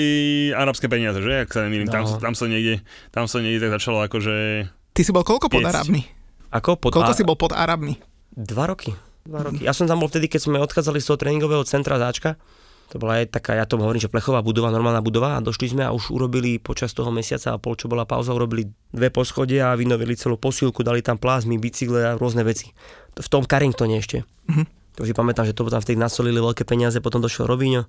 arabské 0.57 0.89
peniaze, 0.89 1.21
že? 1.21 1.45
Ak 1.45 1.53
sa 1.53 1.61
nemýlim, 1.61 1.87
tam, 1.87 2.03
No. 2.03 2.17
tam 2.17 2.33
sa 2.33 2.49
niekde, 2.49 2.81
tam 3.12 3.29
sa 3.29 3.39
niekde 3.39 3.61
tak 3.62 3.77
začalo 3.77 4.01
akože... 4.03 4.65
Ty 4.91 5.01
si 5.03 5.12
bol 5.12 5.21
koľko 5.21 5.53
pod. 5.53 5.61
Arabmi? 5.61 6.09
Ako? 6.49 6.81
Pod 6.81 6.91
Koľko 6.91 7.12
a- 7.12 7.19
si 7.19 7.23
bol 7.23 7.37
pod 7.37 7.53
Arabmi? 7.53 8.01
Dva 8.33 8.65
roky. 8.65 8.97
Dva 9.23 9.45
roky. 9.45 9.61
Ja 9.61 9.71
som 9.71 9.85
tam 9.85 9.99
bol 9.99 10.09
vtedy, 10.09 10.25
keď 10.27 10.41
sme 10.43 10.57
odchádzali 10.57 10.97
z 10.97 11.07
toho 11.07 11.19
tréningového 11.19 11.61
centra 11.62 12.01
Záčka. 12.01 12.41
To 12.87 13.03
bola 13.03 13.19
aj 13.19 13.35
taká, 13.35 13.53
ja 13.53 13.67
tomu 13.67 13.83
hovorím, 13.83 13.99
že 13.99 14.07
plechová 14.07 14.39
budova, 14.41 14.71
normálna 14.71 15.03
budova 15.03 15.35
a 15.35 15.43
došli 15.43 15.67
sme 15.69 15.83
a 15.83 15.91
už 15.91 16.15
urobili 16.15 16.57
počas 16.57 16.95
toho 16.95 17.11
mesiaca 17.11 17.51
a 17.51 17.59
pol, 17.59 17.75
čo 17.75 17.91
bola 17.91 18.07
pauza, 18.07 18.31
urobili 18.31 18.62
dve 18.89 19.11
poschodia 19.11 19.69
a 19.69 19.77
vynovili 19.77 20.15
celú 20.15 20.39
posílku, 20.39 20.81
dali 20.81 21.03
tam 21.03 21.19
plázmy, 21.19 21.59
bicykle 21.59 22.07
a 22.07 22.15
rôzne 22.15 22.41
veci. 22.41 22.71
V 23.12 23.27
tom 23.27 23.43
Carringtone 23.43 23.99
ešte. 23.99 24.23
To 24.47 24.62
si 25.05 25.13
pamätám, 25.13 25.45
že 25.45 25.53
to 25.53 25.69
tam 25.69 25.83
vtedy 25.83 26.01
nasolili 26.01 26.41
veľké 26.41 26.65
peniaze, 26.65 26.97
potom 27.05 27.21
došiel 27.21 27.45
Robinho 27.45 27.85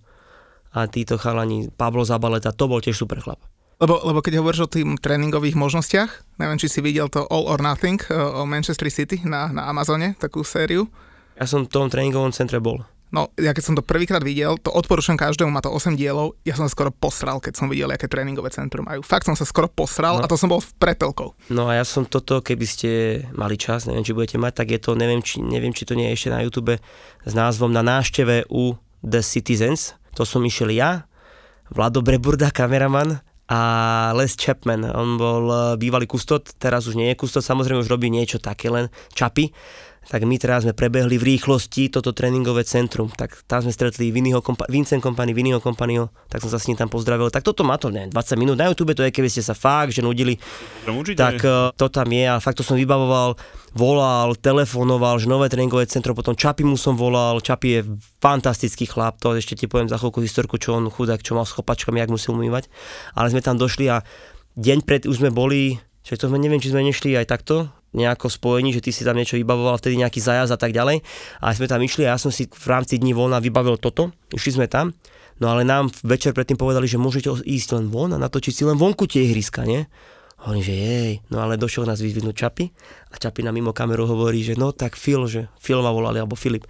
a 0.76 0.89
títo 0.91 1.15
chalani, 1.15 1.72
Pablo 1.72 2.04
Zabaleta, 2.04 2.52
to 2.52 2.67
bol 2.67 2.84
tiež 2.84 3.00
super 3.00 3.24
chlap. 3.24 3.39
Lebo, 3.78 4.02
lebo 4.02 4.26
keď 4.26 4.41
hovoríš 4.41 4.65
o 4.65 4.74
tým 4.74 4.98
tréningových 4.98 5.54
možnostiach, 5.54 6.41
neviem, 6.41 6.58
či 6.58 6.65
si 6.65 6.82
videl 6.82 7.13
to 7.13 7.30
All 7.30 7.46
or 7.46 7.62
Nothing 7.62 8.02
eh, 8.10 8.17
o 8.17 8.43
Manchester 8.43 8.89
City 8.89 9.22
na, 9.22 9.54
na 9.54 9.70
Amazone, 9.70 10.17
takú 10.17 10.41
sériu. 10.41 10.89
Ja 11.38 11.46
som 11.46 11.70
v 11.70 11.70
tom 11.70 11.86
tréningovom 11.86 12.34
centre 12.34 12.58
bol. 12.58 12.82
No, 13.08 13.32
ja 13.39 13.56
keď 13.56 13.63
som 13.63 13.76
to 13.76 13.84
prvýkrát 13.84 14.20
videl, 14.20 14.60
to 14.60 14.67
odporúčam 14.67 15.15
každému, 15.15 15.48
má 15.48 15.63
to 15.63 15.72
8 15.72 15.96
dielov, 15.96 16.36
ja 16.43 16.60
som 16.60 16.67
sa 16.67 16.72
skoro 16.76 16.91
posral, 16.91 17.39
keď 17.39 17.54
som 17.56 17.72
videl, 17.72 17.88
aké 17.88 18.12
tréningové 18.12 18.52
centrum 18.52 18.84
majú. 18.84 19.00
Fakt 19.00 19.24
som 19.24 19.36
sa 19.36 19.48
skoro 19.48 19.72
posral 19.72 20.20
No. 20.20 20.24
a 20.24 20.28
to 20.28 20.36
som 20.36 20.52
bol 20.52 20.60
v 20.60 20.72
pretelkou. 20.76 21.32
No 21.48 21.72
a 21.72 21.80
ja 21.80 21.86
som 21.88 22.04
toto, 22.04 22.43
keby 22.43 22.65
ste 22.67 22.89
mali 23.32 23.56
čas, 23.56 23.88
neviem, 23.88 24.04
či 24.04 24.12
budete 24.12 24.36
mať, 24.36 24.54
tak 24.60 24.67
je 24.76 24.80
to, 24.84 24.91
neviem, 25.00 25.24
či, 25.24 25.39
neviem, 25.39 25.72
či 25.72 25.88
to 25.88 25.96
nie 25.96 26.12
je 26.12 26.15
ešte 26.20 26.30
na 26.36 26.43
YouTube, 26.43 26.76
s 27.24 27.34
názvom 27.34 27.72
Na 27.72 27.84
návšteve 27.84 28.52
u 28.52 28.76
The 29.04 29.24
Citizens. 29.24 29.96
To 30.20 30.28
som 30.28 30.43
išiel 30.43 30.76
ja, 30.76 31.08
Vlado 31.72 32.04
Breburda, 32.04 32.52
kameraman, 32.52 33.24
a 33.48 34.12
Les 34.12 34.36
Chapman. 34.36 34.84
On 34.91 35.15
bol 35.15 35.48
eh, 35.48 35.60
bývalý 35.80 36.04
kustot, 36.04 36.43
teraz 36.60 36.84
už 36.86 37.00
nie 37.00 37.08
je 37.15 37.20
kustot, 37.20 37.39
samozrejme 37.39 37.80
už 37.80 37.88
robí 37.88 38.12
niečo 38.12 38.43
také 38.43 38.67
len 38.67 38.91
čapy. 39.15 39.56
Tak 40.08 40.24
my 40.24 40.39
teraz 40.39 40.63
sme 40.63 40.72
prebehli 40.72 41.20
v 41.20 41.36
rýchlosti 41.36 41.91
toto 41.91 42.15
tréningové 42.15 42.63
centrum. 42.63 43.12
Tak 43.12 43.43
tam 43.43 43.67
sme 43.67 43.76
stretli 43.76 44.08
Vinnyho 44.08 44.39
kompa- 44.39 44.63
Vincent 44.72 45.04
Company, 45.04 45.36
Vinnyho 45.36 45.60
Companyho, 45.60 46.08
tak 46.32 46.39
som 46.39 46.48
sa 46.48 46.56
s 46.56 46.72
ním 46.72 46.80
tam 46.80 46.88
pozdravil. 46.88 47.28
Tak 47.28 47.43
toto 47.43 47.67
má 47.67 47.76
to, 47.76 47.91
ne, 47.91 48.08
20 48.08 48.15
minút 48.39 48.56
na 48.56 48.72
YouTube, 48.72 48.96
to 48.96 49.04
je, 49.04 49.12
keby 49.12 49.28
ste 49.28 49.43
sa 49.43 49.52
fakt, 49.52 49.91
že 49.91 50.00
nudili, 50.00 50.39
Určite. 50.88 51.20
tak 51.20 51.43
eh, 51.43 51.76
to 51.76 51.91
tam 51.91 52.08
je 52.08 52.24
a 52.24 52.39
fakt 52.39 52.56
to 52.56 52.63
som 52.63 52.80
vybavoval, 52.80 53.36
volal, 53.76 54.32
telefonoval, 54.39 55.20
že 55.20 55.28
nové 55.28 55.52
tréningové 55.52 55.84
centrum, 55.91 56.15
potom 56.15 56.39
Čapi 56.39 56.63
mu 56.63 56.80
som 56.80 56.96
volal, 56.96 57.43
Čapi 57.43 57.67
je 57.67 57.80
fantastický 58.24 58.88
chlap, 58.88 59.20
to 59.20 59.36
ešte 59.36 59.60
ti 59.60 59.67
poviem 59.67 59.91
za 59.91 60.00
chvíľku 60.00 60.24
historku, 60.24 60.56
čo 60.56 60.80
on 60.80 60.88
chudák, 60.88 61.20
čo 61.20 61.36
mal 61.36 61.43
s 61.43 61.52
chopačkami, 61.52 62.00
jak 62.00 62.08
musel 62.08 62.39
umývať, 62.39 62.72
ale 63.12 63.28
sme 63.28 63.43
tam 63.43 63.60
došli 63.60 63.91
a 63.91 64.02
deň 64.56 64.88
pred 64.88 65.04
už 65.04 65.20
sme 65.20 65.36
boli, 65.36 65.78
že 66.08 66.15
to 66.15 66.32
sme 66.32 66.39
neviem, 66.39 66.63
či 66.63 66.72
sme 66.72 66.82
nešli 66.82 67.13
aj 67.20 67.28
takto, 67.28 67.70
nejako 67.95 68.28
spojení, 68.28 68.76
že 68.76 68.84
ty 68.84 68.91
si 68.91 69.08
tam 69.08 69.15
niečo 69.15 69.39
vybavoval, 69.39 69.80
vtedy 69.80 70.00
nejaký 70.00 70.19
zajazd 70.19 70.54
a 70.56 70.60
tak 70.60 70.76
ďalej. 70.76 71.04
A 71.39 71.56
sme 71.56 71.71
tam 71.71 71.80
išli 71.80 72.04
a 72.04 72.15
ja 72.15 72.19
som 72.19 72.34
si 72.34 72.47
v 72.47 72.67
rámci 72.67 73.00
dní 73.00 73.15
voľna 73.15 73.39
vybavil 73.39 73.80
toto, 73.80 74.12
išli 74.34 74.60
sme 74.60 74.67
tam, 74.67 74.91
no 75.39 75.52
ale 75.52 75.63
nám 75.63 75.91
večer 76.04 76.36
predtým 76.36 76.60
povedali, 76.60 76.89
že 76.89 77.00
môžete 77.00 77.32
ísť 77.45 77.69
len 77.80 77.86
von 77.88 78.12
a 78.12 78.19
natočiť 78.19 78.54
si 78.54 78.63
len 78.67 78.76
vonku 78.76 79.08
tie 79.08 79.23
ihriska, 79.23 79.63
nie? 79.63 79.88
Hovorím, 80.38 80.63
že 80.63 80.76
jej, 80.78 81.13
no 81.34 81.41
ale 81.41 81.58
došiel 81.58 81.89
nás 81.89 81.97
vyzvihnúť 81.97 82.36
Čapi 82.38 82.65
a 83.10 83.15
Čapi 83.17 83.41
na 83.41 83.50
mimo 83.50 83.73
kameru 83.73 84.06
hovorí, 84.06 84.45
že 84.45 84.54
no 84.54 84.69
tak 84.69 84.93
Phil, 84.93 85.26
že 85.26 85.50
Phil 85.58 85.82
ma 85.82 85.89
volali, 85.89 86.21
alebo 86.21 86.38
Filip, 86.38 86.69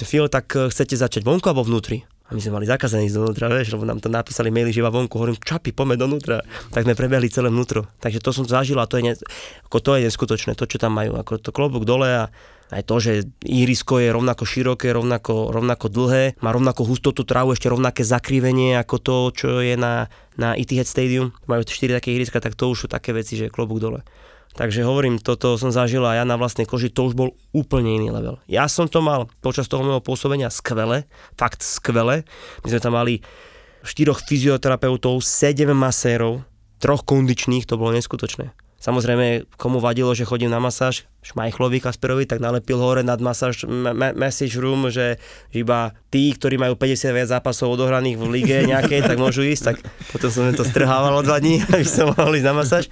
že 0.00 0.08
Phil, 0.08 0.32
tak 0.32 0.48
eh, 0.56 0.72
chcete 0.72 0.96
začať 0.96 1.20
vonku 1.20 1.44
alebo 1.44 1.60
vnútri? 1.60 2.08
A 2.32 2.34
my 2.34 2.40
sme 2.40 2.56
mali 2.56 2.64
zakázané 2.64 3.04
ísť 3.04 3.20
dovnútra, 3.20 3.52
vieš, 3.52 3.76
lebo 3.76 3.84
nám 3.84 4.00
to 4.00 4.08
napísali 4.08 4.48
maily, 4.48 4.72
že 4.72 4.80
iba 4.80 4.88
vonku. 4.88 5.20
Hovorím, 5.20 5.36
čapi, 5.36 5.76
poďme 5.76 6.00
dovnútra. 6.00 6.40
Tak 6.72 6.88
sme 6.88 6.96
prebehli 6.96 7.28
celé 7.28 7.52
vnútro. 7.52 7.84
Takže 8.00 8.24
to 8.24 8.32
som 8.32 8.48
zažil 8.48 8.80
a 8.80 8.88
to 8.88 8.96
je, 8.96 9.04
ne, 9.04 9.14
ako 9.68 9.78
to 9.84 10.00
je 10.00 10.08
neskutočné, 10.08 10.56
to, 10.56 10.64
čo 10.64 10.80
tam 10.80 10.96
majú. 10.96 11.20
Ako 11.20 11.36
to 11.36 11.52
klobúk 11.52 11.84
dole 11.84 12.08
a 12.08 12.32
aj 12.72 12.88
to, 12.88 12.96
že 13.04 13.12
ihrisko 13.44 14.00
je 14.00 14.08
rovnako 14.08 14.48
široké, 14.48 14.96
rovnako, 14.96 15.52
rovnako 15.52 15.92
dlhé, 15.92 16.40
má 16.40 16.56
rovnako 16.56 16.88
hustotu 16.88 17.20
trávu, 17.28 17.52
ešte 17.52 17.68
rovnaké 17.68 18.00
zakrivenie 18.00 18.80
ako 18.80 18.96
to, 18.96 19.16
čo 19.36 19.48
je 19.60 19.76
na, 19.76 20.08
na 20.40 20.56
Etihad 20.56 20.88
Stadium. 20.88 21.36
Majú 21.44 21.68
4 21.68 22.00
také 22.00 22.16
ihriska, 22.16 22.40
tak 22.40 22.56
to 22.56 22.72
už 22.72 22.78
sú 22.80 22.86
také 22.88 23.12
veci, 23.12 23.36
že 23.36 23.52
klobúk 23.52 23.76
dole. 23.76 24.00
Takže 24.52 24.84
hovorím, 24.84 25.16
toto 25.16 25.56
som 25.56 25.72
zažil 25.72 26.04
a 26.04 26.20
ja 26.20 26.24
na 26.28 26.36
vlastnej 26.36 26.68
koži, 26.68 26.92
to 26.92 27.08
už 27.08 27.16
bol 27.16 27.32
úplne 27.56 27.96
iný 27.96 28.12
level. 28.12 28.36
Ja 28.44 28.68
som 28.68 28.84
to 28.84 29.00
mal 29.00 29.32
počas 29.40 29.64
toho 29.64 29.80
môjho 29.80 30.04
pôsobenia 30.04 30.52
skvele, 30.52 31.08
fakt 31.40 31.64
skvele. 31.64 32.28
My 32.60 32.68
sme 32.68 32.84
tam 32.84 32.94
mali 33.00 33.24
štyroch 33.80 34.20
fyzioterapeutov, 34.28 35.24
sedem 35.24 35.72
masérov, 35.72 36.44
troch 36.78 37.02
kondičných, 37.08 37.64
to 37.64 37.80
bolo 37.80 37.96
neskutočné. 37.96 38.52
Samozrejme, 38.82 39.46
komu 39.54 39.78
vadilo, 39.78 40.10
že 40.10 40.26
chodím 40.26 40.50
na 40.50 40.58
masáž, 40.58 41.06
Šmajchlovi 41.22 41.78
Kasperovi, 41.78 42.26
tak 42.26 42.42
nalepil 42.42 42.82
hore 42.82 43.06
nad 43.06 43.22
masáž 43.22 43.62
message 44.18 44.58
room, 44.58 44.90
že 44.90 45.22
iba 45.54 45.94
tí, 46.10 46.34
ktorí 46.34 46.58
majú 46.58 46.74
50 46.74 47.14
viac 47.14 47.30
zápasov 47.30 47.78
odohraných 47.78 48.18
v 48.18 48.26
lige 48.26 48.56
nejakej, 48.66 49.06
tak 49.06 49.22
môžu 49.22 49.46
ísť, 49.46 49.62
tak 49.70 49.76
potom 50.10 50.34
som 50.34 50.50
to 50.50 50.66
strhával 50.66 51.14
dva 51.22 51.38
dní, 51.38 51.62
aby 51.78 51.86
som 51.86 52.10
mohol 52.10 52.34
ísť 52.34 52.48
na 52.50 52.54
masáž. 52.58 52.84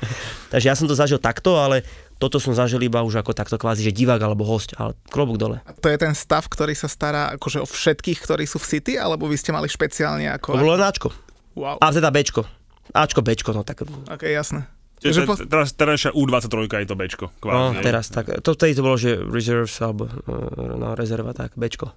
Takže 0.54 0.66
ja 0.70 0.78
som 0.78 0.86
to 0.86 0.94
zažil 0.94 1.18
takto, 1.18 1.58
ale 1.58 1.82
toto 2.22 2.38
som 2.38 2.54
zažil 2.54 2.78
iba 2.86 3.02
už 3.02 3.18
ako 3.26 3.34
takto 3.34 3.58
kvázi, 3.58 3.82
že 3.82 3.90
divák 3.90 4.22
alebo 4.22 4.46
host, 4.46 4.78
ale 4.78 4.94
klobúk 5.10 5.42
dole. 5.42 5.58
A 5.66 5.74
to 5.74 5.90
je 5.90 5.98
ten 5.98 6.14
stav, 6.14 6.46
ktorý 6.46 6.78
sa 6.78 6.86
stará 6.86 7.34
akože 7.34 7.58
o 7.58 7.66
všetkých, 7.66 8.22
ktorí 8.22 8.46
sú 8.46 8.62
v 8.62 8.78
City, 8.78 8.94
alebo 8.94 9.26
vy 9.26 9.34
ste 9.34 9.50
mali 9.50 9.66
špeciálne 9.66 10.30
ako... 10.38 10.54
To 10.54 10.62
bolo 10.62 10.78
len 10.78 10.86
Ačko. 10.86 11.10
Wow. 11.58 11.82
A 11.82 11.90
teda 11.90 12.14
Bčko. 12.14 12.46
Ačko, 12.94 13.26
Bčko, 13.26 13.50
no 13.50 13.66
tak... 13.66 13.82
Ok, 14.06 14.22
jasné. 14.30 14.70
Čiže 15.00 15.24
po... 15.24 15.34
teraz, 15.36 15.72
teraz 15.72 16.04
U23 16.12 16.68
je 16.84 16.88
to 16.88 16.96
Bčko. 16.96 17.26
Kvázi, 17.40 17.56
no, 17.56 17.66
teraz 17.80 18.12
tak. 18.12 18.28
To 18.44 18.52
vtedy 18.52 18.76
to 18.76 18.82
bolo, 18.84 19.00
že 19.00 19.16
reserves, 19.16 19.80
alebo 19.80 20.12
no, 20.76 20.92
rezerva, 20.92 21.32
tak, 21.32 21.56
Bčko. 21.56 21.96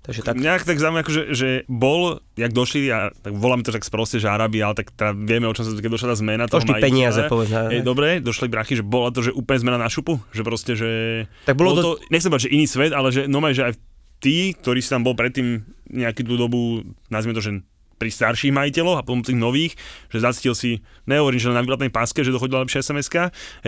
Takže 0.00 0.24
tak... 0.24 0.40
Nejak 0.40 0.64
tak 0.64 0.80
zaujímavé, 0.80 1.04
akože, 1.04 1.22
že 1.36 1.48
bol, 1.68 2.24
jak 2.32 2.56
došli, 2.56 2.88
a 2.88 3.12
tak 3.12 3.36
voláme 3.36 3.60
to 3.60 3.68
tak 3.68 3.84
sproste, 3.84 4.16
že 4.16 4.32
Arabi, 4.32 4.64
ale 4.64 4.72
tak 4.72 4.96
teda 4.96 5.12
vieme, 5.12 5.44
o 5.44 5.52
čom 5.52 5.68
sa 5.68 5.76
keď 5.76 5.92
došla 5.92 6.08
tá 6.08 6.16
zmena 6.16 6.48
toho 6.48 6.64
Došli 6.64 6.80
peniaze, 6.80 7.20
povedz. 7.28 7.52
Hej, 7.52 7.84
dobre, 7.84 8.24
došli 8.24 8.48
brachy, 8.48 8.80
že 8.80 8.84
bola 8.84 9.12
to, 9.12 9.20
že 9.20 9.36
úplne 9.36 9.60
zmena 9.60 9.76
na 9.76 9.92
šupu, 9.92 10.16
že 10.32 10.40
proste, 10.40 10.72
že... 10.72 10.90
Tak 11.44 11.52
bolo, 11.52 11.76
bolo 11.76 11.76
to... 11.76 11.82
to... 12.00 12.08
Nechcem 12.08 12.32
povedať, 12.32 12.48
že 12.48 12.54
iný 12.56 12.64
svet, 12.64 12.96
ale 12.96 13.12
že 13.12 13.28
no 13.28 13.44
že 13.52 13.68
aj 13.68 13.76
tí, 14.24 14.56
ktorí 14.56 14.80
si 14.80 14.88
tam 14.88 15.04
bol 15.04 15.12
predtým 15.12 15.68
nejakú 15.92 16.24
tú 16.24 16.40
dobu, 16.40 16.80
nazvime 17.12 17.36
to, 17.36 17.44
že 17.44 17.60
pri 18.00 18.08
starších 18.08 18.56
majiteľoch 18.56 18.96
a 18.96 19.04
potom 19.04 19.20
tých 19.20 19.36
nových, 19.36 19.76
že 20.08 20.24
zacítil 20.24 20.56
si, 20.56 20.80
nehovorím, 21.04 21.36
že 21.36 21.52
na 21.52 21.60
výletnej 21.60 21.92
páske, 21.92 22.24
že 22.24 22.32
dochodila 22.32 22.64
lepšia 22.64 22.80
sms 22.80 23.12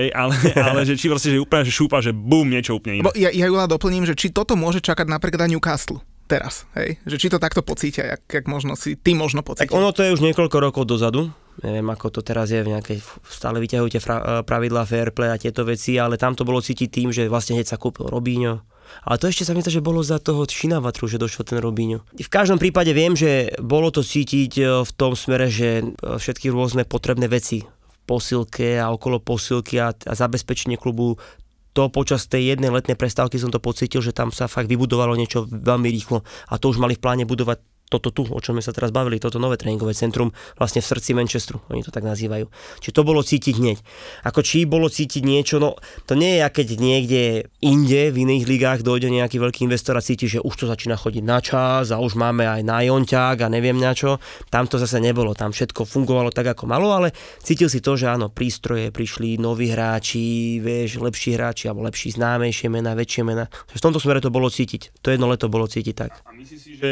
hej, 0.00 0.08
ale, 0.16 0.32
ale 0.72 0.88
že 0.88 0.96
či 0.96 1.12
proste, 1.12 1.28
že 1.28 1.36
úplne, 1.36 1.68
že 1.68 1.76
šúpa, 1.76 2.00
že 2.00 2.16
bum, 2.16 2.48
niečo 2.48 2.80
úplne 2.80 3.04
iné. 3.04 3.04
Bo 3.04 3.12
ja, 3.12 3.28
ja 3.28 3.44
Jula 3.44 3.68
doplním, 3.68 4.08
že 4.08 4.16
či 4.16 4.32
toto 4.32 4.56
môže 4.56 4.80
čakať 4.80 5.04
napríklad 5.04 5.44
na 5.44 5.52
Newcastle 5.52 6.00
teraz, 6.24 6.64
hej? 6.80 6.96
Že 7.04 7.16
či 7.20 7.26
to 7.28 7.36
takto 7.36 7.60
pocítia, 7.60 8.16
jak, 8.16 8.22
jak 8.24 8.46
možno 8.48 8.72
si 8.72 8.96
ty 8.96 9.12
možno 9.12 9.44
pocítia. 9.44 9.68
Tak 9.68 9.76
ono 9.76 9.92
to 9.92 10.00
je 10.00 10.16
už 10.16 10.24
niekoľko 10.24 10.56
rokov 10.64 10.88
dozadu, 10.88 11.28
neviem 11.60 11.84
ako 11.92 12.08
to 12.08 12.20
teraz 12.24 12.48
je 12.48 12.64
v 12.64 12.72
nejakej, 12.72 13.04
stále 13.28 13.60
vyťahujete 13.60 14.00
fra, 14.00 14.40
pravidlá 14.40 14.88
fair 14.88 15.12
play 15.12 15.28
a 15.28 15.36
tieto 15.36 15.68
veci, 15.68 16.00
ale 16.00 16.16
tam 16.16 16.32
to 16.32 16.48
bolo 16.48 16.64
cítiť 16.64 16.88
tým, 16.88 17.08
že 17.12 17.28
vlastne 17.28 17.60
hneď 17.60 17.68
sa 17.68 17.76
kúpil 17.76 18.08
Robíňo, 18.08 18.64
ale 19.02 19.16
to 19.18 19.26
ešte 19.30 19.46
sa 19.48 19.52
mi 19.56 19.64
to, 19.64 19.72
že 19.72 19.82
bolo 19.82 20.04
za 20.04 20.22
toho 20.22 20.46
Šinavatru, 20.46 21.10
že 21.10 21.18
došiel 21.18 21.44
ten 21.48 21.58
Robíňo. 21.58 22.04
V 22.14 22.30
každom 22.30 22.60
prípade 22.60 22.94
viem, 22.94 23.16
že 23.16 23.54
bolo 23.58 23.90
to 23.90 24.04
cítiť 24.04 24.52
e, 24.58 24.62
v 24.86 24.90
tom 24.94 25.16
smere, 25.18 25.48
že 25.50 25.82
e, 25.82 25.84
všetky 26.20 26.52
rôzne 26.52 26.86
potrebné 26.86 27.26
veci 27.26 27.64
v 27.64 27.96
posilke 28.04 28.78
a 28.78 28.92
okolo 28.92 29.18
posilky 29.22 29.80
a, 29.82 29.90
a 29.90 30.12
zabezpečenie 30.12 30.76
klubu 30.76 31.18
to 31.72 31.88
počas 31.88 32.28
tej 32.28 32.52
jednej 32.52 32.68
letnej 32.68 33.00
prestávky 33.00 33.40
som 33.40 33.48
to 33.48 33.56
pocítil, 33.56 34.04
že 34.04 34.12
tam 34.12 34.28
sa 34.28 34.44
fakt 34.44 34.68
vybudovalo 34.68 35.16
niečo 35.16 35.48
veľmi 35.48 35.88
rýchlo 35.88 36.20
a 36.52 36.60
to 36.60 36.68
už 36.68 36.76
mali 36.76 36.94
v 36.94 37.02
pláne 37.02 37.24
budovať 37.24 37.64
toto 37.92 38.08
tu, 38.08 38.24
o 38.24 38.40
čom 38.40 38.56
sme 38.56 38.64
sa 38.64 38.72
teraz 38.72 38.88
bavili, 38.88 39.20
toto 39.20 39.36
nové 39.36 39.60
tréningové 39.60 39.92
centrum 39.92 40.32
vlastne 40.56 40.80
v 40.80 40.88
srdci 40.88 41.12
Manchesteru, 41.12 41.60
oni 41.68 41.84
to 41.84 41.92
tak 41.92 42.08
nazývajú. 42.08 42.48
Čiže 42.80 42.96
to 42.96 43.02
bolo 43.04 43.20
cítiť 43.20 43.54
hneď. 43.60 43.78
Ako 44.24 44.40
či 44.40 44.64
bolo 44.64 44.88
cítiť 44.88 45.20
niečo, 45.20 45.60
no 45.60 45.76
to 46.08 46.16
nie 46.16 46.40
je, 46.40 46.48
keď 46.48 46.68
niekde 46.80 47.22
inde 47.60 48.08
v 48.08 48.16
iných 48.24 48.44
ligách 48.48 48.80
dojde 48.80 49.12
nejaký 49.12 49.36
veľký 49.36 49.68
investor 49.68 50.00
a 50.00 50.02
cíti, 50.02 50.24
že 50.24 50.40
už 50.40 50.54
to 50.56 50.64
začína 50.64 50.96
chodiť 50.96 51.24
na 51.24 51.38
čas 51.44 51.92
a 51.92 52.00
už 52.00 52.16
máme 52.16 52.48
aj 52.48 52.64
na 52.64 52.80
jonťák 52.80 53.44
a 53.44 53.52
neviem 53.52 53.76
na 53.76 53.92
čo. 53.92 54.16
Tam 54.48 54.64
to 54.64 54.80
zase 54.80 54.96
nebolo, 55.02 55.36
tam 55.36 55.52
všetko 55.52 55.84
fungovalo 55.84 56.32
tak, 56.32 56.56
ako 56.56 56.64
malo, 56.64 56.88
ale 56.94 57.12
cítil 57.44 57.68
si 57.68 57.84
to, 57.84 57.98
že 57.98 58.08
áno, 58.08 58.32
prístroje, 58.32 58.88
prišli 58.88 59.36
noví 59.36 59.68
hráči, 59.68 60.62
vieš, 60.62 61.02
lepší 61.02 61.36
hráči 61.36 61.68
alebo 61.68 61.84
lepší 61.84 62.14
známejšie 62.16 62.70
mená, 62.72 62.96
väčšie 62.96 63.22
mená. 63.26 63.50
V 63.72 63.82
tomto 63.82 63.98
smere 63.98 64.22
to 64.22 64.30
bolo 64.30 64.48
cítiť. 64.48 65.02
To 65.02 65.10
jedno 65.10 65.26
leto 65.26 65.50
bolo 65.50 65.66
cítiť 65.66 65.94
tak. 65.96 66.12
A 66.22 66.30
myslíš 66.32 66.60
si, 66.60 66.72
že 66.78 66.90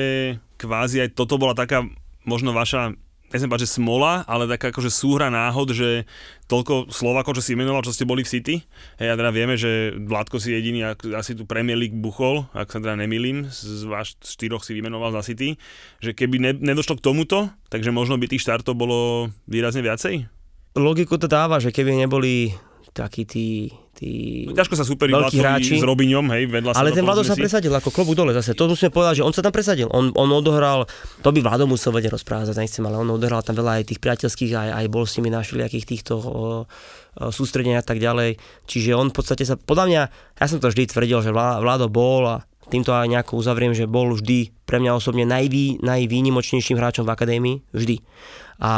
kvázi 0.60 1.08
aj 1.08 1.16
toto 1.16 1.40
bola 1.40 1.56
taká 1.56 1.88
možno 2.28 2.52
vaša 2.52 2.92
nechcem 3.30 3.46
povedať, 3.46 3.70
že 3.70 3.78
smola, 3.78 4.26
ale 4.26 4.50
taká 4.50 4.74
akože 4.74 4.90
súhra 4.90 5.30
náhod, 5.30 5.70
že 5.70 6.04
toľko 6.50 6.90
Slovakov, 6.90 7.38
čo 7.38 7.46
si 7.46 7.54
imenoval, 7.54 7.86
čo 7.86 7.94
ste 7.94 8.02
boli 8.02 8.26
v 8.26 8.32
City. 8.34 8.54
Hej, 8.98 9.14
a 9.14 9.18
teda 9.18 9.30
vieme, 9.30 9.54
že 9.54 9.94
Vládko 9.94 10.42
si 10.42 10.50
jediný 10.50 10.98
asi 11.14 11.38
tu 11.38 11.46
Premier 11.46 11.78
League 11.78 11.94
buchol, 11.94 12.50
ak 12.50 12.74
sa 12.74 12.82
teda 12.82 12.98
nemilím, 12.98 13.46
z 13.46 13.86
vás 13.86 14.18
štyroch 14.18 14.66
si 14.66 14.74
vymenoval 14.74 15.14
za 15.14 15.22
City, 15.22 15.54
že 16.02 16.10
keby 16.10 16.36
ne, 16.42 16.52
nedošlo 16.58 16.98
k 16.98 17.06
tomuto, 17.06 17.54
takže 17.70 17.94
možno 17.94 18.18
by 18.18 18.26
tých 18.26 18.42
štartov 18.42 18.74
bolo 18.74 19.30
výrazne 19.46 19.86
viacej? 19.86 20.26
Logiku 20.74 21.14
to 21.14 21.30
dáva, 21.30 21.62
že 21.62 21.70
keby 21.70 22.02
neboli 22.02 22.50
takí 22.90 23.22
tí 23.22 23.70
tí 24.00 24.48
no, 24.48 24.56
ťažko 24.56 24.74
sa 24.80 24.84
superi 24.88 25.12
hráči 25.12 25.76
s 25.76 25.84
Robiňom, 25.84 26.32
hej, 26.32 26.48
vedľa 26.48 26.72
Ale 26.72 26.96
ten 26.96 27.04
Vlado 27.04 27.20
sa 27.20 27.36
presadil 27.36 27.68
ako 27.68 27.92
klobúk 27.92 28.16
dole 28.16 28.32
zase. 28.32 28.56
To 28.56 28.64
musíme 28.64 28.88
povedať, 28.88 29.20
že 29.20 29.24
on 29.28 29.36
sa 29.36 29.44
tam 29.44 29.52
presadil. 29.52 29.92
On, 29.92 30.08
on 30.16 30.28
odohral, 30.32 30.88
to 31.20 31.28
by 31.28 31.44
Vlado 31.44 31.68
musel 31.68 31.92
vedieť 31.92 32.16
rozprávať, 32.16 32.56
nechcem, 32.56 32.80
ale 32.88 32.96
on 32.96 33.12
odohral 33.12 33.44
tam 33.44 33.60
veľa 33.60 33.84
aj 33.84 33.92
tých 33.92 34.00
priateľských, 34.00 34.56
aj, 34.56 34.68
aj 34.80 34.86
bol 34.88 35.04
s 35.04 35.20
nimi 35.20 35.28
na 35.28 35.44
všelijakých 35.44 35.84
týchto 35.84 36.16
o, 36.16 36.24
o, 36.24 36.38
sústredenia 37.28 37.84
a 37.84 37.86
tak 37.86 38.00
ďalej. 38.00 38.40
Čiže 38.64 38.96
on 38.96 39.12
v 39.12 39.16
podstate 39.20 39.44
sa, 39.44 39.60
podľa 39.60 39.84
mňa, 39.84 40.02
ja 40.40 40.46
som 40.48 40.56
to 40.64 40.72
vždy 40.72 40.88
tvrdil, 40.88 41.20
že 41.20 41.36
Vlado 41.36 41.92
bol 41.92 42.24
a 42.24 42.36
týmto 42.72 42.96
aj 42.96 43.04
nejako 43.04 43.36
uzavriem, 43.36 43.76
že 43.76 43.84
bol 43.84 44.16
vždy 44.16 44.64
pre 44.64 44.80
mňa 44.80 44.96
osobne 44.96 45.28
najvý, 45.28 45.84
najvýnimočnejším 45.84 46.80
hráčom 46.80 47.04
v 47.04 47.12
akadémii, 47.12 47.56
vždy. 47.76 48.00
A 48.64 48.72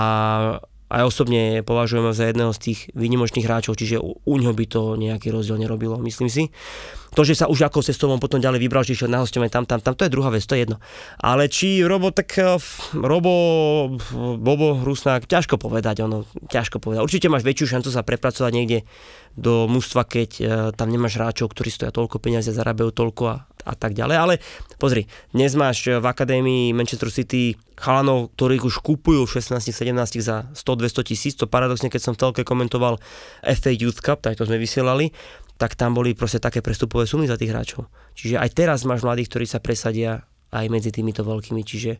aj 0.92 1.08
osobne 1.08 1.64
považujeme 1.64 2.12
za 2.12 2.28
jedného 2.28 2.52
z 2.52 2.60
tých 2.60 2.80
výnimočných 2.92 3.48
hráčov, 3.48 3.80
čiže 3.80 3.96
u, 3.96 4.20
u 4.20 4.34
by 4.36 4.64
to 4.68 5.00
nejaký 5.00 5.32
rozdiel 5.32 5.56
nerobilo, 5.56 5.96
myslím 6.04 6.28
si. 6.28 6.52
To, 7.12 7.28
že 7.28 7.36
sa 7.36 7.44
už 7.44 7.68
ako 7.68 7.84
cestovom 7.84 8.16
potom 8.16 8.40
ďalej 8.40 8.60
vybral, 8.60 8.88
či 8.88 8.96
išiel 8.96 9.12
na 9.12 9.20
hostovanie 9.20 9.52
tam, 9.52 9.68
tam, 9.68 9.84
tam, 9.84 9.92
to 9.92 10.08
je 10.08 10.12
druhá 10.12 10.32
vec, 10.32 10.40
to 10.48 10.56
je 10.56 10.64
jedno. 10.64 10.80
Ale 11.20 11.44
či 11.52 11.84
Robo, 11.84 12.08
tak 12.08 12.32
eh, 12.40 12.56
Robo, 12.96 13.32
Bobo, 14.40 14.80
Rusnák, 14.80 15.28
ťažko 15.28 15.60
povedať, 15.60 16.04
ono, 16.04 16.24
ťažko 16.48 16.80
povedať. 16.80 17.04
Určite 17.04 17.28
máš 17.28 17.44
väčšiu 17.44 17.76
šancu 17.76 17.92
sa 17.92 18.00
prepracovať 18.00 18.52
niekde 18.52 18.78
do 19.32 19.64
mústva, 19.64 20.04
keď 20.04 20.30
uh, 20.36 20.44
tam 20.76 20.92
nemáš 20.92 21.16
hráčov, 21.16 21.56
ktorí 21.56 21.72
stoja 21.72 21.88
toľko 21.88 22.20
peniazy, 22.20 22.52
zarábajú 22.52 22.92
toľko 22.92 23.22
a 23.32 23.48
a 23.62 23.74
tak 23.78 23.94
ďalej. 23.94 24.16
Ale 24.18 24.34
pozri, 24.76 25.06
dnes 25.30 25.54
máš 25.54 25.88
v 25.88 26.02
akadémii 26.02 26.74
Manchester 26.74 27.10
City 27.10 27.54
chalanov, 27.78 28.34
ktorých 28.34 28.66
už 28.66 28.82
kúpujú 28.82 29.26
16-17 29.26 30.22
za 30.22 30.46
100-200 30.54 31.08
tisíc. 31.08 31.34
To 31.38 31.50
paradoxne, 31.50 31.90
keď 31.90 32.00
som 32.02 32.12
v 32.14 32.20
telke 32.22 32.42
komentoval 32.46 33.00
FA 33.42 33.72
Youth 33.74 34.02
Cup, 34.02 34.22
tak 34.22 34.38
to 34.38 34.46
sme 34.46 34.58
vysielali, 34.60 35.10
tak 35.58 35.78
tam 35.78 35.94
boli 35.94 36.14
proste 36.14 36.42
také 36.42 36.58
prestupové 36.58 37.06
sumy 37.06 37.30
za 37.30 37.38
tých 37.38 37.54
hráčov. 37.54 37.86
Čiže 38.18 38.38
aj 38.38 38.50
teraz 38.54 38.78
máš 38.82 39.06
mladých, 39.06 39.30
ktorí 39.30 39.46
sa 39.46 39.62
presadia 39.62 40.26
aj 40.52 40.66
medzi 40.68 40.92
týmito 40.92 41.24
veľkými, 41.24 41.62
čiže 41.64 41.96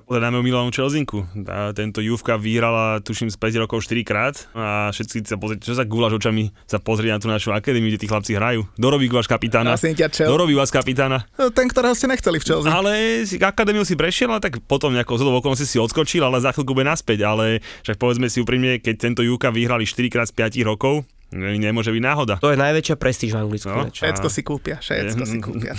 Pozeráme 0.00 0.40
o 0.40 0.44
Milanu 0.44 0.72
Čelzinku. 0.72 1.28
A 1.52 1.76
tento 1.76 2.00
Juvka 2.00 2.40
vyhrala, 2.40 3.04
tuším, 3.04 3.28
z 3.28 3.36
5 3.36 3.62
rokov 3.68 3.84
4 3.84 4.08
krát 4.08 4.34
a 4.56 4.88
všetci 4.88 5.28
sa 5.28 5.36
pozrieť, 5.36 5.68
čo 5.68 5.76
sa 5.76 5.84
gúľaš 5.84 6.16
očami 6.16 6.48
sa 6.64 6.80
pozrieť 6.80 7.10
na 7.12 7.18
tú 7.20 7.28
našu 7.28 7.52
akadémiu, 7.52 7.92
kde 7.92 8.00
tí 8.00 8.08
chlapci 8.08 8.32
hrajú. 8.32 8.64
Dorobí 8.80 9.12
váš 9.12 9.28
kapitána. 9.28 9.76
Dorobí 10.24 10.56
vás 10.56 10.72
kapitána. 10.72 11.28
No, 11.36 11.52
ten, 11.52 11.68
ktorého 11.68 11.92
ste 11.92 12.08
nechceli 12.08 12.40
v 12.40 12.44
Chelsea. 12.48 12.72
Ale 12.72 12.92
si 13.28 13.36
akadémiu 13.36 13.84
si 13.84 13.92
prešiel, 13.92 14.32
tak 14.40 14.64
potom 14.64 14.96
nejako 14.96 15.20
zhodou 15.20 15.36
okolností 15.44 15.68
si 15.68 15.76
odskočil, 15.76 16.24
ale 16.24 16.40
za 16.40 16.56
chvíľku 16.56 16.72
bude 16.72 16.88
naspäť. 16.88 17.28
Ale 17.28 17.60
však 17.84 18.00
povedzme 18.00 18.32
si 18.32 18.40
úprimne, 18.40 18.80
keď 18.80 18.96
tento 18.96 19.20
Júka 19.20 19.52
vyhrali 19.52 19.84
4 19.84 20.08
krát 20.08 20.28
z 20.30 20.62
5 20.62 20.64
rokov, 20.64 21.04
Nemôže 21.32 21.88
byť 21.88 22.02
náhoda. 22.04 22.36
To 22.44 22.52
je 22.52 22.60
najväčšia 22.60 22.96
prestíž 23.00 23.32
v 23.32 23.40
Anglicku. 23.40 23.72
No, 23.72 23.88
všetko 23.88 24.28
si 24.28 24.40
kúpia, 24.44 24.76
všetko 24.84 25.24
si 25.24 25.38
kúpia. 25.40 25.72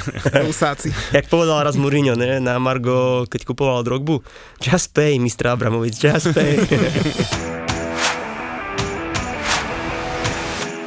Usáci. 0.50 0.90
Jak 1.14 1.30
povedal 1.30 1.62
raz 1.62 1.78
Mourinho, 1.78 2.18
ne, 2.18 2.42
na 2.42 2.58
Margo, 2.58 3.22
keď 3.30 3.46
kupoval 3.46 3.86
Drogbu, 3.86 4.18
just 4.58 4.90
pay, 4.90 5.22
Mr. 5.22 5.54
Abramovic, 5.54 5.94
just 5.94 6.34
pay. 6.34 6.58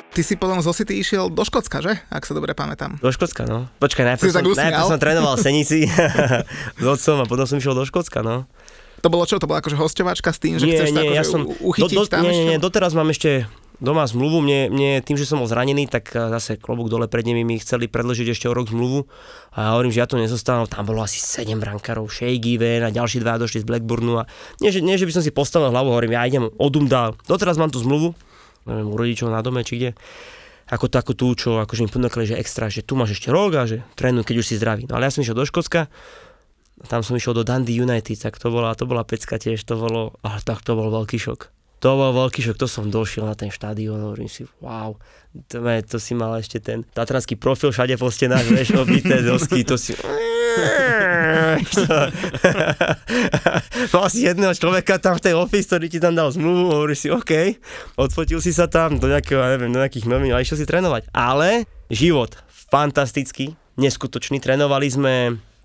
Ty 0.10 0.22
si 0.28 0.36
potom 0.36 0.60
zo 0.60 0.76
City 0.76 1.00
išiel 1.00 1.32
do 1.32 1.48
Škótska, 1.48 1.80
že? 1.80 1.96
Ak 2.12 2.28
sa 2.28 2.36
dobre 2.36 2.52
pamätám. 2.52 3.00
Do 3.00 3.08
Škótska, 3.08 3.48
no. 3.48 3.72
Počkaj, 3.80 4.04
najprv, 4.04 4.28
som, 4.36 4.44
najprv 4.44 4.84
som 4.84 5.00
trénoval 5.00 5.40
Senici 5.40 5.88
s 6.82 6.84
otcom 6.84 7.24
a 7.24 7.26
potom 7.30 7.48
som 7.48 7.56
išiel 7.56 7.72
do 7.72 7.88
Škótska, 7.88 8.20
no. 8.20 8.44
To 9.00 9.08
bolo 9.08 9.24
čo? 9.24 9.40
To 9.40 9.48
bola 9.48 9.64
akože 9.64 9.80
hostovačka 9.80 10.36
s 10.36 10.44
tým, 10.44 10.60
že 10.60 10.68
nie, 10.68 10.76
chceš 10.76 10.92
nie, 10.92 10.98
sa 10.98 11.02
akože 11.08 11.16
ja 11.16 11.24
som, 11.24 11.42
uchytiť 11.48 11.96
do, 11.96 12.04
do, 12.04 12.12
tam 12.12 12.28
nie, 12.28 12.36
ešte? 12.36 12.44
Nie, 12.44 12.52
nie, 12.52 12.60
doteraz 12.60 12.92
mám 12.92 13.08
ešte 13.16 13.48
doma 13.80 14.04
zmluvu. 14.06 14.44
Mne, 14.44 14.60
mne 14.72 14.92
tým, 15.04 15.16
že 15.16 15.26
som 15.26 15.40
bol 15.40 15.50
zranený, 15.50 15.88
tak 15.88 16.12
eh, 16.14 16.30
zase 16.40 16.60
klobúk 16.60 16.92
dole 16.92 17.08
pred 17.08 17.26
nimi 17.26 17.48
mi 17.48 17.58
chceli 17.58 17.88
predložiť 17.88 18.28
ešte 18.32 18.46
o 18.48 18.54
rok 18.54 18.70
zmluvu. 18.70 19.08
A 19.56 19.58
ja 19.60 19.70
hovorím, 19.76 19.92
že 19.96 20.00
ja 20.04 20.08
to 20.08 20.20
nezostávam. 20.20 20.70
Tam 20.70 20.86
bolo 20.86 21.02
asi 21.02 21.18
7 21.20 21.58
brankárov, 21.58 22.08
Shea 22.12 22.36
Given 22.38 22.86
a 22.86 22.94
ďalší 22.94 23.24
dva 23.24 23.40
došli 23.40 23.64
z 23.64 23.66
Blackburnu. 23.66 24.22
A 24.22 24.24
nie, 24.62 24.70
že, 24.70 24.84
nie, 24.84 25.00
že 25.00 25.08
by 25.08 25.14
som 25.16 25.24
si 25.26 25.32
postavil 25.34 25.74
hlavu, 25.74 25.90
hovorím, 25.96 26.14
ja 26.20 26.28
idem 26.28 26.46
odum 26.60 26.86
dál. 26.86 27.18
Doteraz 27.26 27.58
mám 27.58 27.74
tú 27.74 27.82
zmluvu, 27.82 28.14
neviem, 28.70 28.88
u 28.88 28.96
rodičov 28.96 29.32
na 29.32 29.42
dome, 29.42 29.66
či 29.66 29.80
kde 29.80 29.90
ako 30.70 30.86
takú 30.86 31.18
tú, 31.18 31.34
čo 31.34 31.58
akože 31.66 31.90
im 31.90 31.92
ponúkli, 31.92 32.30
že 32.30 32.38
extra, 32.38 32.70
že 32.70 32.86
tu 32.86 32.94
máš 32.94 33.18
ešte 33.18 33.34
rok 33.34 33.58
a 33.58 33.66
že 33.66 33.82
trénuj, 33.98 34.22
keď 34.22 34.36
už 34.38 34.54
si 34.54 34.56
zdravý. 34.62 34.86
No 34.86 35.02
ale 35.02 35.10
ja 35.10 35.14
som 35.14 35.26
išiel 35.26 35.34
do 35.34 35.42
Škótska, 35.42 35.90
tam 36.86 37.02
som 37.02 37.18
išiel 37.18 37.34
do 37.34 37.42
Dundee 37.42 37.82
United, 37.82 38.22
tak 38.22 38.38
to 38.38 38.54
bola, 38.54 38.78
to 38.78 38.86
bola 38.86 39.02
pecka 39.02 39.42
tiež, 39.42 39.66
to 39.66 39.76
bolo, 39.76 40.16
ale 40.22 40.40
tak 40.46 40.62
to 40.62 40.78
bol 40.78 40.94
veľký 40.94 41.18
šok. 41.18 41.59
To 41.80 41.96
bol 41.96 42.12
veľký 42.12 42.44
šok, 42.44 42.60
to 42.60 42.68
som 42.68 42.92
došiel 42.92 43.24
na 43.24 43.40
ten 43.40 43.48
štadión, 43.48 44.04
hovorím 44.04 44.28
si, 44.28 44.44
wow, 44.60 45.00
to, 45.48 45.64
to 45.88 45.96
si 45.96 46.12
mal 46.12 46.36
ešte 46.36 46.60
ten 46.60 46.84
tatranský 46.84 47.40
profil 47.40 47.72
všade 47.72 47.96
po 47.96 48.12
stenách, 48.12 48.52
vieš, 48.52 48.76
obité 48.76 49.24
dosky, 49.24 49.64
to 49.64 49.80
si... 49.80 49.96
Mal 53.96 54.08
si 54.12 54.28
jedného 54.28 54.52
človeka 54.52 55.00
tam 55.00 55.16
v 55.16 55.24
tej 55.24 55.40
office, 55.40 55.72
ktorý 55.72 55.88
ti 55.88 56.04
tam 56.04 56.20
dal 56.20 56.36
zmluvu, 56.36 56.76
hovorí 56.76 57.00
si 57.00 57.08
OK, 57.08 57.56
odfotil 57.96 58.44
si 58.44 58.52
sa 58.52 58.68
tam 58.68 59.00
do 59.00 59.08
nejakého, 59.08 59.40
neviem, 59.40 59.72
do 59.72 59.80
nejakých 59.80 60.12
novín 60.12 60.36
a 60.36 60.44
išiel 60.44 60.60
si 60.60 60.68
trénovať. 60.68 61.08
Ale 61.16 61.64
život 61.88 62.36
fantastický, 62.70 63.58
neskutočný. 63.80 64.44
Trénovali 64.44 64.88
sme 64.92 65.14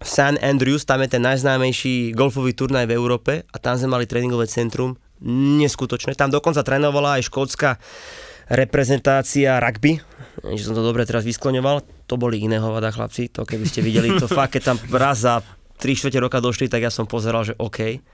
San 0.01 0.41
Andrews, 0.41 0.89
tam 0.89 1.05
je 1.05 1.17
ten 1.17 1.23
najznámejší 1.25 2.17
golfový 2.17 2.57
turnaj 2.57 2.89
v 2.89 2.97
Európe 2.97 3.45
a 3.49 3.57
tam 3.61 3.77
sme 3.77 3.93
mali 3.99 4.09
tréningové 4.09 4.49
centrum, 4.49 4.97
neskutočné. 5.23 6.19
Tam 6.19 6.33
dokonca 6.33 6.67
trénovala 6.67 7.21
aj 7.21 7.29
škótska 7.31 7.79
reprezentácia 8.51 9.57
rugby, 9.57 10.01
že 10.53 10.69
som 10.69 10.77
to 10.77 10.85
dobre 10.85 11.09
teraz 11.09 11.25
vyskloňoval, 11.25 11.81
to 12.05 12.15
boli 12.21 12.45
iné 12.45 12.61
hovada 12.61 12.93
chlapci, 12.93 13.33
to 13.33 13.49
keby 13.49 13.65
ste 13.65 13.81
videli, 13.81 14.12
to 14.21 14.29
fakt, 14.39 14.59
keď 14.59 14.75
tam 14.75 14.77
raz 14.93 15.25
za 15.25 15.41
3 15.81 15.97
čtvrte 15.97 16.19
roka 16.21 16.39
došli, 16.45 16.69
tak 16.69 16.85
ja 16.85 16.93
som 16.93 17.09
pozeral, 17.09 17.47
že 17.47 17.57
OK. 17.57 18.05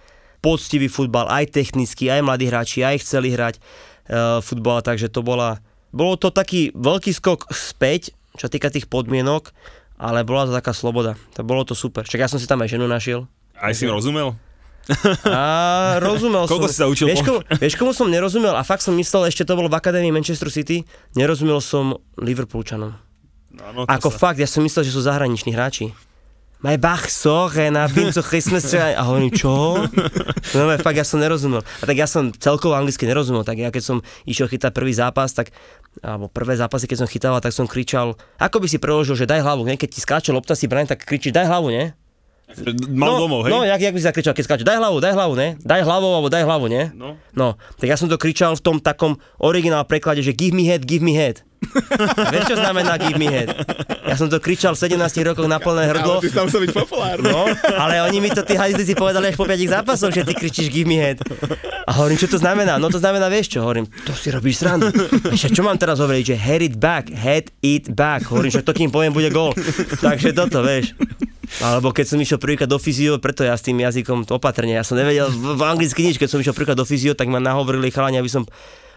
Poctivý 0.40 0.88
futbal, 0.88 1.28
aj 1.28 1.52
technický, 1.52 2.08
aj 2.08 2.24
mladí 2.24 2.48
hráči, 2.48 2.80
aj 2.80 3.04
chceli 3.04 3.34
hrať 3.34 3.60
uh, 3.60 4.40
futbal, 4.40 4.80
takže 4.80 5.12
to 5.12 5.20
bola, 5.20 5.60
bolo 5.92 6.16
to 6.16 6.32
taký 6.32 6.72
veľký 6.72 7.12
skok 7.12 7.50
späť, 7.52 8.14
čo 8.38 8.48
týka 8.48 8.72
tých 8.72 8.88
podmienok, 8.88 9.52
ale 10.00 10.24
bola 10.24 10.48
to 10.48 10.56
taká 10.56 10.72
sloboda. 10.72 11.20
To 11.36 11.44
bolo 11.44 11.60
to 11.68 11.76
super. 11.76 12.08
Čak 12.08 12.24
ja 12.24 12.28
som 12.30 12.40
si 12.40 12.48
tam 12.48 12.64
aj 12.64 12.72
ženu 12.72 12.88
našiel. 12.88 13.28
Aj 13.60 13.76
si 13.76 13.84
rozumel? 13.84 14.32
A 15.26 15.98
rozumel 16.02 16.48
Koľko 16.50 16.66
som. 16.66 16.72
si 16.72 16.78
sa 16.80 16.86
učil? 16.90 17.06
Vieš 17.12 17.22
komu, 17.22 17.40
vieš, 17.62 17.74
komu 17.78 17.92
som 17.94 18.08
nerozumel? 18.10 18.56
A 18.56 18.62
fakt 18.66 18.82
som 18.82 18.96
myslel, 18.96 19.30
ešte 19.30 19.46
to 19.46 19.54
bolo 19.54 19.70
v 19.70 19.76
Akadémii 19.78 20.10
Manchester 20.10 20.50
City, 20.50 20.82
nerozumel 21.14 21.62
som 21.62 21.98
Liverpoolčanom. 22.18 22.96
No, 23.50 23.64
no, 23.74 23.80
Ako 23.86 24.10
sa... 24.10 24.30
fakt, 24.30 24.38
ja 24.38 24.46
som 24.46 24.62
myslel, 24.62 24.86
že 24.86 24.94
sú 24.94 25.02
zahraniční 25.02 25.54
hráči. 25.54 25.90
Maj 26.60 26.76
Bach, 26.76 27.08
sorry, 27.08 27.72
na 27.72 27.88
Binco 27.88 28.20
Christmas. 28.20 28.68
A 28.76 29.00
hovorím, 29.08 29.32
čo? 29.32 29.80
No 30.52 30.68
fakt, 30.76 30.92
ja 30.92 31.08
som 31.08 31.16
nerozumel. 31.16 31.64
A 31.80 31.84
tak 31.88 31.96
ja 31.96 32.04
som 32.04 32.36
celkovo 32.36 32.76
anglicky 32.76 33.08
nerozumel. 33.08 33.48
Tak 33.48 33.56
ja 33.56 33.72
keď 33.72 33.80
som 33.80 33.96
išiel 34.28 34.44
chytať 34.44 34.68
prvý 34.76 34.92
zápas, 34.92 35.32
tak 35.32 35.56
alebo 36.04 36.28
prvé 36.30 36.54
zápasy, 36.60 36.86
keď 36.86 36.98
som 37.02 37.08
chytal, 37.08 37.34
tak 37.42 37.50
som 37.56 37.66
kričal, 37.66 38.14
ako 38.38 38.62
by 38.62 38.66
si 38.70 38.78
preložil, 38.78 39.18
že 39.18 39.26
daj 39.26 39.42
hlavu, 39.42 39.66
ne? 39.66 39.74
keď 39.74 39.88
ti 39.90 40.00
skáče 40.04 40.30
lopta 40.30 40.54
si 40.54 40.70
braň, 40.70 40.86
tak 40.86 41.02
kričí, 41.02 41.34
daj 41.34 41.50
hlavu, 41.50 41.74
ne? 41.74 41.98
Mal 42.90 43.08
no, 43.14 43.18
domov, 43.18 43.46
hej? 43.46 43.52
No, 43.54 43.62
jak, 43.62 43.80
jak 43.80 43.94
by 43.94 44.00
zakričal, 44.02 44.34
keď 44.34 44.44
skáče, 44.44 44.64
daj 44.66 44.78
hlavu, 44.82 44.96
daj 44.98 45.14
hlavu, 45.14 45.34
ne? 45.38 45.48
Daj 45.62 45.82
hlavu, 45.86 46.08
alebo 46.10 46.28
daj 46.28 46.44
hlavu, 46.44 46.66
ne? 46.66 46.90
No. 46.92 47.14
No, 47.30 47.54
tak 47.78 47.88
ja 47.88 47.96
som 47.96 48.10
to 48.10 48.18
kričal 48.18 48.58
v 48.58 48.62
tom 48.62 48.76
takom 48.82 49.16
originál 49.38 49.86
preklade, 49.86 50.20
že 50.20 50.34
give 50.34 50.52
me 50.52 50.66
head, 50.66 50.82
give 50.82 51.04
me 51.04 51.14
head. 51.14 51.46
Vieš, 52.32 52.44
čo 52.50 52.56
znamená 52.56 52.96
give 52.96 53.20
me 53.20 53.28
head? 53.28 53.52
Ja 54.08 54.16
som 54.16 54.32
to 54.32 54.40
kričal 54.40 54.72
v 54.72 54.80
17 54.80 55.28
rokoch 55.28 55.44
na 55.44 55.60
plné 55.60 55.92
hrdlo. 55.92 56.18
Ale 56.18 56.24
ty 56.24 56.32
tam 56.32 56.48
byť 56.48 56.72
populárny. 56.72 57.28
No, 57.28 57.46
ale 57.76 58.00
oni 58.00 58.18
mi 58.18 58.32
to 58.32 58.42
tí 58.42 58.56
hajzlici 58.56 58.96
povedali 58.96 59.30
až 59.30 59.36
po 59.36 59.44
5 59.44 59.60
zápasoch, 59.68 60.10
že 60.10 60.24
ty 60.24 60.32
kričíš 60.34 60.72
give 60.72 60.88
me 60.88 60.96
head. 60.96 61.20
A 61.84 61.92
hovorím, 62.00 62.16
čo 62.16 62.26
to 62.32 62.40
znamená? 62.40 62.80
No 62.80 62.88
to 62.88 62.96
znamená, 62.96 63.28
vieš 63.28 63.54
čo? 63.54 63.60
Hovorím, 63.60 63.86
to 64.08 64.16
si 64.16 64.32
robíš 64.32 64.64
srandu. 64.64 64.88
Ešte 65.30 65.52
čo 65.52 65.62
mám 65.62 65.76
teraz 65.76 66.00
hovoriť, 66.00 66.24
že 66.32 66.36
head 66.40 66.62
it 66.64 66.76
back, 66.80 67.12
head 67.12 67.52
it 67.60 67.92
back. 67.92 68.24
Hovorím, 68.24 68.50
že 68.50 68.64
to 68.64 68.72
kým 68.72 68.88
poviem 68.88 69.12
bude 69.12 69.28
gól. 69.28 69.52
Takže 70.00 70.32
toto, 70.32 70.64
vieš. 70.64 70.96
Alebo 71.58 71.90
keď 71.90 72.06
som 72.14 72.18
išiel 72.22 72.38
prvýkrát 72.38 72.70
do 72.70 72.78
fyzio, 72.78 73.18
preto 73.18 73.42
ja 73.42 73.58
s 73.58 73.66
tým 73.66 73.82
jazykom 73.82 74.30
opatrne, 74.30 74.78
ja 74.78 74.86
som 74.86 74.94
nevedel 74.94 75.26
v, 75.26 75.58
v 75.58 75.62
anglicky 75.66 76.06
nič, 76.06 76.16
keď 76.16 76.28
som 76.30 76.38
išiel 76.38 76.54
prvýkrát 76.54 76.78
do 76.78 76.86
fyzio, 76.86 77.18
tak 77.18 77.26
ma 77.26 77.42
nahovorili 77.42 77.90
chalani, 77.90 78.22
aby 78.22 78.30
som 78.30 78.46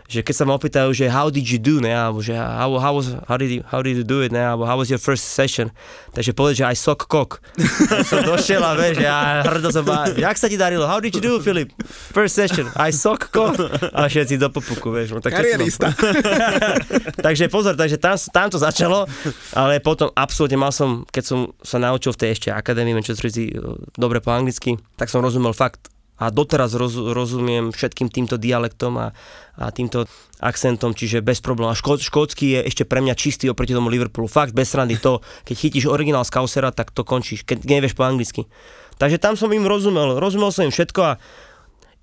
že 0.08 0.20
keď 0.22 0.36
sa 0.36 0.44
ma 0.44 0.54
opýtajú, 0.56 0.90
že 0.92 1.08
how 1.08 1.32
did 1.32 1.48
you 1.48 1.60
do, 1.60 1.80
ne, 1.80 1.92
alebo 1.92 2.20
že 2.20 2.36
how, 2.36 2.76
how, 2.78 2.94
was, 2.96 3.16
how, 3.28 3.38
did 3.40 3.50
you, 3.50 3.62
how 3.68 3.80
did 3.80 3.96
you 3.96 4.06
do 4.06 4.22
it, 4.22 4.32
ne, 4.32 4.42
alebo 4.42 4.68
how 4.68 4.76
was 4.76 4.92
your 4.92 5.00
first 5.00 5.32
session, 5.34 5.72
takže 6.12 6.36
povedať, 6.36 6.64
že 6.64 6.66
I 6.70 6.76
suck 6.76 7.08
cock. 7.08 7.40
som 8.10 8.20
došiel 8.24 8.62
a 8.62 8.76
vieš, 8.76 9.04
ja 9.04 9.42
hrdo 9.48 9.70
som 9.72 9.84
ba, 9.88 10.12
jak 10.12 10.38
sa 10.38 10.48
ti 10.52 10.60
darilo, 10.60 10.86
how 10.86 11.00
did 11.00 11.16
you 11.16 11.24
do, 11.24 11.40
Filip? 11.40 11.72
First 12.12 12.36
session, 12.36 12.68
I 12.76 12.92
suck 12.92 13.32
cock. 13.32 13.56
A 13.96 14.08
všetci 14.12 14.38
do 14.38 14.52
popuku, 14.52 14.92
vieš. 14.92 15.16
No, 15.16 15.22
tak 15.24 15.34
čo 15.34 15.44
Karierista. 15.44 15.90
takže 17.26 17.48
pozor, 17.48 17.74
takže 17.74 17.98
tam, 17.98 18.16
tam 18.18 18.48
to 18.52 18.60
začalo, 18.60 19.10
ale 19.56 19.80
potom 19.80 20.12
absolútne 20.14 20.60
mal 20.60 20.72
som, 20.76 21.08
keď 21.10 21.24
som 21.24 21.40
sa 21.64 21.80
naučil 21.80 22.14
v 22.14 22.20
tej 22.20 22.30
ešte 22.38 22.50
akadémii 22.52 22.94
Manchester 22.96 23.30
City 23.30 23.56
e, 23.56 23.60
dobre 23.98 24.20
po 24.20 24.32
anglicky, 24.32 24.78
tak 25.00 25.10
som 25.10 25.24
rozumel 25.24 25.56
fakt 25.56 25.94
a 26.24 26.32
doteraz 26.32 26.72
roz, 26.80 26.96
rozumiem 26.96 27.76
všetkým 27.76 28.08
týmto 28.08 28.40
dialektom 28.40 28.96
a, 28.96 29.08
a 29.60 29.66
týmto 29.76 30.08
akcentom, 30.40 30.96
čiže 30.96 31.20
bez 31.20 31.44
problémov. 31.44 31.76
Škó, 31.76 32.00
škótsky 32.00 32.56
je 32.56 32.60
ešte 32.72 32.88
pre 32.88 33.04
mňa 33.04 33.20
čistý 33.20 33.52
oproti 33.52 33.76
tomu 33.76 33.92
Liverpoolu. 33.92 34.32
Fakt, 34.32 34.56
bez 34.56 34.72
srandy 34.72 34.96
to, 34.96 35.20
keď 35.44 35.56
chytíš 35.60 35.92
originál 35.92 36.24
z 36.24 36.32
Kausera, 36.32 36.72
tak 36.72 36.96
to 36.96 37.04
končíš, 37.04 37.44
keď 37.44 37.68
nevieš 37.68 38.00
po 38.00 38.08
anglicky. 38.08 38.48
Takže 38.96 39.20
tam 39.20 39.36
som 39.36 39.52
im 39.52 39.68
rozumel, 39.68 40.16
rozumel 40.16 40.56
som 40.56 40.64
im 40.64 40.72
všetko 40.72 41.02
a 41.04 41.14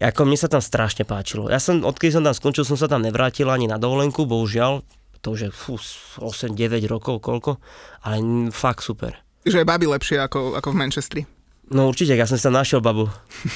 ako 0.00 0.24
mne 0.24 0.38
sa 0.40 0.48
tam 0.48 0.64
strašne 0.64 1.04
páčilo. 1.04 1.52
Ja 1.52 1.60
som, 1.60 1.84
odkedy 1.84 2.16
som 2.16 2.24
tam 2.24 2.32
skončil, 2.32 2.64
som 2.64 2.76
sa 2.76 2.88
tam 2.88 3.04
nevrátil 3.04 3.48
ani 3.48 3.68
na 3.68 3.76
dovolenku, 3.76 4.24
bohužiaľ, 4.24 4.80
to 5.20 5.36
už 5.36 5.40
je 5.44 5.50
fú, 5.52 5.76
8-9 5.76 6.80
rokov, 6.88 7.20
koľko, 7.20 7.60
ale 8.04 8.48
fakt 8.48 8.80
super. 8.80 9.20
Že 9.44 9.64
je 9.64 9.68
babi 9.68 9.84
lepšie 9.88 10.16
ako, 10.20 10.56
ako 10.56 10.68
v 10.72 10.78
Manchestri. 10.80 11.22
No 11.70 11.86
určite, 11.86 12.18
ja 12.18 12.26
som 12.26 12.34
si 12.34 12.42
tam 12.42 12.58
našiel 12.58 12.82
babu, 12.82 13.06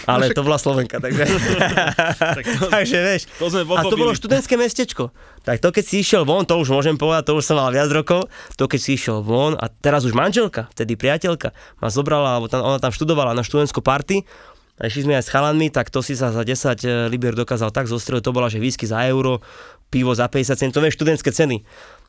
ale 0.06 0.30
to 0.30 0.46
bola 0.46 0.54
Slovenka, 0.54 1.02
takže, 1.02 1.26
to- 2.62 2.70
takže 2.70 2.98
vieš. 3.02 3.22
To 3.42 3.50
sme 3.50 3.66
A 3.74 3.82
to 3.82 3.98
bolo 3.98 4.14
študentské 4.14 4.54
mestečko. 4.54 5.10
Tak 5.42 5.58
to 5.58 5.74
keď 5.74 5.82
si 5.82 5.98
išiel 5.98 6.22
von, 6.22 6.46
to 6.46 6.54
už 6.54 6.70
môžem 6.70 6.94
povedať, 6.94 7.26
to 7.26 7.32
už 7.34 7.42
som 7.42 7.58
mal 7.58 7.74
viac 7.74 7.90
rokov, 7.90 8.30
to 8.54 8.70
keď 8.70 8.78
si 8.78 8.94
išiel 8.94 9.18
von 9.26 9.58
a 9.58 9.66
teraz 9.66 10.06
už 10.06 10.14
manželka, 10.14 10.70
vtedy 10.78 10.94
priateľka, 10.94 11.50
ma 11.82 11.90
zobrala, 11.90 12.38
alebo 12.38 12.46
tam, 12.46 12.62
ona 12.62 12.78
tam 12.78 12.94
študovala 12.94 13.34
na 13.34 13.42
študentskú 13.42 13.82
party, 13.82 14.22
a 14.74 14.90
išli 14.90 15.06
sme 15.06 15.14
aj 15.14 15.26
s 15.26 15.30
chalanmi, 15.30 15.70
tak 15.70 15.86
to 15.90 16.02
si 16.02 16.18
sa 16.18 16.34
za 16.34 16.42
10 16.42 17.06
libier 17.06 17.38
dokázal 17.38 17.70
tak 17.70 17.86
zostreliť, 17.86 18.26
to 18.26 18.34
bola, 18.34 18.50
že 18.50 18.58
whisky 18.58 18.90
za 18.90 19.06
euro, 19.06 19.38
pivo 19.86 20.10
za 20.18 20.26
50 20.26 20.58
centov, 20.58 20.82
vieš, 20.82 20.98
študentské 20.98 21.30
ceny. 21.30 21.62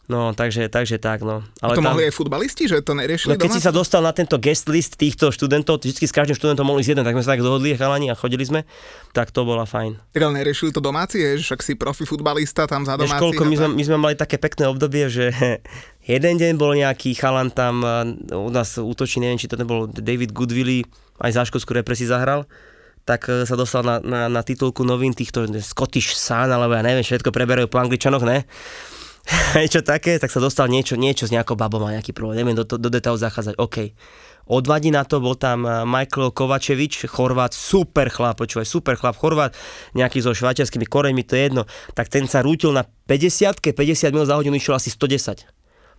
No, 0.06 0.38
takže, 0.38 0.70
takže 0.70 1.02
tak, 1.02 1.26
no. 1.26 1.42
A 1.66 1.74
to 1.74 1.82
mohli 1.82 2.06
aj 2.06 2.14
futbalisti, 2.14 2.70
že 2.70 2.78
to 2.86 2.94
neriešili 2.94 3.34
No 3.34 3.42
keď 3.42 3.50
doma? 3.50 3.58
si 3.58 3.66
sa 3.66 3.74
dostal 3.74 4.06
na 4.06 4.14
tento 4.14 4.38
guest 4.38 4.70
list 4.70 5.02
týchto 5.02 5.34
študentov, 5.34 5.82
vždy 5.82 6.06
s 6.06 6.14
každým 6.14 6.38
študentom 6.38 6.62
mohli 6.62 6.86
ísť 6.86 6.94
jeden, 6.94 7.02
tak 7.02 7.18
sme 7.18 7.26
sa 7.26 7.34
tak 7.34 7.42
dohodli, 7.42 7.74
chalani, 7.74 8.14
a 8.14 8.16
chodili 8.16 8.46
sme, 8.46 8.70
tak 9.18 9.34
to 9.34 9.42
bola 9.42 9.66
fajn. 9.66 9.98
Tak 10.14 10.22
ale 10.22 10.46
neriešili 10.46 10.70
to 10.70 10.78
domáci, 10.78 11.18
je, 11.18 11.42
že 11.42 11.44
však 11.50 11.62
si 11.66 11.74
profi 11.74 12.06
futbalista 12.06 12.70
tam 12.70 12.86
za 12.86 13.02
Vieš 13.02 13.18
domáci. 13.18 13.22
koľko, 13.26 13.44
my 13.50 13.56
sme, 13.58 13.68
my 13.74 13.84
sme 13.90 13.98
mali 13.98 14.14
také 14.14 14.38
pekné 14.38 14.70
obdobie, 14.70 15.10
že 15.10 15.34
jeden 16.14 16.34
deň 16.38 16.54
bol 16.54 16.78
nejaký 16.78 17.18
chalan 17.18 17.50
tam, 17.50 17.82
u 18.30 18.50
nás 18.54 18.78
útočí, 18.78 19.18
neviem, 19.18 19.42
či 19.42 19.50
to 19.50 19.58
nebol 19.58 19.90
David 19.90 20.38
Goodwilly, 20.38 20.86
aj 21.18 21.34
za 21.34 21.42
škótsku 21.50 21.74
represi 21.74 22.06
zahral, 22.06 22.46
tak 23.06 23.30
e, 23.30 23.46
sa 23.46 23.54
dostal 23.54 23.86
na, 23.86 24.02
na, 24.02 24.22
na 24.30 24.42
titulku 24.42 24.82
novín 24.82 25.14
týchto 25.14 25.46
Scottish 25.62 26.18
Sun, 26.18 26.50
alebo 26.50 26.74
ja 26.74 26.82
neviem, 26.82 27.06
všetko 27.06 27.30
preberajú 27.30 27.70
po 27.70 27.78
angličanoch, 27.82 28.26
ne? 28.26 28.44
niečo 29.58 29.82
také, 29.82 30.22
tak 30.22 30.30
sa 30.30 30.38
dostal 30.38 30.70
niečo, 30.70 30.94
niečo 30.94 31.26
s 31.26 31.34
nejakou 31.34 31.58
babou, 31.58 31.82
má 31.82 31.94
nejaký 31.98 32.14
problém, 32.14 32.46
neviem 32.46 32.58
do, 32.58 32.66
do, 32.66 32.90
detailu 32.90 33.18
zachádzať, 33.18 33.58
OK. 33.58 33.96
O 34.46 34.62
dva 34.62 34.78
dní 34.78 34.94
na 34.94 35.02
to 35.02 35.18
bol 35.18 35.34
tam 35.34 35.66
eh, 35.66 35.82
Michael 35.90 36.30
Kovačevič, 36.30 37.10
Chorvát, 37.10 37.50
super 37.50 38.14
chlap, 38.14 38.38
počúvaj, 38.38 38.70
super 38.70 38.94
chlap, 38.94 39.18
Chorvát, 39.18 39.58
nejaký 39.98 40.22
so 40.22 40.38
švajčiarskými 40.38 40.86
koreňmi, 40.86 41.26
to 41.26 41.34
je 41.34 41.42
jedno. 41.50 41.64
Tak 41.98 42.14
ten 42.14 42.30
sa 42.30 42.46
rútil 42.46 42.70
na 42.70 42.86
50 43.10 43.58
50 43.58 44.14
mil 44.14 44.26
za 44.30 44.38
hodinu 44.38 44.62
išiel 44.62 44.78
asi 44.78 44.94
110. 44.94 45.55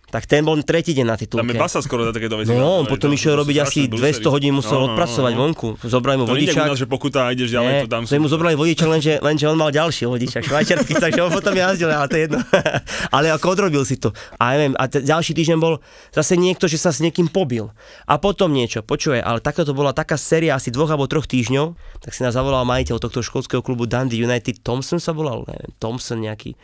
Tak 0.07 0.23
ten 0.23 0.39
bol 0.39 0.55
tretí 0.61 0.95
deň 0.95 1.03
na 1.03 1.19
titulke. 1.19 1.43
Tam 1.43 1.51
je 1.51 1.59
basa 1.59 1.83
skoro 1.83 2.07
za 2.07 2.15
takéto 2.15 2.39
veci. 2.39 2.49
No, 2.49 2.79
on 2.79 2.87
To- 2.87 2.95
potom 2.95 3.11
to- 3.11 3.15
išiel 3.15 3.35
to 3.35 3.43
robiť 3.43 3.57
asi 3.59 3.79
strašné 3.83 3.91
brusery. 3.91 4.23
200 4.23 4.31
hodín, 4.31 4.51
musel 4.55 4.71
No, 4.73 4.79
no, 4.79 4.85
odpracovať 4.89 5.31
no, 5.31 5.35
no. 5.35 5.41
vonku. 5.43 5.67
Zobrali 5.83 6.15
mu 6.15 6.23
To 6.23 6.31
vodičák. 6.31 6.63
nás, 6.63 6.79
že 6.79 6.87
pokuta 6.87 7.27
a 7.27 7.35
ideš 7.35 7.51
ďalej, 7.51 7.67
Nie, 7.69 7.81
to 7.83 7.89
tam 7.89 8.01
to 8.01 8.15
mu 8.15 8.27
zobrali 8.27 8.55
vodičák, 8.55 8.87
lenže, 8.87 9.13
lenže 9.19 9.45
on 9.45 9.57
mal 9.57 9.67
ďalší 9.69 10.07
vodičák, 10.07 10.43
švajčiarsky, 10.43 10.93
takže 11.03 11.19
on 11.19 11.29
potom 11.29 11.51
jazdil, 11.51 11.91
ale 11.91 12.07
to 12.07 12.15
je 12.15 12.23
jedno. 12.23 12.39
ale 13.15 13.27
ako 13.29 13.45
odrobil 13.51 13.83
si 13.83 13.99
to. 13.99 14.15
A 14.35 14.55
neviem, 14.55 14.73
a 14.73 14.87
t- 14.87 15.03
ďalší 15.03 15.35
týždeň 15.35 15.59
bol 15.59 15.83
zase 16.09 16.33
niekto, 16.33 16.65
že 16.65 16.79
sa 16.79 16.89
s 16.89 17.03
niekým 17.03 17.27
pobil. 17.27 17.67
A 18.07 18.15
potom 18.15 18.47
niečo, 18.49 18.79
počuje, 18.81 19.19
ale 19.19 19.43
takto 19.43 19.61
to 19.61 19.75
bola 19.75 19.91
taká 19.91 20.15
séria 20.15 20.55
asi 20.55 20.71
dvoch 20.71 20.87
alebo 20.87 21.03
troch 21.05 21.27
týždňov, 21.27 21.75
tak 21.99 22.15
si 22.15 22.23
nás 22.23 22.31
zavolal 22.31 22.63
majiteľ 22.63 22.95
tohto 22.97 23.19
školského 23.19 23.59
klubu 23.59 23.83
Dundee 23.83 24.17
United, 24.17 24.63
Thompson 24.63 25.03
sa 25.03 25.11
volal, 25.11 25.43
neviem, 25.43 25.75
Thompson 25.77 26.15
nejaký. 26.17 26.55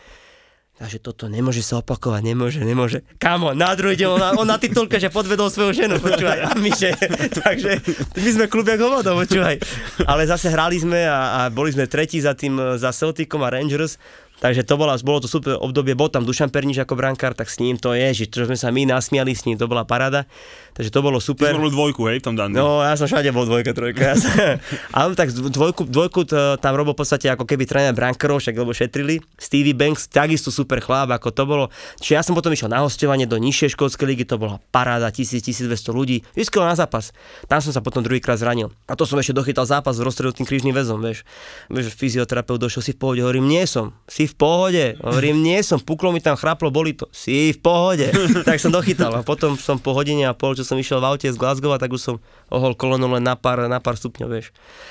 Takže 0.73 0.97
toto 0.97 1.29
nemôže 1.29 1.61
sa 1.61 1.77
opakovať, 1.79 2.21
nemôže, 2.23 2.59
nemôže. 2.59 3.05
Kamo, 3.15 3.53
na 3.53 3.71
druhý 3.71 3.93
deň 3.93 4.09
on, 4.09 4.19
na- 4.19 4.33
on 4.33 4.43
na 4.43 4.57
titulke, 4.57 4.97
že 4.97 5.07
podvedol 5.07 5.47
svoju 5.47 5.69
ženu, 5.71 6.01
počúvaj, 6.01 6.39
a 6.43 6.57
my 6.57 6.73
že, 6.73 6.97
takže 7.39 7.77
my 8.15 8.29
sme 8.31 8.45
klub 8.47 8.65
jak 8.65 8.81
hovado, 8.81 9.13
počúvaj. 9.13 9.61
Ale 10.03 10.25
zase 10.25 10.49
hrali 10.49 10.75
sme 10.75 11.05
a, 11.05 11.17
a 11.45 11.49
boli 11.49 11.69
sme 11.69 11.85
tretí 11.85 12.17
za 12.17 12.33
tým, 12.33 12.57
za 12.75 12.89
Celticom 12.89 13.41
a 13.41 13.53
Rangers, 13.53 14.01
Takže 14.43 14.67
to 14.67 14.75
bola, 14.75 14.99
bolo 14.99 15.23
to 15.23 15.31
super 15.31 15.55
obdobie, 15.55 15.95
bol 15.95 16.11
tam 16.11 16.27
Dušan 16.27 16.51
Pernič 16.51 16.83
ako 16.83 16.99
brankár, 16.99 17.31
tak 17.31 17.47
s 17.47 17.63
ním 17.63 17.79
to 17.79 17.95
je, 17.95 18.11
že 18.11 18.25
čo 18.27 18.43
sme 18.43 18.59
sa 18.59 18.75
my 18.75 18.83
nasmiali 18.83 19.31
s 19.31 19.47
ním, 19.47 19.55
to 19.55 19.71
bola 19.71 19.87
parada. 19.87 20.27
Takže 20.75 20.91
to 20.91 20.99
bolo 20.99 21.23
Ty 21.23 21.31
super. 21.31 21.47
si 21.47 21.55
robil 21.55 21.71
dvojku, 21.71 22.01
hej, 22.11 22.19
v 22.19 22.23
tom 22.27 22.35
Dandy. 22.35 22.59
No, 22.59 22.83
ja 22.83 22.99
som 22.99 23.07
všade 23.07 23.31
bol 23.31 23.47
dvojka, 23.47 23.71
trojka. 23.71 24.03
Ja 24.03 24.15
som, 24.19 24.33
ale 24.99 25.15
tak 25.15 25.31
dvojku, 25.31 25.87
dvojku 25.87 26.27
tam 26.59 26.73
robil 26.75 26.91
v 26.91 26.99
podstate 26.99 27.31
ako 27.31 27.47
keby 27.47 27.63
tréner 27.63 27.95
brankárov, 27.95 28.43
však 28.43 28.57
lebo 28.57 28.75
šetrili. 28.75 29.23
Stevie 29.39 29.71
Banks, 29.71 30.11
takisto 30.11 30.51
super 30.51 30.83
chlap, 30.83 31.15
ako 31.15 31.31
to 31.31 31.43
bolo. 31.47 31.65
Čiže 32.03 32.13
ja 32.19 32.21
som 32.25 32.35
potom 32.35 32.51
išiel 32.51 32.67
na 32.67 32.83
hostovanie 32.83 33.23
do 33.23 33.39
nižšej 33.39 33.79
škótskej 33.79 34.11
ligy, 34.11 34.27
to 34.27 34.35
bola 34.35 34.59
paráda, 34.75 35.07
1000-1200 35.07 35.71
ľudí. 35.95 36.25
Vždycky 36.35 36.59
na 36.59 36.75
zápas. 36.75 37.15
Tam 37.47 37.63
som 37.63 37.71
sa 37.71 37.79
potom 37.79 38.03
druhýkrát 38.03 38.41
zranil. 38.41 38.73
A 38.91 38.97
to 38.99 39.07
som 39.07 39.15
ešte 39.21 39.31
dochytal 39.31 39.69
zápas 39.69 39.95
v 39.95 40.09
rozstredu 40.09 40.35
tým 40.35 40.49
krížnym 40.49 40.73
väzom, 40.73 40.99
vieš. 40.99 41.21
Vieš, 41.69 41.93
fyzioterapeut 41.93 42.57
došiel 42.57 42.81
si 42.81 42.91
v 42.91 42.99
pohode, 42.99 43.21
hovorím, 43.21 43.45
nie 43.45 43.61
som, 43.69 43.93
si 44.09 44.25
v 44.25 44.32
pohode, 44.33 44.97
hovorím, 44.99 45.45
nie 45.45 45.61
som, 45.61 45.77
puklo 45.77 46.09
mi 46.09 46.19
tam, 46.19 46.33
chraplo, 46.33 46.73
boli 46.73 46.97
to, 46.97 47.05
si 47.13 47.53
v 47.53 47.59
pohode. 47.61 48.09
tak 48.47 48.57
som 48.57 48.73
dochytal 48.73 49.13
a 49.13 49.21
potom 49.21 49.55
som 49.55 49.77
po 49.77 49.93
hodine 49.93 50.25
a 50.25 50.33
pol, 50.33 50.57
čo 50.57 50.65
som 50.65 50.75
išiel 50.75 50.99
v 50.99 51.13
aute 51.13 51.27
z 51.29 51.37
Glasgow, 51.37 51.77
tak 51.77 51.93
už 51.93 52.01
som 52.01 52.15
ohol 52.49 52.73
koleno 52.73 53.05
len 53.13 53.23
na 53.23 53.37
pár, 53.37 53.69
na 53.69 53.77
pár 53.77 53.95
stupňov, 53.95 54.29
vieš. 54.29 54.49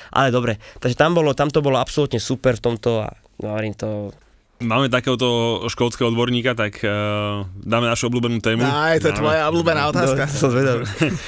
Ale 0.09 0.31
dobre, 0.31 0.57
takže 0.79 0.95
tam, 0.95 1.11
bolo, 1.13 1.35
tam 1.35 1.51
to 1.51 1.59
bolo 1.59 1.77
absolútne 1.77 2.17
super 2.17 2.55
v 2.55 2.63
tomto 2.71 3.03
a 3.03 3.11
hovorím 3.43 3.75
to, 3.75 4.15
Máme 4.63 4.87
takéhoto 4.87 5.59
škótskeho 5.67 6.07
odborníka, 6.07 6.55
tak 6.55 6.79
uh, 6.81 7.43
dáme 7.59 7.91
našu 7.91 8.07
obľúbenú 8.07 8.39
tému. 8.39 8.63
Aj, 8.63 8.95
to 8.95 9.11
je 9.11 9.13
Dáme. 9.13 9.21
tvoja 9.21 9.43
obľúbená 9.51 9.81
otázka. 9.91 10.23
No, 10.23 10.31
som 10.31 10.49
zvedavý. 10.55 10.87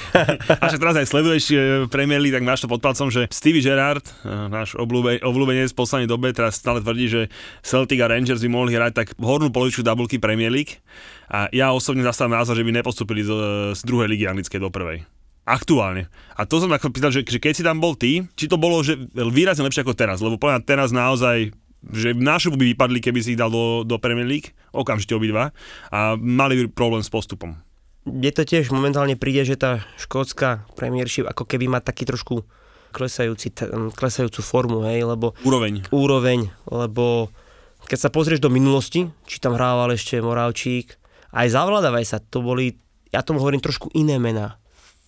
A 0.64 0.64
však 0.72 0.80
teraz 0.80 0.96
aj 0.96 1.08
sleduješ 1.12 1.44
eh, 1.52 1.60
Premier 1.92 2.24
League, 2.24 2.32
tak 2.32 2.48
máš 2.48 2.64
to 2.64 2.72
pod 2.72 2.80
palcom, 2.80 3.12
že 3.12 3.28
Stevie 3.28 3.60
Gerrard, 3.60 4.08
eh, 4.24 4.48
náš 4.48 4.80
obľúbe, 4.80 5.20
obľúbenec 5.20 5.76
v 5.76 5.78
poslednej 5.78 6.08
dobe, 6.08 6.32
teraz 6.32 6.56
stále 6.56 6.80
tvrdí, 6.80 7.06
že 7.12 7.22
Celtic 7.60 8.00
a 8.00 8.08
Rangers 8.08 8.40
by 8.40 8.50
mohli 8.50 8.72
hrať 8.74 8.94
tak 8.96 9.08
hornú 9.20 9.52
polovičku 9.52 9.84
tabulky 9.84 10.16
Premier 10.16 10.50
League. 10.50 10.80
A 11.28 11.52
ja 11.52 11.76
osobne 11.76 12.08
zastávam 12.08 12.40
názor, 12.40 12.56
že 12.56 12.64
by 12.64 12.72
nepostupili 12.72 13.22
z, 13.22 13.32
z 13.76 13.82
druhej 13.84 14.08
ligy 14.08 14.26
anglickej 14.32 14.64
do 14.64 14.72
prvej. 14.72 15.04
Aktuálne. 15.46 16.10
A 16.34 16.50
to 16.50 16.58
som 16.58 16.74
ako 16.74 16.90
pýtal, 16.90 17.14
že, 17.14 17.22
že 17.22 17.38
keď 17.38 17.54
si 17.54 17.62
tam 17.62 17.78
bol 17.78 17.94
ty, 17.94 18.26
či 18.34 18.50
to 18.50 18.58
bolo 18.58 18.82
že 18.82 18.98
výrazne 19.14 19.62
lepšie 19.62 19.86
ako 19.86 19.94
teraz, 19.94 20.18
lebo 20.18 20.42
povedať 20.42 20.66
teraz 20.66 20.90
naozaj 20.90 21.54
že 21.92 22.18
našu 22.18 22.54
by 22.54 22.74
vypadli, 22.74 23.00
keby 23.02 23.20
si 23.22 23.34
ich 23.34 23.40
dal 23.40 23.54
do, 23.54 23.86
do 23.86 24.02
Premier 24.02 24.26
League, 24.26 24.54
okamžite 24.74 25.14
obidva, 25.14 25.54
a 25.94 26.18
mali 26.18 26.66
problém 26.70 27.06
s 27.06 27.10
postupom. 27.12 27.58
Mne 28.06 28.32
to 28.34 28.46
tiež 28.46 28.70
momentálne 28.70 29.18
príde, 29.18 29.46
že 29.46 29.58
tá 29.58 29.82
škótska 29.98 30.70
premiership 30.78 31.26
ako 31.26 31.50
keby 31.50 31.66
má 31.66 31.82
taký 31.82 32.06
trošku 32.06 32.46
klesajúci, 32.94 33.50
t- 33.52 33.70
klesajúcu 33.98 34.40
formu, 34.46 34.86
hej, 34.88 35.04
lebo 35.04 35.34
Úroveň. 35.42 35.90
úroveň, 35.90 36.54
lebo 36.70 37.34
keď 37.90 38.00
sa 38.08 38.14
pozrieš 38.14 38.40
do 38.42 38.54
minulosti, 38.54 39.10
či 39.26 39.38
tam 39.42 39.58
hrával 39.58 39.94
ešte 39.94 40.22
Moravčík, 40.22 40.96
aj 41.36 41.48
zavládavaj 41.52 42.06
sa, 42.08 42.18
to 42.24 42.40
boli, 42.40 42.78
ja 43.12 43.26
tomu 43.26 43.44
hovorím 43.44 43.60
trošku 43.60 43.92
iné 43.98 44.16
mená 44.22 44.62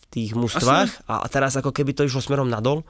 v 0.04 0.06
tých 0.12 0.36
mužstvách 0.36 1.08
a, 1.08 1.24
a 1.24 1.28
teraz 1.32 1.56
ako 1.56 1.72
keby 1.72 1.96
to 1.96 2.04
išlo 2.04 2.20
smerom 2.20 2.52
nadol. 2.52 2.84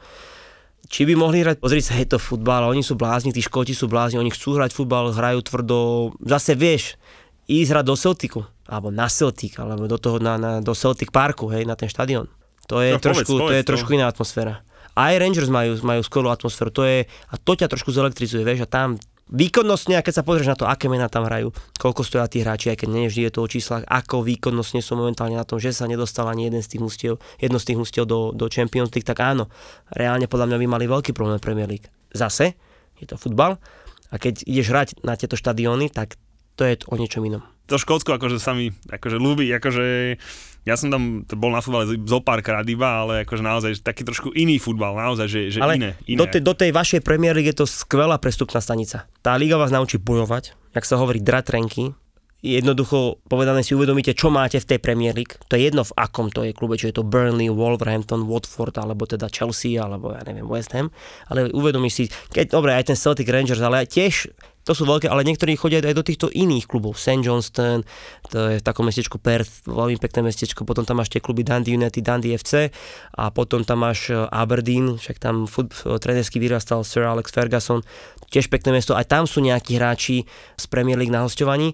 Či 0.88 1.04
by 1.04 1.14
mohli 1.14 1.44
hrať, 1.44 1.60
pozri 1.60 1.80
sa, 1.80 1.94
je 1.94 2.08
to 2.08 2.16
futbal, 2.16 2.68
oni 2.68 2.80
sú 2.80 2.96
blázni, 2.96 3.30
tí 3.30 3.40
škoti 3.40 3.72
sú 3.72 3.86
blázni, 3.86 4.18
oni 4.18 4.32
chcú 4.32 4.56
hrať 4.56 4.72
futbal, 4.72 5.12
hrajú 5.12 5.44
tvrdo, 5.44 5.78
zase 6.24 6.56
vieš, 6.56 6.96
ísť 7.46 7.70
hrať 7.72 7.86
do 7.86 7.96
Celticu, 7.96 8.40
alebo 8.64 8.88
na 8.88 9.08
Celtic, 9.08 9.56
alebo 9.56 9.84
do 9.86 10.00
toho, 10.00 10.18
na, 10.18 10.40
na, 10.40 10.52
do 10.60 10.72
Celtic 10.72 11.12
Parku, 11.12 11.52
hej, 11.52 11.64
na 11.64 11.76
ten 11.76 11.88
štadión. 11.88 12.32
To 12.68 12.80
je, 12.80 12.96
No, 12.96 13.00
povedz, 13.00 13.04
trošku, 13.04 13.32
to 13.32 13.44
povedz 13.48 13.56
je 13.56 13.64
to. 13.64 13.70
trošku 13.76 13.90
iná 13.96 14.08
atmosféra. 14.08 14.64
Aj 14.96 15.14
Rangers 15.14 15.48
majú, 15.48 15.76
majú 15.84 16.02
skvelú 16.02 16.28
atmosféru, 16.28 16.72
to 16.72 16.84
je, 16.84 17.04
a 17.06 17.36
to 17.36 17.52
ťa 17.54 17.68
trošku 17.68 17.92
zelektrizuje, 17.92 18.42
vieš, 18.42 18.64
a 18.64 18.68
tam 18.68 18.96
výkonnostne, 19.32 20.00
a 20.00 20.04
keď 20.04 20.22
sa 20.22 20.24
pozrieš 20.24 20.52
na 20.52 20.58
to, 20.58 20.66
aké 20.68 20.88
mená 20.88 21.12
tam 21.12 21.28
hrajú, 21.28 21.52
koľko 21.78 22.02
stoja 22.04 22.28
tí 22.32 22.44
hráči, 22.44 22.72
aj 22.72 22.84
keď 22.84 22.90
nie 22.90 23.08
vždy 23.12 23.22
je 23.28 23.34
to 23.34 23.40
o 23.44 23.48
číslach, 23.48 23.84
ako 23.88 24.24
výkonnostne 24.24 24.80
sú 24.80 24.96
momentálne 24.96 25.36
na 25.36 25.48
tom, 25.48 25.60
že 25.60 25.76
sa 25.76 25.88
nedostal 25.88 26.28
ani 26.32 26.48
jeden 26.48 26.64
z 26.64 26.76
tých 26.76 26.82
mustiev, 26.82 27.14
jedno 27.40 27.60
z 27.60 27.74
tých 27.74 27.80
mustiev 27.80 28.04
do, 28.08 28.32
do 28.32 28.48
Champions 28.48 28.92
League, 28.96 29.08
tak 29.08 29.20
áno, 29.20 29.52
reálne 29.92 30.26
podľa 30.32 30.52
mňa 30.54 30.58
by 30.64 30.68
mali 30.68 30.86
veľký 30.88 31.12
problém 31.12 31.40
Premier 31.44 31.68
League. 31.68 31.88
Zase, 32.16 32.56
je 32.98 33.06
to 33.06 33.20
futbal, 33.20 33.60
a 34.08 34.16
keď 34.16 34.48
ideš 34.48 34.72
hrať 34.72 34.90
na 35.04 35.20
tieto 35.20 35.36
štadióny, 35.36 35.92
tak 35.92 36.16
to 36.56 36.64
je 36.64 36.80
o 36.88 36.96
niečom 36.96 37.22
inom. 37.28 37.44
to 37.68 37.76
Škótsko 37.76 38.16
akože 38.16 38.40
sa 38.40 38.56
mi 38.56 38.72
akože 38.72 39.20
ľúbi, 39.20 39.52
akože 39.52 40.18
ja 40.68 40.76
som 40.76 40.92
tam 40.92 41.24
bol 41.24 41.56
na 41.56 41.64
futbale 41.64 41.96
zo 41.96 42.20
pár 42.20 42.44
krát 42.44 42.68
iba, 42.68 43.08
ale 43.08 43.24
akože 43.24 43.40
naozaj 43.40 43.72
taký 43.80 44.04
trošku 44.04 44.36
iný 44.36 44.60
futbal, 44.60 45.00
naozaj, 45.00 45.28
že, 45.32 45.42
že 45.56 45.60
Ale 45.64 45.80
iné, 45.80 45.92
iné. 46.04 46.20
Do, 46.20 46.28
tej, 46.28 46.44
do 46.44 46.52
tej 46.52 46.76
vašej 46.76 47.00
Premier 47.08 47.32
League 47.32 47.48
je 47.56 47.64
to 47.64 47.66
skvelá 47.66 48.20
prestupná 48.20 48.60
stanica. 48.60 49.08
Tá 49.24 49.40
liga 49.40 49.56
vás 49.56 49.72
naučí 49.72 49.96
bojovať, 49.96 50.60
jak 50.76 50.84
sa 50.84 51.00
hovorí, 51.00 51.24
drať 51.24 51.56
renky. 51.56 51.96
Jednoducho 52.38 53.18
povedané 53.26 53.66
si 53.66 53.74
uvedomíte, 53.74 54.14
čo 54.14 54.30
máte 54.30 54.62
v 54.62 54.70
tej 54.70 54.80
Premier 54.80 55.18
League. 55.18 55.42
To 55.50 55.58
je 55.58 55.74
jedno 55.74 55.82
v 55.82 55.96
akom 55.98 56.30
to 56.30 56.46
je 56.46 56.54
klube, 56.54 56.78
či 56.78 56.94
je 56.94 57.02
to 57.02 57.04
Burnley, 57.04 57.50
Wolverhampton, 57.50 58.30
Watford, 58.30 58.78
alebo 58.78 59.10
teda 59.10 59.26
Chelsea, 59.34 59.82
alebo 59.82 60.14
ja 60.14 60.22
neviem, 60.22 60.46
West 60.46 60.70
Ham. 60.78 60.94
Ale 61.34 61.50
uvedomíš 61.50 61.94
si, 61.98 62.04
keď, 62.30 62.54
dobre, 62.54 62.78
aj 62.78 62.94
ten 62.94 62.98
Celtic 62.98 63.26
Rangers, 63.26 63.58
ale 63.58 63.90
tiež 63.90 64.30
to 64.68 64.76
sú 64.76 64.84
veľké, 64.84 65.08
ale 65.08 65.24
niektorí 65.24 65.56
chodia 65.56 65.80
aj 65.80 65.96
do 65.96 66.04
týchto 66.04 66.28
iných 66.28 66.68
klubov. 66.68 67.00
St. 67.00 67.24
Johnston, 67.24 67.88
to 68.28 68.52
je 68.52 68.60
v 68.60 68.66
takom 68.68 68.84
mestečku 68.84 69.16
Perth, 69.16 69.64
veľmi 69.64 69.96
pekné 69.96 70.28
mestečko, 70.28 70.68
potom 70.68 70.84
tam 70.84 71.00
máš 71.00 71.08
tie 71.08 71.24
kluby 71.24 71.48
Dundee 71.48 71.80
United, 71.80 72.04
Dundee 72.04 72.36
FC 72.36 72.68
a 73.16 73.32
potom 73.32 73.64
tam 73.64 73.88
máš 73.88 74.12
eh, 74.12 74.20
Aberdeen, 74.28 75.00
však 75.00 75.24
tam 75.24 75.48
fut, 75.48 75.72
trénersky 75.72 76.44
vyrastal 76.44 76.84
Sir 76.84 77.08
Alex 77.08 77.32
Ferguson, 77.32 77.80
tiež 78.28 78.52
pekné 78.52 78.76
mesto, 78.76 78.92
aj 78.92 79.08
tam 79.08 79.24
sú 79.24 79.40
nejakí 79.40 79.80
hráči 79.80 80.28
z 80.60 80.66
Premier 80.68 81.00
League 81.00 81.16
na 81.16 81.24
hostovaní 81.24 81.72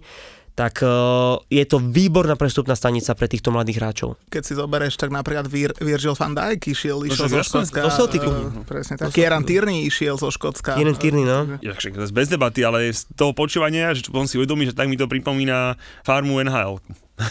tak 0.54 0.80
uh, 0.80 1.42
je 1.48 1.64
to 1.64 1.78
výborná 1.78 2.34
prestupná 2.34 2.74
stanica 2.74 3.10
pre 3.12 3.26
týchto 3.26 3.50
mladých 3.50 3.78
hráčov. 3.78 4.10
Keď 4.28 4.42
si 4.42 4.54
zoberieš, 4.54 4.96
tak 4.96 5.10
napríklad 5.10 5.46
Vir, 5.46 5.74
Virgil 5.78 6.14
van 6.14 6.32
Dijk 6.32 6.70
išiel, 6.70 7.02
išiel 7.04 7.26
však 7.26 7.34
zo 7.34 7.42
Škótska. 7.44 7.80
do 7.80 7.90
Celticu. 7.90 8.30
eh, 8.30 8.62
Presne 8.64 8.94
tak. 8.96 9.10
Kieran 9.10 9.42
Tierney 9.42 9.84
išiel 9.84 10.14
zo 10.16 10.30
Škótska. 10.30 10.78
Kieran 10.78 10.94
Tierney, 10.94 11.26
no. 11.26 11.58
Ja, 11.60 11.74
však 11.74 11.94
to 11.94 12.02
je 12.02 12.12
bez 12.12 12.30
debaty, 12.30 12.62
ale 12.62 12.86
z 12.88 13.10
toho 13.12 13.34
počúvania, 13.34 13.90
že 13.92 14.06
on 14.10 14.26
si 14.26 14.38
uvedomí, 14.38 14.64
že 14.64 14.74
tak 14.74 14.86
mi 14.86 14.96
to 14.96 15.10
pripomína 15.10 15.74
farmu 16.02 16.38
NHL. 16.40 16.78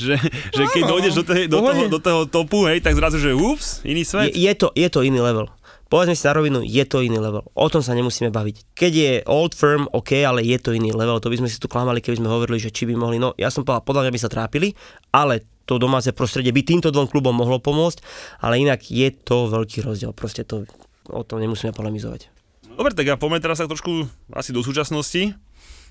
že, 0.00 0.16
že 0.50 0.62
keď 0.72 0.82
dojdeš 0.88 1.12
do, 1.14 1.24
tej, 1.24 1.44
do, 1.44 1.60
pohode. 1.60 1.76
toho, 1.76 1.88
do 1.88 2.00
toho 2.00 2.20
topu, 2.24 2.64
hej, 2.64 2.80
tak 2.80 2.96
zrazu, 2.96 3.16
že 3.16 3.32
ups, 3.32 3.80
iný 3.82 4.02
Je, 4.02 4.08
svet. 4.08 4.32
je, 4.32 4.52
to, 4.52 4.72
je 4.72 4.88
to 4.88 5.00
iný 5.00 5.20
level. 5.20 5.52
Povedzme 5.92 6.16
si 6.16 6.24
na 6.24 6.32
rovinu, 6.32 6.64
je 6.64 6.80
to 6.88 7.04
iný 7.04 7.20
level. 7.20 7.44
O 7.52 7.68
tom 7.68 7.84
sa 7.84 7.92
nemusíme 7.92 8.32
baviť. 8.32 8.72
Keď 8.72 8.92
je 8.96 9.12
old 9.28 9.52
firm, 9.52 9.84
OK, 9.92 10.24
ale 10.24 10.40
je 10.40 10.56
to 10.56 10.72
iný 10.72 10.88
level. 10.88 11.20
To 11.20 11.28
by 11.28 11.36
sme 11.36 11.52
si 11.52 11.60
tu 11.60 11.68
klamali, 11.68 12.00
keby 12.00 12.16
sme 12.16 12.32
hovorili, 12.32 12.56
že 12.56 12.72
či 12.72 12.88
by 12.88 12.96
mohli. 12.96 13.20
No, 13.20 13.36
ja 13.36 13.52
som 13.52 13.60
povedal, 13.60 13.84
podľa 13.84 14.02
mňa 14.08 14.12
by 14.16 14.20
sa 14.24 14.32
trápili, 14.32 14.72
ale 15.12 15.44
to 15.68 15.76
domáce 15.76 16.08
prostredie 16.16 16.48
by 16.48 16.64
týmto 16.64 16.88
dvom 16.88 17.12
klubom 17.12 17.36
mohlo 17.36 17.60
pomôcť, 17.60 18.00
ale 18.40 18.64
inak 18.64 18.88
je 18.88 19.12
to 19.12 19.52
veľký 19.52 19.84
rozdiel. 19.84 20.16
Proste 20.16 20.48
to, 20.48 20.64
o 21.12 21.22
tom 21.28 21.44
nemusíme 21.44 21.76
polemizovať. 21.76 22.32
Dobre, 22.72 22.96
tak 22.96 23.12
ja 23.12 23.20
poďme 23.20 23.44
teraz 23.44 23.60
tak 23.60 23.68
trošku 23.68 24.08
asi 24.32 24.56
do 24.56 24.64
súčasnosti. 24.64 25.36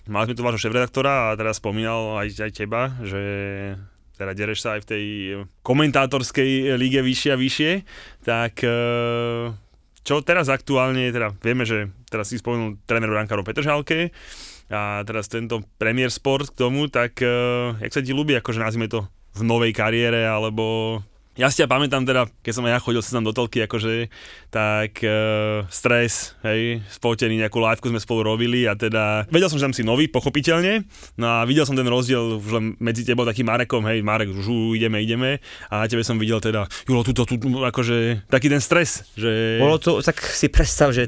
Mali 0.09 0.25
sme 0.25 0.33
tu 0.33 0.41
vášho 0.41 0.65
šéf-redaktora 0.65 1.29
a 1.29 1.37
teraz 1.37 1.61
spomínal 1.61 2.17
aj, 2.25 2.41
aj 2.41 2.51
teba, 2.57 2.89
že 3.05 3.21
teda 4.17 4.33
dereš 4.33 4.65
sa 4.65 4.81
aj 4.81 4.81
v 4.81 4.89
tej 4.89 5.05
komentátorskej 5.61 6.73
líge 6.73 7.05
vyššie 7.05 7.29
a 7.29 7.37
vyššie, 7.37 7.71
tak 8.25 8.65
eh, 8.65 9.53
čo 10.01 10.25
teraz 10.25 10.49
aktuálne, 10.49 11.13
teda 11.13 11.35
vieme, 11.41 11.67
že 11.67 11.93
teraz 12.09 12.33
si 12.33 12.41
spomenul 12.41 12.81
tréner 12.89 13.09
Brankárov 13.09 13.45
Petržálke 13.45 14.09
a 14.71 15.05
teraz 15.05 15.29
tento 15.29 15.61
Premier 15.77 16.09
Sport 16.09 16.55
k 16.55 16.59
tomu, 16.67 16.89
tak 16.89 17.21
uh, 17.21 17.77
jak 17.83 17.93
sa 17.93 18.01
ti 18.01 18.15
ľúbi, 18.15 18.33
akože 18.39 18.63
nazvime 18.63 18.89
to 18.89 19.05
v 19.37 19.41
novej 19.45 19.71
kariére, 19.71 20.25
alebo 20.27 20.99
ja 21.39 21.47
si 21.47 21.63
ťa 21.63 21.71
pamätám 21.71 22.03
teda, 22.03 22.27
keď 22.43 22.53
som 22.53 22.67
aj 22.67 22.71
ja 22.75 22.79
chodil 22.83 23.01
tam 23.01 23.23
do 23.23 23.31
telky, 23.31 23.63
akože, 23.63 24.11
tak 24.51 24.99
uh, 25.03 25.63
stres, 25.71 26.35
hej, 26.43 26.83
spotený, 26.91 27.39
nejakú 27.39 27.57
liveku 27.63 27.87
sme 27.87 28.03
spolu 28.03 28.27
robili 28.35 28.67
a 28.67 28.75
teda, 28.75 29.31
vedel 29.31 29.47
som, 29.47 29.55
že 29.55 29.65
tam 29.71 29.75
si 29.75 29.87
nový, 29.87 30.11
pochopiteľne, 30.11 30.83
no 31.15 31.25
a 31.39 31.47
videl 31.47 31.63
som 31.63 31.79
ten 31.79 31.87
rozdiel 31.87 32.35
už 32.35 32.51
len 32.51 32.65
medzi 32.83 33.07
tebou 33.07 33.23
takým 33.23 33.47
Marekom, 33.47 33.87
hej, 33.87 34.03
Marek, 34.03 34.35
žu, 34.35 34.75
ideme, 34.75 34.99
ideme. 34.99 35.39
A 35.71 35.83
na 35.83 35.87
tebe 35.87 36.03
som 36.03 36.19
videl 36.19 36.43
teda, 36.43 36.67
Julo, 36.83 37.07
tuto, 37.07 37.23
tu, 37.23 37.37
akože, 37.39 38.27
taký 38.27 38.51
ten 38.51 38.59
stres, 38.59 39.07
že... 39.15 39.55
Bolo 39.59 39.79
to, 39.79 40.03
tak 40.03 40.19
si 40.19 40.51
predstav, 40.51 40.91
že 40.91 41.07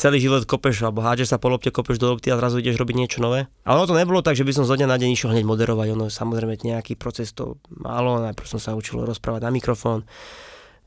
celý 0.00 0.16
život 0.16 0.48
kopeš, 0.48 0.80
alebo 0.80 1.04
hádžeš 1.04 1.36
sa 1.36 1.38
po 1.38 1.52
lopte, 1.52 1.68
kopeš 1.68 2.00
do 2.00 2.16
lopty 2.16 2.32
a 2.32 2.40
zrazu 2.40 2.64
ideš 2.64 2.80
robiť 2.80 2.96
niečo 2.96 3.18
nové. 3.20 3.52
A 3.68 3.76
ono 3.76 3.84
to 3.84 3.92
nebolo 3.92 4.24
tak, 4.24 4.32
že 4.32 4.48
by 4.48 4.52
som 4.56 4.64
zo 4.64 4.74
dňa 4.80 4.88
na 4.88 4.96
deň 4.96 5.10
išiel 5.12 5.32
hneď 5.36 5.44
moderovať, 5.44 5.92
ono 5.92 6.06
samozrejme 6.08 6.56
nejaký 6.64 6.96
proces 6.96 7.36
to 7.36 7.60
malo, 7.68 8.16
najprv 8.24 8.48
som 8.48 8.60
sa 8.60 8.72
učil 8.72 9.04
rozprávať 9.04 9.44
na 9.44 9.50
mikrofón, 9.58 10.06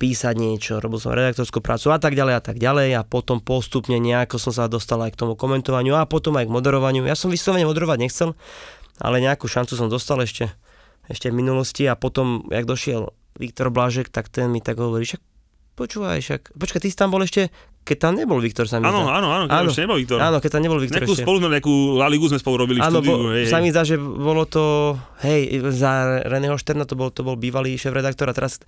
písať 0.02 0.34
niečo, 0.34 0.82
robil 0.82 0.98
som 0.98 1.14
redaktorskú 1.14 1.62
prácu 1.62 1.94
a 1.94 2.02
tak 2.02 2.18
ďalej 2.18 2.34
a 2.34 2.42
tak 2.42 2.58
ďalej 2.58 2.90
a 2.98 3.06
potom 3.06 3.38
postupne 3.38 4.02
nejako 4.02 4.42
som 4.42 4.50
sa 4.50 4.66
dostal 4.66 4.98
aj 5.06 5.14
k 5.14 5.20
tomu 5.22 5.38
komentovaniu 5.38 5.94
a 5.94 6.10
potom 6.10 6.34
aj 6.42 6.50
k 6.50 6.56
moderovaniu. 6.58 7.06
Ja 7.06 7.14
som 7.14 7.30
vyslovene 7.30 7.70
moderovať 7.70 8.02
nechcel, 8.02 8.34
ale 8.98 9.22
nejakú 9.22 9.46
šancu 9.46 9.78
som 9.78 9.94
dostal 9.94 10.18
ešte, 10.26 10.50
ešte 11.06 11.30
v 11.30 11.38
minulosti 11.38 11.86
a 11.86 11.94
potom, 11.94 12.50
jak 12.50 12.66
došiel 12.66 13.14
Viktor 13.38 13.70
Blažek, 13.70 14.10
tak 14.10 14.34
ten 14.34 14.50
mi 14.50 14.58
tak 14.58 14.82
hovorí, 14.82 15.06
však 15.06 15.22
počúvaj, 15.78 16.18
však, 16.18 16.42
počkaj, 16.58 16.82
ty 16.82 16.90
si 16.90 16.98
tam 16.98 17.14
bol 17.14 17.22
ešte, 17.22 17.54
keď 17.82 17.98
tam 17.98 18.14
nebol 18.14 18.38
Viktor 18.38 18.70
sa 18.70 18.78
mi 18.78 18.86
Áno, 18.86 19.04
zdá. 19.04 19.18
áno, 19.18 19.28
áno, 19.34 19.46
keď 19.46 19.66
ešte 19.68 19.84
nebol 19.84 19.98
Viktor. 19.98 20.18
Áno, 20.22 20.38
keď 20.38 20.50
tam 20.54 20.62
nebol 20.62 20.78
Viktor 20.78 21.02
Nejakú 21.02 21.14
ešte. 21.18 21.26
spolu 21.26 21.38
nejakú 21.42 21.74
La 21.98 22.08
Ligu 22.08 22.26
sme 22.30 22.38
spolu 22.38 22.56
robili 22.62 22.78
v 22.78 22.86
Áno, 22.86 23.02
štúdiu, 23.02 23.18
bo, 23.18 23.34
hej, 23.34 23.50
sa 23.50 23.58
mi 23.58 23.74
zdá, 23.74 23.82
že 23.82 23.98
bolo 23.98 24.46
to, 24.46 24.94
hej, 25.26 25.42
za 25.74 25.92
Reného 26.24 26.56
Šterna 26.56 26.86
to 26.86 26.94
bol, 26.94 27.10
to 27.10 27.26
bol 27.26 27.34
bývalý 27.34 27.74
šéf-redaktor 27.76 28.30
a 28.30 28.38
teraz, 28.38 28.62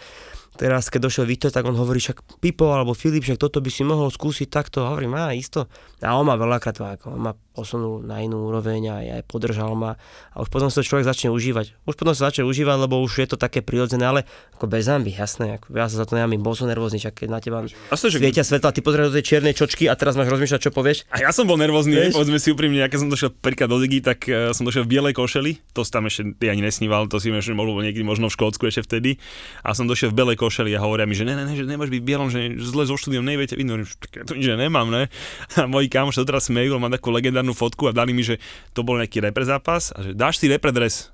teraz 0.57 0.89
keď 0.89 1.13
došiel 1.13 1.25
Viktor, 1.25 1.53
tak 1.53 1.61
on 1.63 1.77
hovorí, 1.77 2.01
však 2.01 2.41
Pipo 2.41 2.73
alebo 2.73 2.97
Filip, 2.97 3.21
však 3.21 3.37
toto 3.37 3.61
by 3.61 3.69
si 3.69 3.85
mohol 3.85 4.09
skúsiť 4.09 4.49
takto. 4.49 4.81
Hovorím, 4.81 5.13
á, 5.13 5.29
isto. 5.31 5.69
A 6.01 6.17
on 6.17 6.25
ma 6.25 6.33
veľakrát 6.33 6.73
ako, 6.73 7.13
on 7.13 7.21
ma 7.21 7.31
posunul 7.53 8.01
na 8.01 8.19
inú 8.19 8.49
úroveň 8.49 8.81
a 8.89 8.95
aj 9.21 9.23
podržal 9.29 9.77
ma. 9.77 9.95
A 10.33 10.41
už 10.41 10.49
potom 10.49 10.73
sa 10.73 10.81
to 10.81 10.89
človek 10.89 11.05
začne 11.05 11.29
užívať. 11.29 11.77
Už 11.85 11.95
potom 11.95 12.17
sa 12.17 12.33
začne 12.33 12.43
užívať, 12.49 12.77
lebo 12.81 12.99
už 12.99 13.23
je 13.23 13.27
to 13.29 13.37
také 13.37 13.61
prirodzené, 13.61 14.03
ale 14.03 14.21
ako 14.57 14.65
bez 14.65 14.89
zamby, 14.89 15.13
jasné. 15.13 15.61
Ako, 15.61 15.69
ja 15.77 15.85
sa 15.85 16.01
za 16.01 16.05
to 16.09 16.17
nemám, 16.17 16.41
bol 16.41 16.57
som 16.57 16.65
nervózny, 16.65 16.97
čak 16.97 17.13
keď 17.23 17.29
na 17.29 17.39
teba 17.39 17.61
Jasné, 17.63 18.07
že- 18.09 18.17
svietia 18.17 18.41
svetla, 18.41 18.73
ty 18.73 18.81
pozrieš 18.81 19.13
do 19.13 19.15
tej 19.21 19.25
čiernej 19.29 19.53
čočky 19.53 19.85
a 19.85 19.93
teraz 19.93 20.17
máš 20.17 20.33
rozmýšľať, 20.33 20.59
čo 20.65 20.71
povieš. 20.73 21.05
A 21.13 21.21
ja 21.21 21.29
som 21.29 21.45
bol 21.45 21.55
nervózny, 21.61 21.93
Vieš? 21.93 22.17
Povedzme 22.17 22.41
si 22.41 22.49
úprimne, 22.49 22.81
ja 22.81 22.89
keď 22.89 22.99
som 23.05 23.09
došiel 23.13 23.29
prvýkrát 23.29 23.69
do 23.69 23.77
Ligy, 23.77 24.01
tak 24.01 24.25
uh, 24.25 24.49
som 24.51 24.65
došiel 24.65 24.83
v 24.83 24.97
bielej 24.97 25.13
košeli, 25.13 25.61
to 25.77 25.85
si 25.85 25.91
tam 25.93 26.09
ešte 26.09 26.33
ty 26.41 26.49
ani 26.49 26.65
nesníval, 26.65 27.05
to 27.05 27.21
si 27.21 27.29
ešte 27.29 27.53
možno 27.53 27.79
niekedy 27.85 28.01
možno 28.01 28.27
v 28.27 28.33
Škótsku 28.33 28.65
ešte 28.65 28.81
vtedy. 28.83 29.21
A 29.61 29.77
som 29.77 29.85
došiel 29.85 30.09
v 30.09 30.17
bielej 30.17 30.37
košeli 30.41 30.73
a 30.73 30.81
hovoria 30.81 31.05
mi, 31.05 31.13
že 31.13 31.27
ne, 31.27 31.37
ne, 31.37 31.45
ne, 31.45 31.53
že 31.53 31.69
nemáš 31.69 31.93
byť 31.93 32.01
bielom, 32.01 32.33
že 32.33 32.57
zle 32.57 32.89
so 32.89 32.97
štúdiom 32.97 33.21
neviete 33.21 33.53
vidno, 33.53 33.77
že 33.83 33.93
to 34.25 34.33
nič 34.33 34.47
nemám, 34.57 34.89
ne. 34.89 35.11
A 35.59 35.69
moji 35.69 35.91
kamoši 35.91 36.25
teraz 36.25 36.49
smejú, 36.49 36.79
mám 36.81 36.89
takú 36.89 37.13
legendárnu 37.43 37.53
fotku 37.53 37.91
a 37.91 37.91
dali 37.91 38.15
mi, 38.15 38.23
že 38.23 38.39
to 38.71 38.87
bol 38.87 38.95
nejaký 38.95 39.19
repre 39.19 39.43
zápas 39.43 39.91
a 39.91 39.99
že 39.99 40.15
dáš 40.15 40.39
si 40.39 40.47
repre 40.47 40.71
dres. 40.71 41.11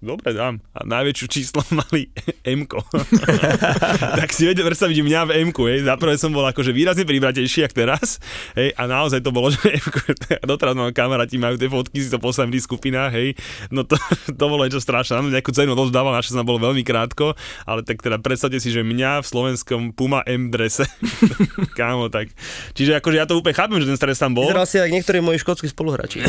Dobre, 0.00 0.32
dám. 0.32 0.64
A 0.72 0.88
najväčšiu 0.88 1.26
číslo 1.28 1.60
mali 1.80 2.08
m 2.44 2.64
tak 4.20 4.30
si 4.32 4.48
vedel 4.48 4.64
predstaviť 4.64 4.98
mňa 5.04 5.20
v 5.28 5.30
m 5.44 5.50
hej. 5.52 5.84
Zaprvé 5.84 6.16
som 6.16 6.32
bol 6.32 6.44
akože 6.48 6.72
výrazne 6.72 7.04
pribratejší, 7.04 7.68
jak 7.68 7.76
teraz, 7.76 8.16
hej. 8.56 8.72
A 8.80 8.88
naozaj 8.88 9.20
to 9.20 9.30
bolo, 9.34 9.52
že 9.52 9.60
m 9.76 9.80
doteraz 10.48 10.72
mám 10.72 10.94
kamaráti, 10.96 11.36
majú 11.36 11.60
tie 11.60 11.68
fotky, 11.68 12.00
si 12.00 12.08
to 12.08 12.16
poslali 12.16 12.56
v 12.56 12.64
skupinách, 12.64 13.12
hej. 13.12 13.28
No 13.68 13.84
to, 13.84 14.00
to 14.38 14.44
bolo 14.48 14.64
niečo 14.64 14.80
strašné. 14.80 15.20
Áno, 15.20 15.28
nejakú 15.28 15.52
cenu 15.52 15.76
rozdával, 15.76 16.16
naša 16.16 16.32
som 16.32 16.46
bolo 16.48 16.62
veľmi 16.62 16.80
krátko, 16.80 17.36
ale 17.68 17.84
tak 17.84 18.00
teda 18.00 18.16
predstavte 18.22 18.56
si, 18.56 18.72
že 18.72 18.80
mňa 18.80 19.20
v 19.20 19.26
slovenskom 19.26 19.92
Puma 19.92 20.24
M 20.24 20.48
drese, 20.48 20.88
kámo, 21.78 22.08
tak. 22.08 22.32
Čiže 22.72 23.02
akože 23.02 23.16
ja 23.20 23.26
to 23.28 23.36
úplne 23.36 23.56
chápem, 23.56 23.78
že 23.82 23.88
ten 23.90 23.98
stres 24.00 24.16
tam 24.16 24.32
bol. 24.32 24.48
Vyzeral 24.48 24.64
si 24.64 24.80
ako 24.80 24.90
niektorí 24.96 25.18
moji 25.20 25.38
škótsky 25.42 25.68
spoluhráči. 25.68 26.24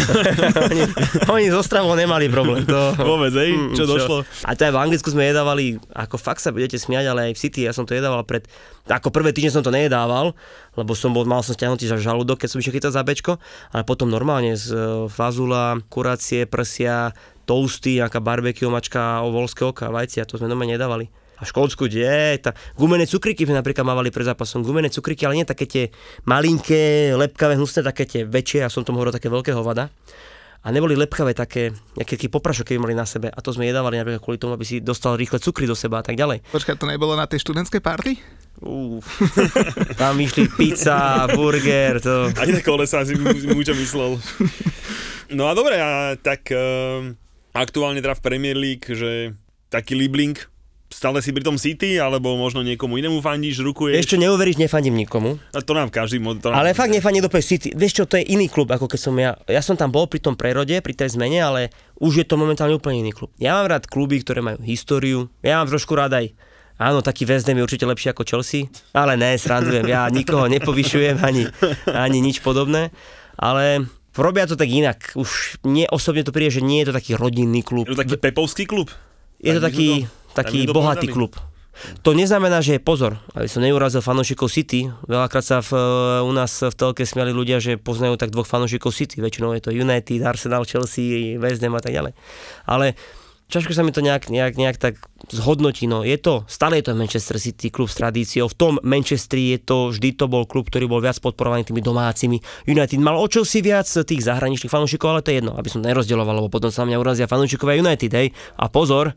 oni, 0.68 0.84
oni 1.32 1.46
so 1.54 1.64
stravou 1.64 1.96
nemali 1.96 2.28
problém. 2.28 2.68
To... 2.68 2.96
Vôbec, 3.22 3.38
hej, 3.38 3.54
Mm, 3.54 3.78
čo 3.78 3.86
došlo. 3.86 4.26
A 4.50 4.58
to 4.58 4.66
aj 4.66 4.74
v 4.74 4.82
Anglicku 4.82 5.14
sme 5.14 5.30
jedávali, 5.30 5.78
ako 5.94 6.18
fakt 6.18 6.42
sa 6.42 6.50
budete 6.50 6.82
smiať, 6.82 7.14
ale 7.14 7.30
aj 7.30 7.34
v 7.38 7.42
City, 7.46 7.60
ja 7.70 7.74
som 7.78 7.86
to 7.86 7.94
jedával 7.94 8.26
pred, 8.26 8.50
ako 8.90 9.14
prvé 9.14 9.30
týždne 9.30 9.62
som 9.62 9.66
to 9.66 9.70
nejedával, 9.70 10.34
lebo 10.74 10.92
som 10.98 11.14
bol, 11.14 11.22
mal 11.30 11.46
som 11.46 11.54
stiahnutý 11.54 11.86
za 11.86 12.02
žalúdok, 12.02 12.42
keď 12.42 12.50
som 12.50 12.58
išiel 12.58 12.74
chytať 12.82 12.98
za 12.98 13.06
bečko, 13.06 13.38
ale 13.70 13.86
potom 13.86 14.10
normálne 14.10 14.58
z 14.58 14.74
e, 14.74 14.80
fazula, 15.06 15.78
kurácie, 15.94 16.50
prsia, 16.50 17.14
toasty, 17.46 18.02
nejaká 18.02 18.18
barbecue 18.18 18.66
mačka, 18.74 19.22
volské 19.22 19.62
oka, 19.62 19.94
vajcia, 19.94 20.26
to 20.26 20.42
sme 20.42 20.50
doma 20.50 20.66
nedávali. 20.66 21.14
A 21.42 21.46
kde? 21.50 22.38
Tá, 22.38 22.54
gumené 22.78 23.10
cukriky 23.10 23.50
sme 23.50 23.58
napríklad 23.58 23.82
mávali 23.82 24.14
pred 24.14 24.30
zápasom. 24.30 24.62
Gumené 24.62 24.94
cukriky, 24.94 25.26
ale 25.26 25.42
nie 25.42 25.46
také 25.50 25.66
tie 25.66 25.84
malinké, 26.30 27.18
lepkavé, 27.18 27.58
hnusné, 27.58 27.82
také 27.82 28.06
tie 28.06 28.22
väčšie, 28.30 28.62
ja 28.62 28.70
som 28.70 28.86
tomu 28.86 29.02
hovoril 29.02 29.18
také 29.18 29.26
veľké 29.26 29.50
hovada 29.50 29.90
a 30.62 30.68
neboli 30.70 30.94
lepkavé 30.94 31.34
také, 31.34 31.74
nejaké 31.98 32.22
taký 32.22 32.30
poprašok, 32.30 32.70
keby 32.70 32.80
mali 32.86 32.94
na 32.94 33.10
sebe. 33.10 33.34
A 33.34 33.40
to 33.42 33.50
sme 33.50 33.66
jedávali 33.66 33.98
napríklad 33.98 34.22
kvôli 34.22 34.38
tomu, 34.38 34.54
aby 34.54 34.62
si 34.62 34.78
dostal 34.78 35.18
rýchle 35.18 35.42
cukry 35.42 35.66
do 35.66 35.74
seba 35.74 36.02
a 36.02 36.06
tak 36.06 36.14
ďalej. 36.14 36.46
Počkaj, 36.54 36.78
to 36.78 36.86
nebolo 36.86 37.18
na 37.18 37.26
tej 37.26 37.42
študentskej 37.42 37.82
party? 37.82 38.22
Uf. 38.62 39.02
Tam 40.02 40.22
vyšli 40.22 40.54
pizza, 40.54 41.26
burger, 41.34 41.98
to... 41.98 42.30
Ani 42.38 42.54
na 42.54 42.62
kolesa 42.62 43.02
si 43.02 43.18
mu, 43.18 43.34
mu 43.34 43.62
čo 43.66 43.74
myslel. 43.74 44.22
No 45.34 45.50
a 45.50 45.58
dobre, 45.58 45.82
a 45.82 46.14
tak 46.20 46.52
um, 46.54 47.16
aktuálne 47.56 48.04
teda 48.04 48.20
v 48.20 48.22
Premier 48.22 48.54
League, 48.54 48.86
že 48.86 49.34
taký 49.72 49.96
Libling, 49.96 50.36
stále 50.92 51.24
si 51.24 51.32
pri 51.32 51.42
tom 51.42 51.56
City, 51.56 51.98
alebo 51.98 52.36
možno 52.36 52.62
niekomu 52.62 53.00
inému 53.00 53.24
fandíš, 53.24 53.64
rukuješ? 53.64 53.96
Vieš 53.98 54.10
čo, 54.14 54.18
neuveríš, 54.20 54.60
nefandím 54.60 55.00
nikomu. 55.00 55.40
A 55.56 55.64
to 55.64 55.72
nám 55.72 55.90
každý... 55.90 56.20
To 56.20 56.52
nám... 56.52 56.62
Ale 56.62 56.76
fakt 56.76 56.92
nefandím 56.92 57.24
do 57.26 57.32
City. 57.42 57.72
Vieš 57.72 57.94
čo, 57.98 58.04
to 58.06 58.20
je 58.20 58.28
iný 58.28 58.52
klub, 58.52 58.70
ako 58.70 58.92
keď 58.92 59.00
som 59.00 59.16
ja. 59.16 59.34
Ja 59.48 59.64
som 59.64 59.80
tam 59.80 59.90
bol 59.90 60.06
pri 60.06 60.20
tom 60.20 60.36
prerode, 60.36 60.76
pri 60.84 60.94
tej 60.94 61.16
zmene, 61.16 61.40
ale 61.42 61.62
už 61.98 62.22
je 62.22 62.26
to 62.28 62.36
momentálne 62.36 62.76
úplne 62.76 63.02
iný 63.02 63.16
klub. 63.16 63.32
Ja 63.40 63.58
mám 63.58 63.72
rád 63.72 63.88
kluby, 63.88 64.20
ktoré 64.22 64.44
majú 64.44 64.60
históriu. 64.62 65.32
Ja 65.42 65.64
mám 65.64 65.72
trošku 65.72 65.96
rád 65.96 66.14
aj 66.20 66.36
Áno, 66.82 67.06
taký 67.06 67.30
West 67.30 67.46
Ham 67.46 67.62
je 67.62 67.66
určite 67.70 67.86
lepší 67.86 68.10
ako 68.10 68.26
Chelsea, 68.26 68.66
ale 68.98 69.14
ne, 69.14 69.38
srandujem, 69.38 69.86
ja 69.86 70.10
nikoho 70.10 70.50
nepovyšujem 70.50 71.22
ani, 71.22 71.46
ani 71.86 72.18
nič 72.18 72.42
podobné, 72.42 72.90
ale 73.38 73.86
robia 74.18 74.50
to 74.50 74.58
tak 74.58 74.66
inak. 74.66 75.14
Už 75.14 75.62
mne 75.62 75.86
osobne 75.94 76.26
to 76.26 76.34
príde, 76.34 76.58
že 76.58 76.66
nie 76.66 76.82
je 76.82 76.90
to 76.90 76.98
taký 76.98 77.14
rodinný 77.14 77.62
klub. 77.62 77.86
Je 77.86 77.94
to 77.94 78.02
taký 78.02 78.18
pepovský 78.18 78.66
klub? 78.66 78.90
Je 79.38 79.54
to 79.54 79.62
Tak 79.62 79.62
sme 79.62 79.68
taký, 79.70 79.88
to- 79.94 80.10
taký 80.34 80.68
bohatý 80.68 81.12
povedali. 81.12 81.16
klub. 81.16 81.34
To 82.04 82.12
neznamená, 82.14 82.60
že 82.62 82.84
pozor, 82.84 83.18
aby 83.34 83.48
som 83.48 83.64
neurazil 83.64 84.04
fanúšikov 84.04 84.52
City. 84.52 84.92
Veľakrát 85.08 85.42
sa 85.42 85.58
v, 85.64 85.72
u 86.22 86.32
nás 86.36 86.52
v 86.62 86.76
telke 86.76 87.08
smiali 87.08 87.32
ľudia, 87.32 87.64
že 87.64 87.80
poznajú 87.80 88.20
tak 88.20 88.30
dvoch 88.30 88.46
fanúšikov 88.46 88.92
City. 88.94 89.24
Väčšinou 89.24 89.56
je 89.56 89.64
to 89.64 89.72
United, 89.72 90.20
Arsenal, 90.22 90.68
Chelsea, 90.68 91.40
West 91.40 91.64
Ham 91.64 91.74
a 91.74 91.82
tak 91.82 91.96
ďalej. 91.96 92.14
Ale 92.68 92.94
ťažko 93.52 93.72
sa 93.76 93.84
mi 93.88 93.96
to 93.96 94.04
nejak, 94.04 94.32
nejak, 94.32 94.56
nejak 94.60 94.78
tak 94.80 95.00
zhodnotí. 95.32 95.88
No, 95.88 96.04
je 96.08 96.20
to, 96.20 96.48
stále 96.48 96.80
je 96.80 96.92
to 96.92 96.96
Manchester 96.96 97.40
City, 97.40 97.72
klub 97.72 97.92
s 97.92 97.98
tradíciou. 97.98 98.52
V 98.52 98.56
tom 98.56 98.74
Manchesteri 98.84 99.56
je 99.56 99.60
to, 99.64 99.78
vždy 99.96 100.16
to 100.16 100.28
bol 100.28 100.44
klub, 100.46 100.68
ktorý 100.68 100.86
bol 100.92 101.04
viac 101.04 101.20
podporovaný 101.24 101.68
tými 101.68 101.84
domácimi. 101.84 102.40
United 102.68 103.00
mal 103.00 103.20
o 103.20 103.28
si 103.28 103.60
viac 103.64 103.88
tých 103.88 104.22
zahraničných 104.24 104.70
fanúšikov, 104.70 105.08
ale 105.18 105.24
to 105.24 105.32
je 105.34 105.44
jedno, 105.44 105.56
aby 105.56 105.72
som 105.72 105.84
nerozdieloval, 105.84 106.46
lebo 106.46 106.52
potom 106.52 106.70
sa 106.70 106.84
mňa 106.84 107.00
urazia 107.00 107.32
fanúšikovia 107.32 107.80
United, 107.80 108.12
hej. 108.12 108.32
A 108.56 108.72
pozor, 108.72 109.16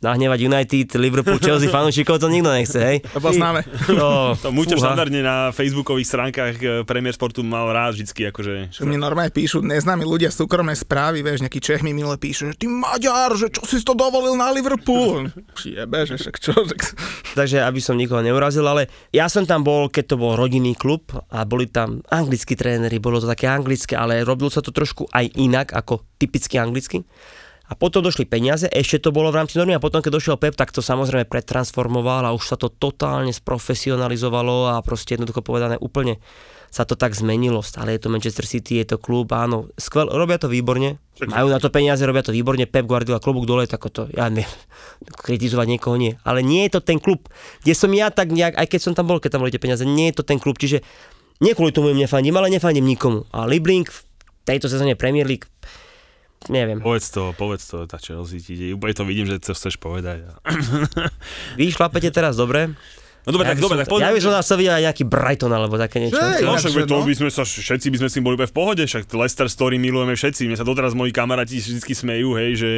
nahnevať 0.00 0.38
United, 0.48 0.88
Liverpool, 0.96 1.38
Chelsea 1.40 1.68
fanúšikov, 1.76 2.16
to 2.20 2.32
nikto 2.32 2.48
nechce, 2.48 2.80
hej. 2.80 2.96
To 3.12 3.20
poznáme. 3.20 3.64
To, 3.86 4.34
To 4.40 4.48
Muťo 4.48 4.80
fúha. 4.80 4.92
štandardne 4.92 5.20
na 5.20 5.36
facebookových 5.52 6.08
stránkach 6.08 6.56
eh, 6.60 6.82
Premier 6.88 7.12
Sportu 7.12 7.44
mal 7.44 7.68
rád 7.70 8.00
vždycky, 8.00 8.32
akože... 8.32 8.72
Že 8.72 8.88
mi 8.88 8.96
normálne 8.96 9.30
píšu 9.30 9.60
neznámi 9.60 10.02
ľudia 10.02 10.32
súkromné 10.32 10.72
správy, 10.72 11.20
vieš, 11.20 11.44
nejaký 11.44 11.60
Čech 11.60 11.84
mi 11.84 11.92
milé 11.92 12.16
píše, 12.16 12.50
že 12.50 12.56
ty 12.56 12.66
Maďar, 12.66 13.36
že 13.36 13.52
čo 13.52 13.62
si 13.68 13.78
to 13.84 13.92
dovolil 13.92 14.34
na 14.34 14.48
Liverpool? 14.50 15.28
Jebe, 15.60 16.08
že 16.08 16.16
však 16.16 16.36
čo? 16.40 16.56
Že... 16.56 16.74
Takže 17.36 17.58
aby 17.60 17.80
som 17.84 18.00
nikoho 18.00 18.24
neurazil, 18.24 18.64
ale 18.64 18.88
ja 19.12 19.28
som 19.28 19.44
tam 19.44 19.60
bol, 19.60 19.92
keď 19.92 20.16
to 20.16 20.16
bol 20.16 20.34
rodinný 20.34 20.72
klub 20.72 21.12
a 21.28 21.44
boli 21.44 21.68
tam 21.68 22.00
anglickí 22.08 22.56
tréneri, 22.56 22.96
bolo 22.96 23.20
to 23.20 23.28
také 23.28 23.46
anglické, 23.46 23.94
ale 23.94 24.24
robilo 24.24 24.48
sa 24.48 24.64
to 24.64 24.72
trošku 24.72 25.06
aj 25.12 25.28
inak 25.36 25.76
ako 25.76 26.02
typicky 26.16 26.56
anglicky. 26.56 27.04
A 27.70 27.78
potom 27.78 28.02
došli 28.02 28.26
peniaze, 28.26 28.66
ešte 28.66 28.98
to 28.98 29.14
bolo 29.14 29.30
v 29.30 29.38
rámci 29.38 29.54
normy 29.54 29.78
a 29.78 29.82
potom, 29.82 30.02
keď 30.02 30.18
došiel 30.18 30.36
Pep, 30.42 30.58
tak 30.58 30.74
to 30.74 30.82
samozrejme 30.82 31.30
pretransformoval 31.30 32.26
a 32.26 32.34
už 32.34 32.42
sa 32.50 32.56
to 32.58 32.66
totálne 32.66 33.30
sprofesionalizovalo 33.30 34.74
a 34.74 34.82
proste 34.82 35.14
jednoducho 35.14 35.46
povedané 35.46 35.78
úplne 35.78 36.18
sa 36.70 36.86
to 36.86 36.94
tak 36.94 37.14
zmenilo. 37.14 37.62
Stále 37.62 37.94
je 37.94 38.02
to 38.06 38.10
Manchester 38.10 38.46
City, 38.46 38.82
je 38.82 38.94
to 38.94 38.96
klub, 38.98 39.30
áno, 39.34 39.70
skvel, 39.78 40.06
robia 40.10 40.38
to 40.38 40.46
výborne, 40.46 41.02
majú 41.26 41.46
na 41.50 41.58
to 41.58 41.70
peniaze, 41.70 42.02
robia 42.02 42.26
to 42.26 42.34
výborne, 42.34 42.66
Pep 42.66 42.86
Guardiola, 42.86 43.22
klubuk 43.22 43.46
dole, 43.46 43.66
tak 43.66 43.86
to, 43.90 44.06
ja 44.14 44.30
neviem, 44.30 44.50
kritizovať 45.22 45.66
niekoho 45.66 45.98
nie. 45.98 46.14
Ale 46.26 46.42
nie 46.42 46.66
je 46.70 46.78
to 46.78 46.80
ten 46.82 47.02
klub, 47.02 47.26
kde 47.62 47.74
som 47.74 47.90
ja 47.90 48.10
tak 48.10 48.30
nejak, 48.30 48.54
aj 48.54 48.66
keď 48.70 48.80
som 48.82 48.92
tam 48.94 49.10
bol, 49.10 49.18
keď 49.18 49.38
tam 49.38 49.42
boli 49.42 49.54
tie 49.54 49.62
peniaze, 49.62 49.82
nie 49.82 50.14
je 50.14 50.22
to 50.22 50.24
ten 50.26 50.38
klub, 50.38 50.58
čiže 50.58 50.82
nie 51.42 51.54
kvôli 51.54 51.74
tomu 51.74 51.90
im 51.90 51.98
nefandím, 51.98 52.38
ale 52.38 52.50
nefandím 52.50 52.86
nikomu. 52.86 53.26
A 53.34 53.50
Libling 53.50 53.86
v 53.86 53.98
tejto 54.46 54.70
sezóne 54.70 54.94
Premier 54.94 55.26
League, 55.26 55.50
neviem. 56.48 56.80
Povedz 56.80 57.12
to, 57.12 57.36
povedz 57.36 57.68
to, 57.68 57.84
tá 57.84 58.00
Chelsea 58.00 58.40
ti 58.40 58.56
ide. 58.56 58.72
Úplne 58.72 58.94
to 58.96 59.04
vidím, 59.04 59.26
že 59.28 59.42
to 59.42 59.52
chceš 59.52 59.76
povedať. 59.76 60.24
Vy 61.60 61.74
šlapete 61.74 62.08
teraz 62.08 62.40
dobre? 62.40 62.72
No 63.28 63.36
dobre, 63.36 63.44
ja 63.46 63.52
tak 63.52 63.58
by 63.60 63.64
dobre, 63.68 63.76
tak 63.84 63.88
poďme. 63.92 64.04
Ja 64.08 64.12
by 64.16 64.20
som 64.24 64.32
nás 64.32 64.44
chcel 64.48 64.58
vidieť 64.64 64.74
aj 64.74 64.84
nejaký 64.88 65.04
Brighton 65.04 65.52
alebo 65.52 65.74
také 65.76 65.96
niečo. 66.00 66.16
Že, 66.16 66.40
No 66.40 66.56
však 66.56 66.72
to 66.88 66.96
no. 66.96 67.04
by 67.04 67.14
sme 67.14 67.28
sa, 67.28 67.42
všetci 67.44 67.86
by 67.92 67.96
sme 68.00 68.08
s 68.08 68.14
tým 68.16 68.24
boli 68.24 68.36
v 68.40 68.54
pohode, 68.54 68.80
však 68.80 69.04
Leicester 69.12 69.48
Story 69.52 69.76
milujeme 69.76 70.16
všetci. 70.16 70.48
Mne 70.48 70.56
sa 70.56 70.64
doteraz 70.64 70.96
moji 70.96 71.12
kamaráti 71.12 71.60
vždy 71.60 71.92
smejú, 71.92 72.32
hej, 72.40 72.50
že 72.56 72.70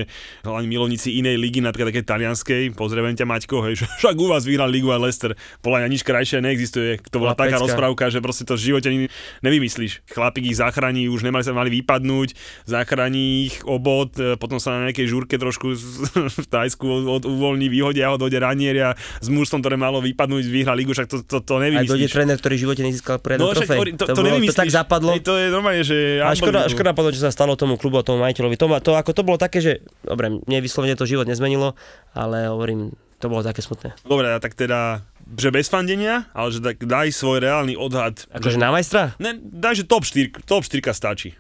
hlavne 0.43 0.67
milovníci 0.67 1.15
inej 1.15 1.39
ligy, 1.39 1.63
napríklad 1.63 1.95
také 1.95 2.03
talianskej, 2.03 2.75
pozdravím 2.75 3.15
ťa 3.15 3.27
Maťko, 3.29 3.57
hej, 3.71 3.75
že 3.83 3.85
však 3.87 4.17
u 4.19 4.27
vás 4.27 4.43
vyhral 4.43 4.67
ligu 4.67 4.91
a 4.91 4.99
Leicester. 4.99 5.39
Podľa 5.63 5.87
mňa 5.87 5.89
nič 5.95 6.03
krajšie 6.03 6.43
neexistuje. 6.43 6.99
To 7.15 7.23
bola 7.23 7.39
taká 7.39 7.63
rozprávka, 7.63 8.11
že 8.11 8.19
proste 8.19 8.43
to 8.43 8.59
v 8.59 8.75
živote 8.75 8.91
ani 8.91 9.07
nevymyslíš. 9.47 10.03
Chlapík 10.11 10.51
ich 10.51 10.59
zachráni, 10.59 11.07
už 11.07 11.23
nemali 11.23 11.47
sa 11.47 11.55
mali 11.55 11.71
vypadnúť, 11.71 12.35
zachráni 12.67 13.53
ich 13.53 13.63
obod, 13.63 14.17
e, 14.19 14.35
potom 14.41 14.59
sa 14.59 14.75
na 14.75 14.91
nejakej 14.91 15.07
žúrke 15.07 15.39
trošku 15.39 15.77
v 16.45 16.47
Tajsku 16.51 16.87
od, 17.07 17.23
uvoľní, 17.29 17.71
vyhodia 17.71 18.11
ho, 18.11 18.19
dojde 18.19 18.43
ranieria 18.43 18.99
s 19.23 19.29
mužstvom, 19.31 19.61
ktoré 19.61 19.77
malo 19.79 20.03
vypadnúť, 20.03 20.32
vyhra 20.39 20.73
ligu, 20.73 20.91
však 20.91 21.05
to, 21.05 21.17
to, 21.21 21.39
to 21.39 21.55
Aj 21.55 21.63
nevymyslíš. 21.63 21.91
dojde 21.91 22.07
tréner, 22.09 22.37
ktorý 22.37 22.55
v 22.55 22.63
živote 22.63 22.83
nezískal 22.83 23.17
jeden 23.19 23.39
No, 23.39 23.51
trofej. 23.51 23.77
hovorím, 23.77 23.95
to, 23.95 24.05
to, 24.07 24.15
bolo, 24.17 24.39
to 24.39 24.55
tak 24.55 24.71
zapadlo. 24.71 25.11
Hej, 25.13 25.21
to 25.21 25.35
je 25.35 25.47
normálne, 25.49 25.83
že... 25.83 25.97
A 26.19 26.33
škoda, 26.33 26.65
škoda 26.67 26.91
potom, 26.93 27.11
čo 27.11 27.21
sa 27.21 27.29
stalo 27.29 27.53
tomu 27.53 27.77
klubu 27.77 27.99
a 27.99 28.03
tomu 28.03 28.21
majiteľovi. 28.21 28.57
To, 28.57 28.67
to, 28.79 28.91
ako 28.95 29.11
to 29.11 29.23
bolo 29.23 29.37
také, 29.37 29.59
že 29.59 29.73
dobre, 30.01 30.33
mne 30.39 30.59
vyslovene 30.59 30.95
to 30.95 31.05
život 31.05 31.25
nezmenilo, 31.25 31.77
ale 32.11 32.47
hovorím, 32.47 32.91
to 33.19 33.27
bolo 33.27 33.41
také 33.41 33.61
smutné. 33.61 33.95
Dobre, 34.03 34.27
a 34.27 34.39
tak 34.39 34.53
teda, 34.53 35.05
že 35.33 35.49
bez 35.49 35.67
fandenia, 35.67 36.27
ale 36.31 36.49
že 36.49 36.59
tak 36.59 36.81
daj 36.81 37.11
svoj 37.11 37.39
reálny 37.39 37.75
odhad. 37.75 38.27
Akože 38.31 38.57
na 38.57 38.71
majstra? 38.71 39.15
Ne, 39.17 39.37
daj, 39.37 39.79
že 39.79 39.85
top 39.85 40.03
4, 40.03 40.43
top 40.43 40.63
4 40.63 40.83
stačí. 40.91 41.31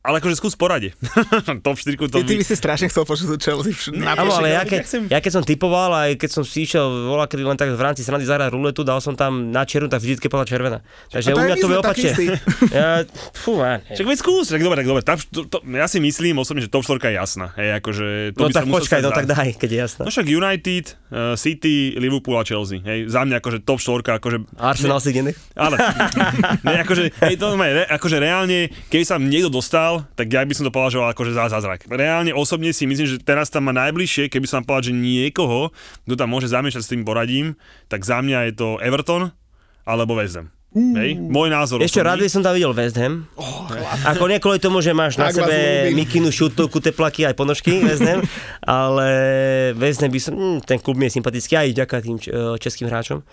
Ale 0.00 0.16
akože 0.24 0.40
skús 0.40 0.56
porade. 0.56 0.96
top 1.66 1.76
4 1.76 1.92
to 1.92 2.08
Ty, 2.08 2.24
ty 2.24 2.40
by... 2.40 2.44
si 2.44 2.56
strašne 2.56 2.88
chcel 2.88 3.04
počuť 3.04 3.36
Chelsea 3.36 3.92
na 3.92 4.16
Áno, 4.16 4.32
ale 4.32 4.56
ja, 4.56 4.64
ke, 4.64 4.80
ja 5.12 5.20
keď 5.20 5.32
som 5.36 5.44
typoval, 5.44 5.92
aj 5.92 6.16
keď 6.16 6.40
som 6.40 6.42
si 6.44 6.64
išiel 6.64 7.12
volá, 7.12 7.28
kedy 7.28 7.44
len 7.44 7.60
tak 7.60 7.68
v 7.76 7.82
rámci 7.84 8.00
srandy 8.00 8.24
zahrať 8.24 8.48
ruletu, 8.48 8.80
dal 8.80 9.04
som 9.04 9.12
tam 9.12 9.52
na 9.52 9.60
čiernu, 9.68 9.92
tak 9.92 10.00
vždycky 10.00 10.32
bola 10.32 10.48
červená. 10.48 10.80
Takže 11.12 11.36
u 11.36 11.40
mňa 11.44 11.56
to 11.60 11.68
opačne. 11.68 12.12
Ja, 12.70 13.02
fú, 13.34 13.60
ja, 13.60 13.82
Však 13.82 14.06
veď 14.06 14.18
skús, 14.20 14.46
tak 14.48 14.62
dobre, 14.62 14.80
tak 14.80 14.88
dobre. 14.88 15.02
Tá, 15.04 15.20
to, 15.20 15.44
to, 15.44 15.60
ja 15.68 15.84
si 15.90 15.98
myslím 16.00 16.38
osobne, 16.40 16.64
že 16.64 16.72
top 16.72 16.86
4 16.86 16.96
je 16.96 17.14
jasná. 17.20 17.52
Hej, 17.60 17.82
akože 17.82 18.06
to 18.32 18.40
no 18.40 18.48
by 18.48 18.52
tak 18.56 18.66
počkaj, 18.70 19.00
no 19.04 19.10
tak 19.12 19.26
daj, 19.28 19.48
keď 19.60 19.68
je 19.68 19.78
jasné. 19.84 20.02
No 20.06 20.10
však 20.12 20.26
United, 20.28 20.84
uh, 21.12 21.36
City, 21.36 21.98
Liverpool 22.00 22.40
a 22.40 22.44
Chelsea. 22.46 22.80
Hej, 22.80 23.12
za 23.12 23.26
mňa 23.26 23.42
akože 23.42 23.58
top 23.66 23.82
4, 23.82 24.16
akože... 24.16 24.38
Arsenal 24.56 25.02
si 25.02 25.12
nech? 25.12 25.36
Ale, 25.58 25.76
ne, 26.64 26.74
akože, 26.86 27.02
hej, 27.26 27.34
to, 27.36 27.46
akože 27.90 28.16
reálne, 28.22 28.70
keby 28.88 29.04
sa 29.04 29.18
niekto 29.18 29.50
dostal, 29.50 29.89
tak 30.14 30.26
ja 30.30 30.46
by 30.46 30.54
som 30.54 30.64
to 30.66 30.72
považoval 30.72 31.10
akože 31.10 31.32
za 31.34 31.50
zázrak. 31.50 31.86
Reálne 31.90 32.30
osobne 32.30 32.70
si 32.70 32.86
myslím, 32.86 33.06
že 33.08 33.16
teraz 33.18 33.50
tam 33.50 33.66
má 33.66 33.72
najbližšie, 33.74 34.30
keby 34.30 34.46
som 34.46 34.62
povedal, 34.62 34.90
že 34.90 34.94
niekoho, 34.94 35.74
kto 36.06 36.14
tam 36.14 36.30
môže 36.30 36.50
zamiešať 36.50 36.82
s 36.86 36.90
tým 36.92 37.02
poradím, 37.02 37.58
tak 37.90 38.06
za 38.06 38.22
mňa 38.22 38.50
je 38.50 38.52
to 38.54 38.68
Everton 38.78 39.34
alebo 39.82 40.14
West 40.14 40.38
Ham. 40.38 40.54
Hej, 40.70 41.18
môj 41.18 41.50
názor. 41.50 41.82
Ešte 41.82 41.98
rád 41.98 42.22
by 42.22 42.30
som 42.30 42.46
tam 42.46 42.54
videl 42.54 42.70
West 42.70 42.94
Ham. 42.94 43.26
Oh, 43.34 43.66
Ako 44.06 44.30
nie 44.30 44.38
kvôli 44.38 44.62
tomu, 44.62 44.78
že 44.78 44.94
máš 44.94 45.18
na 45.18 45.34
Tak 45.34 45.42
sebe 45.42 45.90
mikinu, 45.90 46.30
šutovku, 46.30 46.78
teplaky 46.78 47.26
aj 47.26 47.34
ponožky 47.34 47.82
West 47.82 48.06
Ham, 48.06 48.22
ale 48.62 49.08
West 49.74 49.98
Ham 49.98 50.14
by 50.14 50.20
som, 50.22 50.38
hm, 50.38 50.58
ten 50.62 50.78
klub 50.78 50.94
mi 50.94 51.10
je 51.10 51.18
sympatický 51.18 51.58
aj 51.58 51.68
ďaká 51.74 51.96
tým 51.98 52.22
eh, 52.22 52.54
českým 52.62 52.86
hráčom. 52.86 53.26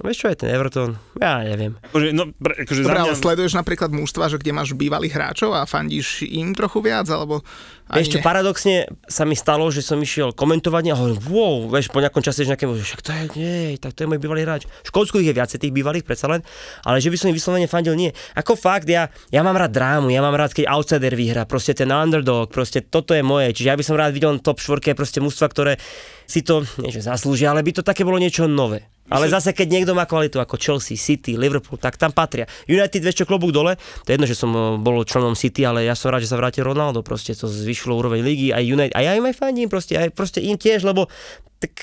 Vieš 0.00 0.16
čo 0.24 0.26
je 0.32 0.36
ten 0.40 0.48
Everton? 0.48 0.96
Ja 1.20 1.44
neviem. 1.44 1.76
Akože, 1.92 2.16
no, 2.16 2.32
pre, 2.32 2.64
akože 2.64 2.80
Dobre, 2.80 2.96
za 2.96 3.02
ale 3.04 3.12
mňa... 3.12 3.20
sleduješ 3.20 3.52
napríklad 3.52 3.90
mužstva, 3.92 4.32
že 4.32 4.40
kde 4.40 4.56
máš 4.56 4.72
bývalých 4.72 5.12
hráčov 5.12 5.52
a 5.52 5.68
fandíš 5.68 6.24
im 6.24 6.56
trochu 6.56 6.80
viac, 6.80 7.04
alebo 7.12 7.44
Vieš 7.92 8.08
čo, 8.08 8.18
paradoxne 8.24 8.88
sa 9.04 9.28
mi 9.28 9.36
stalo, 9.36 9.68
že 9.68 9.84
som 9.84 10.00
išiel 10.00 10.32
komentovať 10.32 10.82
a 10.88 10.96
hovorím, 10.96 11.20
wow, 11.28 11.68
vieš, 11.68 11.92
po 11.92 12.00
nejakom 12.00 12.24
čase, 12.24 12.48
že 12.48 12.56
nejaké, 12.56 12.64
že 12.64 12.88
však 12.88 13.02
to 13.04 13.10
je, 13.12 13.24
nie, 13.36 13.76
tak 13.76 13.92
to 13.92 14.06
je 14.06 14.08
môj 14.08 14.16
bývalý 14.16 14.48
hráč. 14.48 14.64
V 14.64 14.88
Škótsku 14.88 15.20
ich 15.20 15.28
je 15.28 15.36
viacej 15.36 15.60
tých 15.60 15.76
bývalých, 15.76 16.08
predsa 16.08 16.24
len, 16.32 16.40
ale 16.88 17.04
že 17.04 17.12
by 17.12 17.16
som 17.20 17.28
im 17.28 17.36
vyslovene 17.36 17.68
fandil, 17.68 17.92
nie. 17.92 18.08
Ako 18.32 18.56
fakt, 18.56 18.88
ja, 18.88 19.12
ja 19.28 19.44
mám 19.44 19.60
rád 19.60 19.76
drámu, 19.76 20.08
ja 20.08 20.24
mám 20.24 20.32
rád, 20.32 20.56
keď 20.56 20.72
outsider 20.72 21.12
vyhra, 21.12 21.44
proste 21.44 21.76
ten 21.76 21.92
underdog, 21.92 22.48
proste 22.48 22.80
toto 22.80 23.12
je 23.12 23.20
moje, 23.20 23.52
čiže 23.52 23.68
ja 23.68 23.76
by 23.76 23.84
som 23.84 24.00
rád 24.00 24.16
videl 24.16 24.40
top 24.40 24.56
4 24.56 24.96
proste 24.96 25.20
mužstva, 25.20 25.52
ktoré 25.52 25.76
si 26.24 26.40
to, 26.40 26.64
nie 26.80 26.88
že 26.88 27.04
zaslúžia, 27.04 27.52
ale 27.52 27.60
by 27.60 27.76
to 27.76 27.82
také 27.84 28.08
bolo 28.08 28.16
niečo 28.16 28.48
nové. 28.48 28.88
Ale 29.12 29.28
zase, 29.28 29.52
keď 29.52 29.68
niekto 29.68 29.92
má 29.92 30.08
kvalitu 30.08 30.40
ako 30.40 30.56
Chelsea, 30.56 30.96
City, 30.96 31.36
Liverpool, 31.36 31.76
tak 31.76 32.00
tam 32.00 32.16
patria. 32.16 32.48
United, 32.64 33.04
vieš 33.04 33.22
čo, 33.22 33.28
klobúk 33.28 33.52
dole, 33.52 33.76
to 34.02 34.08
je 34.08 34.16
jedno, 34.16 34.24
že 34.24 34.36
som 34.36 34.50
eh, 34.50 34.60
bol 34.80 35.04
členom 35.04 35.36
City, 35.36 35.68
ale 35.68 35.84
ja 35.84 35.92
som 35.92 36.08
rád, 36.08 36.24
že 36.24 36.32
sa 36.32 36.40
vrátil 36.40 36.64
Ronaldo, 36.64 37.04
proste 37.04 37.36
to 37.36 37.44
zvyšilo 37.44 37.92
úroveň 38.00 38.24
ligy, 38.24 38.48
aj 38.50 38.64
United, 38.64 38.96
a 38.96 39.04
ja 39.04 39.12
im 39.12 39.28
aj 39.28 39.36
fandím, 39.36 39.68
proste, 39.68 40.00
aj 40.00 40.10
proste 40.16 40.40
im 40.40 40.56
tiež, 40.56 40.82
lebo 40.88 41.12
tak, 41.60 41.76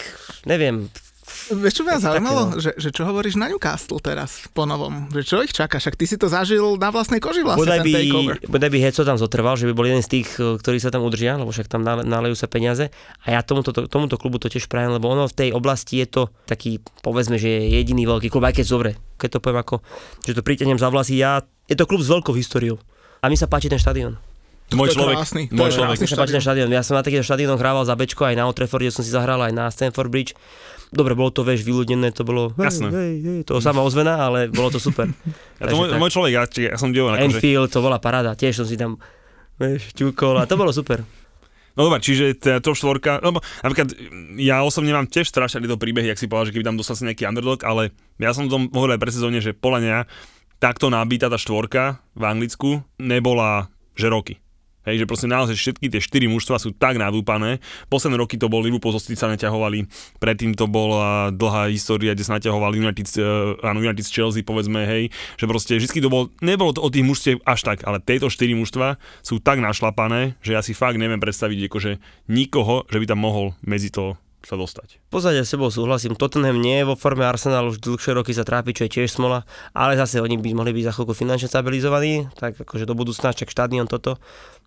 neviem, 0.44 0.92
Vieš, 1.50 1.74
čo 1.74 1.84
mňa 1.84 1.98
zaujímalo? 1.98 2.42
no. 2.54 2.62
Že, 2.62 2.72
že 2.78 2.90
čo 2.94 3.04
hovoríš 3.10 3.36
na 3.36 3.50
Newcastle 3.50 3.98
teraz, 3.98 4.46
po 4.54 4.70
novom? 4.70 5.10
Že 5.10 5.22
čo 5.26 5.36
ich 5.42 5.50
čaká? 5.50 5.82
Však 5.82 5.98
ty 5.98 6.06
si 6.06 6.16
to 6.16 6.30
zažil 6.30 6.78
na 6.78 6.94
vlastnej 6.94 7.18
koži 7.18 7.42
vlastne, 7.42 7.66
bodaj 7.66 7.82
by, 7.82 7.94
takeover. 7.94 8.36
bodaj 8.46 8.70
by 8.70 8.80
Heco 8.86 9.02
tam 9.02 9.18
zotrval, 9.18 9.58
že 9.58 9.66
by 9.66 9.74
bol 9.74 9.90
jeden 9.90 10.06
z 10.06 10.10
tých, 10.22 10.30
eh, 10.38 10.62
ktorí 10.62 10.78
sa 10.78 10.94
tam 10.94 11.02
udržia, 11.02 11.42
lebo 11.42 11.50
však 11.50 11.66
tam 11.66 11.82
nale- 11.82 12.06
nalejú 12.06 12.38
sa 12.38 12.46
peniaze. 12.46 12.94
A 13.26 13.34
ja 13.34 13.42
tomuto, 13.42 13.74
to, 13.74 13.90
tomuto 13.90 14.22
klubu 14.22 14.38
to 14.38 14.46
tiež 14.48 14.70
prajem, 14.70 14.94
lebo 14.94 15.10
ono 15.10 15.26
v 15.26 15.34
tej 15.34 15.50
oblasti 15.58 15.98
je 16.00 16.08
to 16.08 16.24
taký, 16.46 16.78
povedzme, 17.02 17.42
že 17.42 17.50
je 17.50 17.82
jediný 17.82 18.06
veľký 18.06 18.30
klub, 18.30 18.46
aj 18.46 18.62
keď 18.62 18.66
dobre, 18.70 18.92
keď 19.18 19.30
to 19.36 19.40
poviem 19.42 19.60
ako, 19.66 19.76
že 20.22 20.38
to 20.38 20.46
pritiahnem 20.46 20.78
za 20.78 20.94
vlasy, 20.94 21.18
ja, 21.18 21.42
je 21.66 21.74
to 21.74 21.90
klub 21.90 22.06
s 22.06 22.10
veľkou 22.14 22.38
históriou. 22.38 22.78
A 23.20 23.28
mi 23.28 23.36
sa 23.36 23.50
páči 23.50 23.68
ten 23.68 23.82
štadión. 23.82 24.29
Môj 24.78 24.94
človek. 24.94 25.16
krásny, 25.18 25.44
to 25.50 25.58
Môj 25.58 25.70
je 25.70 25.74
človek. 25.78 25.90
krásny. 25.98 26.06
Sa 26.06 26.18
páči 26.20 26.34
ten 26.38 26.44
štadión. 26.46 26.70
Ja 26.70 26.82
som 26.86 26.94
na 26.94 27.02
takýchto 27.02 27.26
štadiónoch 27.26 27.58
hrával 27.58 27.84
za 27.90 27.98
Bečko, 27.98 28.22
aj 28.30 28.36
na 28.38 28.46
Old 28.46 28.58
Trafforde 28.58 28.94
som 28.94 29.02
si 29.02 29.10
zahral, 29.10 29.42
aj 29.42 29.54
na 29.54 29.66
Stanford 29.74 30.10
Bridge. 30.14 30.38
Dobre, 30.90 31.14
bolo 31.14 31.30
to, 31.30 31.46
vieš, 31.46 31.62
vyľudnené, 31.66 32.10
to 32.10 32.26
bolo, 32.26 32.50
Jasné. 32.58 32.90
hej, 32.90 33.14
hej, 33.22 33.40
to 33.46 33.62
sama 33.62 33.86
ozvená, 33.86 34.26
ale 34.26 34.50
bolo 34.50 34.74
to 34.74 34.82
super. 34.82 35.06
Ja 35.62 35.70
to 35.70 35.78
môj, 35.78 35.94
môj 36.02 36.10
človek, 36.10 36.32
ja, 36.34 36.44
ja 36.50 36.78
som 36.82 36.90
divoval, 36.90 37.14
akože... 37.20 37.38
Enfield, 37.38 37.70
to 37.70 37.84
bola 37.84 38.02
paráda, 38.02 38.34
tiež 38.34 38.58
som 38.58 38.66
si 38.66 38.74
tam, 38.74 38.98
vieš, 39.62 39.94
ťukol 39.94 40.42
a 40.42 40.50
to 40.50 40.58
bolo 40.58 40.74
super. 40.74 41.06
No 41.78 41.86
dobre, 41.86 42.02
čiže 42.02 42.34
tá 42.42 42.58
top 42.58 42.74
štvorka, 42.74 43.22
lebo 43.22 43.40
napríklad 43.62 43.94
ja 44.42 44.66
osobne 44.66 44.92
mám 44.98 45.06
tiež 45.06 45.30
strašne 45.30 45.62
tieto 45.62 45.78
príbehy, 45.78 46.10
ak 46.10 46.18
si 46.18 46.26
povedal, 46.26 46.50
že 46.50 46.54
keby 46.58 46.66
tam 46.66 46.80
dostal 46.80 46.98
sa 46.98 47.06
nejaký 47.06 47.24
underdog, 47.30 47.62
ale 47.62 47.94
ja 48.18 48.34
som 48.34 48.50
tom 48.50 48.68
hovoril 48.74 48.98
aj 48.98 49.02
pre 49.06 49.14
sezóne, 49.14 49.40
že 49.40 49.54
podľa 49.54 49.80
mňa 49.86 49.98
takto 50.58 50.90
nabitá 50.92 51.30
tá 51.30 51.38
štvorka 51.38 52.02
v 52.18 52.24
Anglicku 52.26 52.82
nebola, 52.98 53.70
že 53.94 54.10
roky. 54.10 54.42
Hej, 54.88 55.04
že 55.04 55.10
proste 55.10 55.28
naozaj 55.28 55.60
všetky 55.60 55.92
tie 55.92 56.00
štyri 56.00 56.32
mužstva 56.32 56.56
sú 56.56 56.72
tak 56.72 56.96
nadúpané. 56.96 57.60
Posledné 57.92 58.16
roky 58.16 58.40
to 58.40 58.48
bol 58.48 58.64
Liverpool 58.64 58.96
zo 58.96 59.04
sa 59.04 59.28
naťahovali, 59.28 59.86
predtým 60.24 60.56
to 60.56 60.72
bola 60.72 61.36
dlhá 61.36 61.68
história, 61.68 62.16
kde 62.16 62.24
sa 62.24 62.40
naťahovali 62.40 62.80
United, 62.80 63.08
uh, 63.20 63.60
áno, 63.60 63.84
United 63.84 64.08
Chelsea, 64.08 64.46
povedzme, 64.46 64.88
hej, 64.88 65.12
že 65.36 65.46
proste 65.46 65.76
vždy 65.76 66.00
to 66.00 66.10
bol, 66.10 66.32
nebolo 66.40 66.72
to 66.72 66.80
o 66.80 66.88
tých 66.88 67.04
mužstiev 67.04 67.38
až 67.44 67.68
tak, 67.68 67.84
ale 67.84 68.00
tieto 68.00 68.32
štyri 68.32 68.56
mužstva 68.56 68.96
sú 69.20 69.44
tak 69.44 69.60
našlapané, 69.60 70.40
že 70.40 70.56
ja 70.56 70.62
si 70.64 70.72
fakt 70.72 70.96
neviem 70.96 71.20
predstaviť 71.20 71.68
akože 71.68 71.92
nikoho, 72.32 72.88
že 72.88 72.98
by 73.04 73.06
tam 73.06 73.20
mohol 73.20 73.58
medzi 73.60 73.92
to 73.92 74.16
sa 74.40 74.56
dostať. 74.56 75.04
Podstate 75.12 75.44
s 75.44 75.52
sebou 75.52 75.68
súhlasím, 75.68 76.16
Tottenham 76.16 76.64
nie 76.64 76.80
je 76.80 76.88
vo 76.88 76.96
forme 76.96 77.28
Arsenal, 77.28 77.68
už 77.68 77.84
dlhšie 77.84 78.16
roky 78.16 78.32
sa 78.32 78.48
trápi, 78.48 78.72
čo 78.72 78.88
je 78.88 78.94
tiež 78.96 79.12
smola, 79.12 79.44
ale 79.76 80.00
zase 80.00 80.24
oni 80.24 80.40
by 80.40 80.56
mohli 80.56 80.72
byť 80.72 80.84
za 80.88 80.94
chvíľku 80.96 81.14
finančne 81.14 81.52
stabilizovaní, 81.52 82.32
tak 82.40 82.56
akože 82.56 82.88
do 82.88 82.96
budúcna, 82.96 83.36
čak 83.36 83.52
štadión 83.52 83.92
toto. 83.92 84.16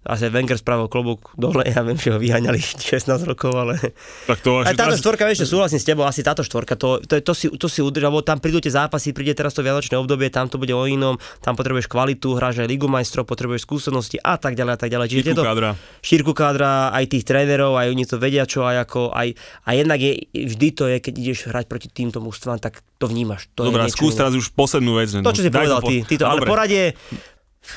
Zase 0.03 0.29
Wenger 0.29 0.55
spravil 0.55 0.87
klobúk 0.87 1.31
dole, 1.33 1.63
ja 1.65 1.79
viem, 1.81 1.95
že 1.95 2.11
ho 2.11 2.19
vyháňali 2.19 2.59
16 2.91 3.07
rokov, 3.23 3.55
ale... 3.55 3.79
Tak 4.27 4.39
to 4.41 4.61
až 4.61 4.75
táto 4.75 4.91
teraz- 4.91 4.99
štvorka, 4.99 5.23
vieš, 5.25 5.47
súhlasím 5.47 5.79
s 5.79 5.87
tebou, 5.87 6.03
asi 6.03 6.21
táto 6.21 6.43
štvorka, 6.43 6.75
to, 6.75 6.99
to, 7.01 7.21
to, 7.21 7.33
si, 7.33 7.47
to 7.49 7.67
si 7.67 7.79
udržal, 7.79 8.11
lebo 8.11 8.21
tam 8.21 8.37
prídu 8.37 8.59
tie 8.59 8.69
zápasy, 8.69 9.11
príde 9.11 9.31
teraz 9.33 9.53
to 9.53 9.61
vianočné 9.61 9.95
obdobie, 9.95 10.27
tam 10.27 10.47
to 10.47 10.57
bude 10.57 10.71
o 10.71 10.85
inom, 10.85 11.15
tam 11.39 11.55
potrebuješ 11.55 11.87
kvalitu, 11.87 12.35
hráš 12.35 12.59
aj 12.59 12.67
Ligu 12.67 12.85
majstrov, 12.85 13.23
potrebuješ 13.25 13.63
skúsenosti 13.63 14.19
a 14.19 14.35
tak 14.35 14.53
ďalej 14.53 14.73
a 14.73 14.79
tak 14.79 14.91
ďalej. 14.91 15.07
Čiže 15.07 15.19
Šírku 15.21 15.31
tieto, 15.31 15.43
kádra. 15.45 15.71
šírku 16.01 16.33
kádra, 16.33 16.71
aj 16.91 17.05
tých 17.09 17.23
trénerov, 17.23 17.73
aj 17.75 17.87
oni 17.89 18.03
to 18.03 18.17
vedia, 18.17 18.43
čo 18.43 18.63
aj 18.63 18.83
ako, 18.83 19.01
aj, 19.09 19.29
a 19.63 19.71
jednak 19.73 19.97
je, 19.97 20.13
vždy 20.29 20.69
to 20.73 20.85
je, 20.89 20.97
keď 20.99 21.15
ideš 21.17 21.39
hrať 21.47 21.65
proti 21.65 21.87
týmto 21.87 22.19
mužstvám, 22.19 22.59
tak 22.59 22.83
to 22.97 23.07
vnímaš. 23.07 23.47
To 23.55 23.65
niečo 23.65 23.95
skús 23.95 24.13
iné. 24.13 24.19
teraz 24.19 24.35
už 24.35 24.51
poslednú 24.51 24.99
vec. 24.99 25.15
To, 25.15 25.31
čo 25.31 25.41
si 25.41 25.47
Daj 25.47 25.57
povedal 25.57 25.79
po- 25.79 25.87
ty, 25.87 25.97
ty 26.03 26.15
to, 26.17 26.25
No 26.25 26.29
ale 26.29 26.41
dobre. 26.41 26.51
poradie, 26.51 26.85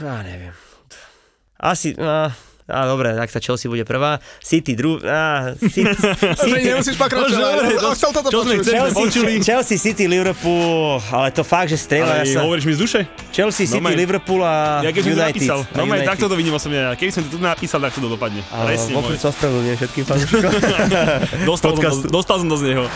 ja 0.02 0.20
neviem. 0.20 0.65
Asi, 1.56 1.96
no, 1.96 2.32
Á, 2.66 2.82
dobre, 2.90 3.14
tak 3.14 3.30
sa 3.30 3.38
Chelsea 3.38 3.70
bude 3.70 3.86
prvá. 3.86 4.18
City 4.42 4.74
druhá. 4.74 5.06
Á, 5.06 5.54
City, 5.54 5.86
nemusíš 6.74 6.98
pokračovať. 6.98 7.38
Dobre, 7.38 7.78
no, 7.78 7.94
chcel 7.94 8.10
toto 8.10 8.28
čo 8.34 8.42
sme 8.42 8.58
chceli? 8.58 8.74
Chelsea, 8.74 8.98
počuli. 8.98 9.32
Chelsea, 9.38 9.78
City, 9.78 10.06
Liverpool, 10.10 10.98
ale 11.14 11.30
to 11.30 11.46
fakt, 11.46 11.70
že 11.70 11.78
strieľa. 11.78 12.10
Ale 12.10 12.26
Ja 12.26 12.34
sa, 12.34 12.40
hovoríš 12.42 12.66
mi 12.66 12.74
z 12.74 12.80
duše? 12.82 13.00
Chelsea, 13.30 13.70
City, 13.70 13.78
Normálne. 13.78 14.02
Liverpool 14.02 14.42
a 14.42 14.82
Ja 14.82 14.90
to 14.90 14.98
United. 14.98 15.38
napísal, 15.38 15.60
A 15.62 15.78
normálne 15.78 16.02
United. 16.02 16.12
takto 16.18 16.26
to 16.26 16.34
vidím 16.34 16.54
osobne. 16.58 16.78
Keby 16.98 17.12
som 17.14 17.22
to 17.22 17.30
tu 17.30 17.38
napísal, 17.38 17.78
tak 17.78 17.94
to 17.94 18.10
dopadne. 18.10 18.42
Ale 18.50 18.74
Presne 18.74 18.92
vopred 18.98 19.14
môj. 19.14 19.22
sa 19.22 19.28
ospravedlňujem 19.30 19.78
všetkým 19.78 20.04
fanúšikom. 20.10 20.52
Dostal 21.54 21.70
som, 21.70 21.82
to, 21.86 22.10
dostal 22.10 22.36
som 22.42 22.48
to 22.50 22.58
z 22.58 22.64
neho. 22.74 22.90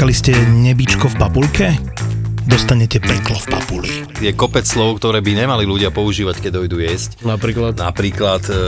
Čakali 0.00 0.16
ste 0.16 0.32
nebičko 0.32 1.12
v 1.12 1.16
papulke? 1.20 1.66
Dostanete 2.50 2.98
peklo 2.98 3.38
v 3.38 3.46
papuli. 3.46 3.90
Je 4.18 4.34
kopec 4.34 4.66
slov, 4.66 4.98
ktoré 4.98 5.22
by 5.22 5.46
nemali 5.46 5.62
ľudia 5.62 5.94
používať, 5.94 6.42
keď 6.42 6.58
dojdu 6.58 6.82
jesť. 6.82 7.22
Napríklad. 7.22 7.78
Napríklad, 7.78 8.42
e, 8.42 8.58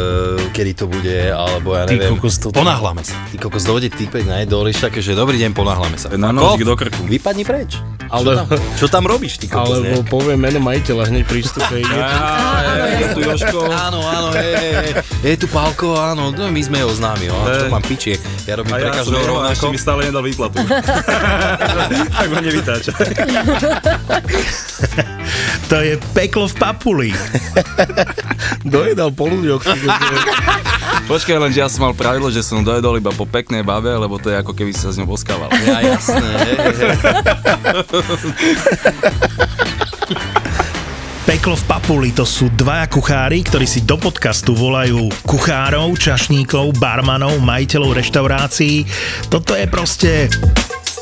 kedy 0.55 0.73
to 0.79 0.87
bude, 0.87 1.11
alebo 1.27 1.75
ja 1.75 1.91
Ty 1.91 1.99
neviem. 1.99 2.15
kokos, 2.15 2.39
toto- 2.39 2.55
Ponáhlame 2.55 3.03
sa. 3.03 3.19
Ty 3.35 3.43
kokos, 3.43 3.67
dojde 3.67 3.91
typek 3.91 4.23
na 4.23 4.47
jedol, 4.47 4.71
také, 4.71 5.03
že 5.03 5.19
dobrý 5.19 5.35
deň, 5.43 5.51
ponáhlame 5.51 5.99
sa. 5.99 6.15
Na 6.15 6.31
off, 6.31 6.63
do 6.63 6.79
krku. 6.79 7.03
Vypadni 7.11 7.43
preč. 7.43 7.75
Ale- 8.07 8.23
Čo 8.23 8.39
tam, 8.39 8.47
čo 8.79 8.87
tam 8.87 9.05
robíš, 9.09 9.41
ty 9.43 9.51
kokos, 9.51 9.83
Alebo 9.83 9.99
ne? 9.99 10.07
poviem 10.07 10.39
meno 10.39 10.63
majiteľa 10.63 11.11
hneď 11.11 11.25
pri 11.27 11.41
vstupe. 11.43 11.77
Je 13.03 13.07
tu 13.11 13.21
Jožko. 13.25 13.67
Áno, 13.67 13.99
áno, 14.05 14.31
je 15.25 15.35
tu 15.35 15.49
Pálko, 15.49 15.97
áno, 15.97 16.31
no, 16.31 16.45
my 16.53 16.63
sme 16.63 16.85
ho 16.85 16.93
známi, 16.93 17.27
no, 17.27 17.37
čo 17.49 17.67
mám 17.73 17.83
piči, 17.83 18.15
ja 18.45 18.55
robím 18.55 18.77
pre 18.77 18.93
každého 18.93 19.25
rovnako. 19.27 19.65
stále 19.81 20.07
nedal 20.07 20.23
výplatu. 20.23 20.61
tak 22.13 22.29
ma 22.29 22.39
nevytáča. 22.39 22.93
To 25.73 25.81
je 25.81 25.97
peklo 26.13 26.45
v 26.45 26.55
papuli. 26.61 27.09
Dojedal 28.77 29.09
po 29.17 29.25
ľuďoch. 29.25 29.65
Počkaj, 31.11 31.37
len, 31.41 31.49
že 31.49 31.65
ja 31.65 31.69
som 31.73 31.89
mal 31.89 31.97
pravidlo, 31.97 32.29
že 32.29 32.45
som 32.45 32.61
dojedol 32.61 33.01
iba 33.01 33.09
po 33.09 33.25
peknej 33.25 33.65
babe, 33.65 33.89
lebo 33.89 34.21
to 34.21 34.29
je 34.29 34.37
ako 34.37 34.53
keby 34.53 34.77
sa 34.77 34.93
s 34.93 35.01
ňou 35.01 35.09
boskával. 35.09 35.49
Ja, 35.65 35.81
jasné. 35.97 36.29
hej, 36.45 36.57
hej. 36.61 36.93
Peklo 41.23 41.57
v 41.57 41.65
papuli 41.65 42.11
to 42.13 42.29
sú 42.29 42.53
dvaja 42.53 42.93
kuchári, 42.93 43.41
ktorí 43.41 43.65
si 43.65 43.89
do 43.89 43.97
podcastu 43.97 44.53
volajú 44.53 45.09
kuchárov, 45.25 45.97
čašníkov, 45.97 46.77
barmanov, 46.77 47.41
majiteľov 47.41 47.97
reštaurácií. 47.97 48.85
Toto 49.33 49.57
je 49.57 49.65
proste 49.65 50.29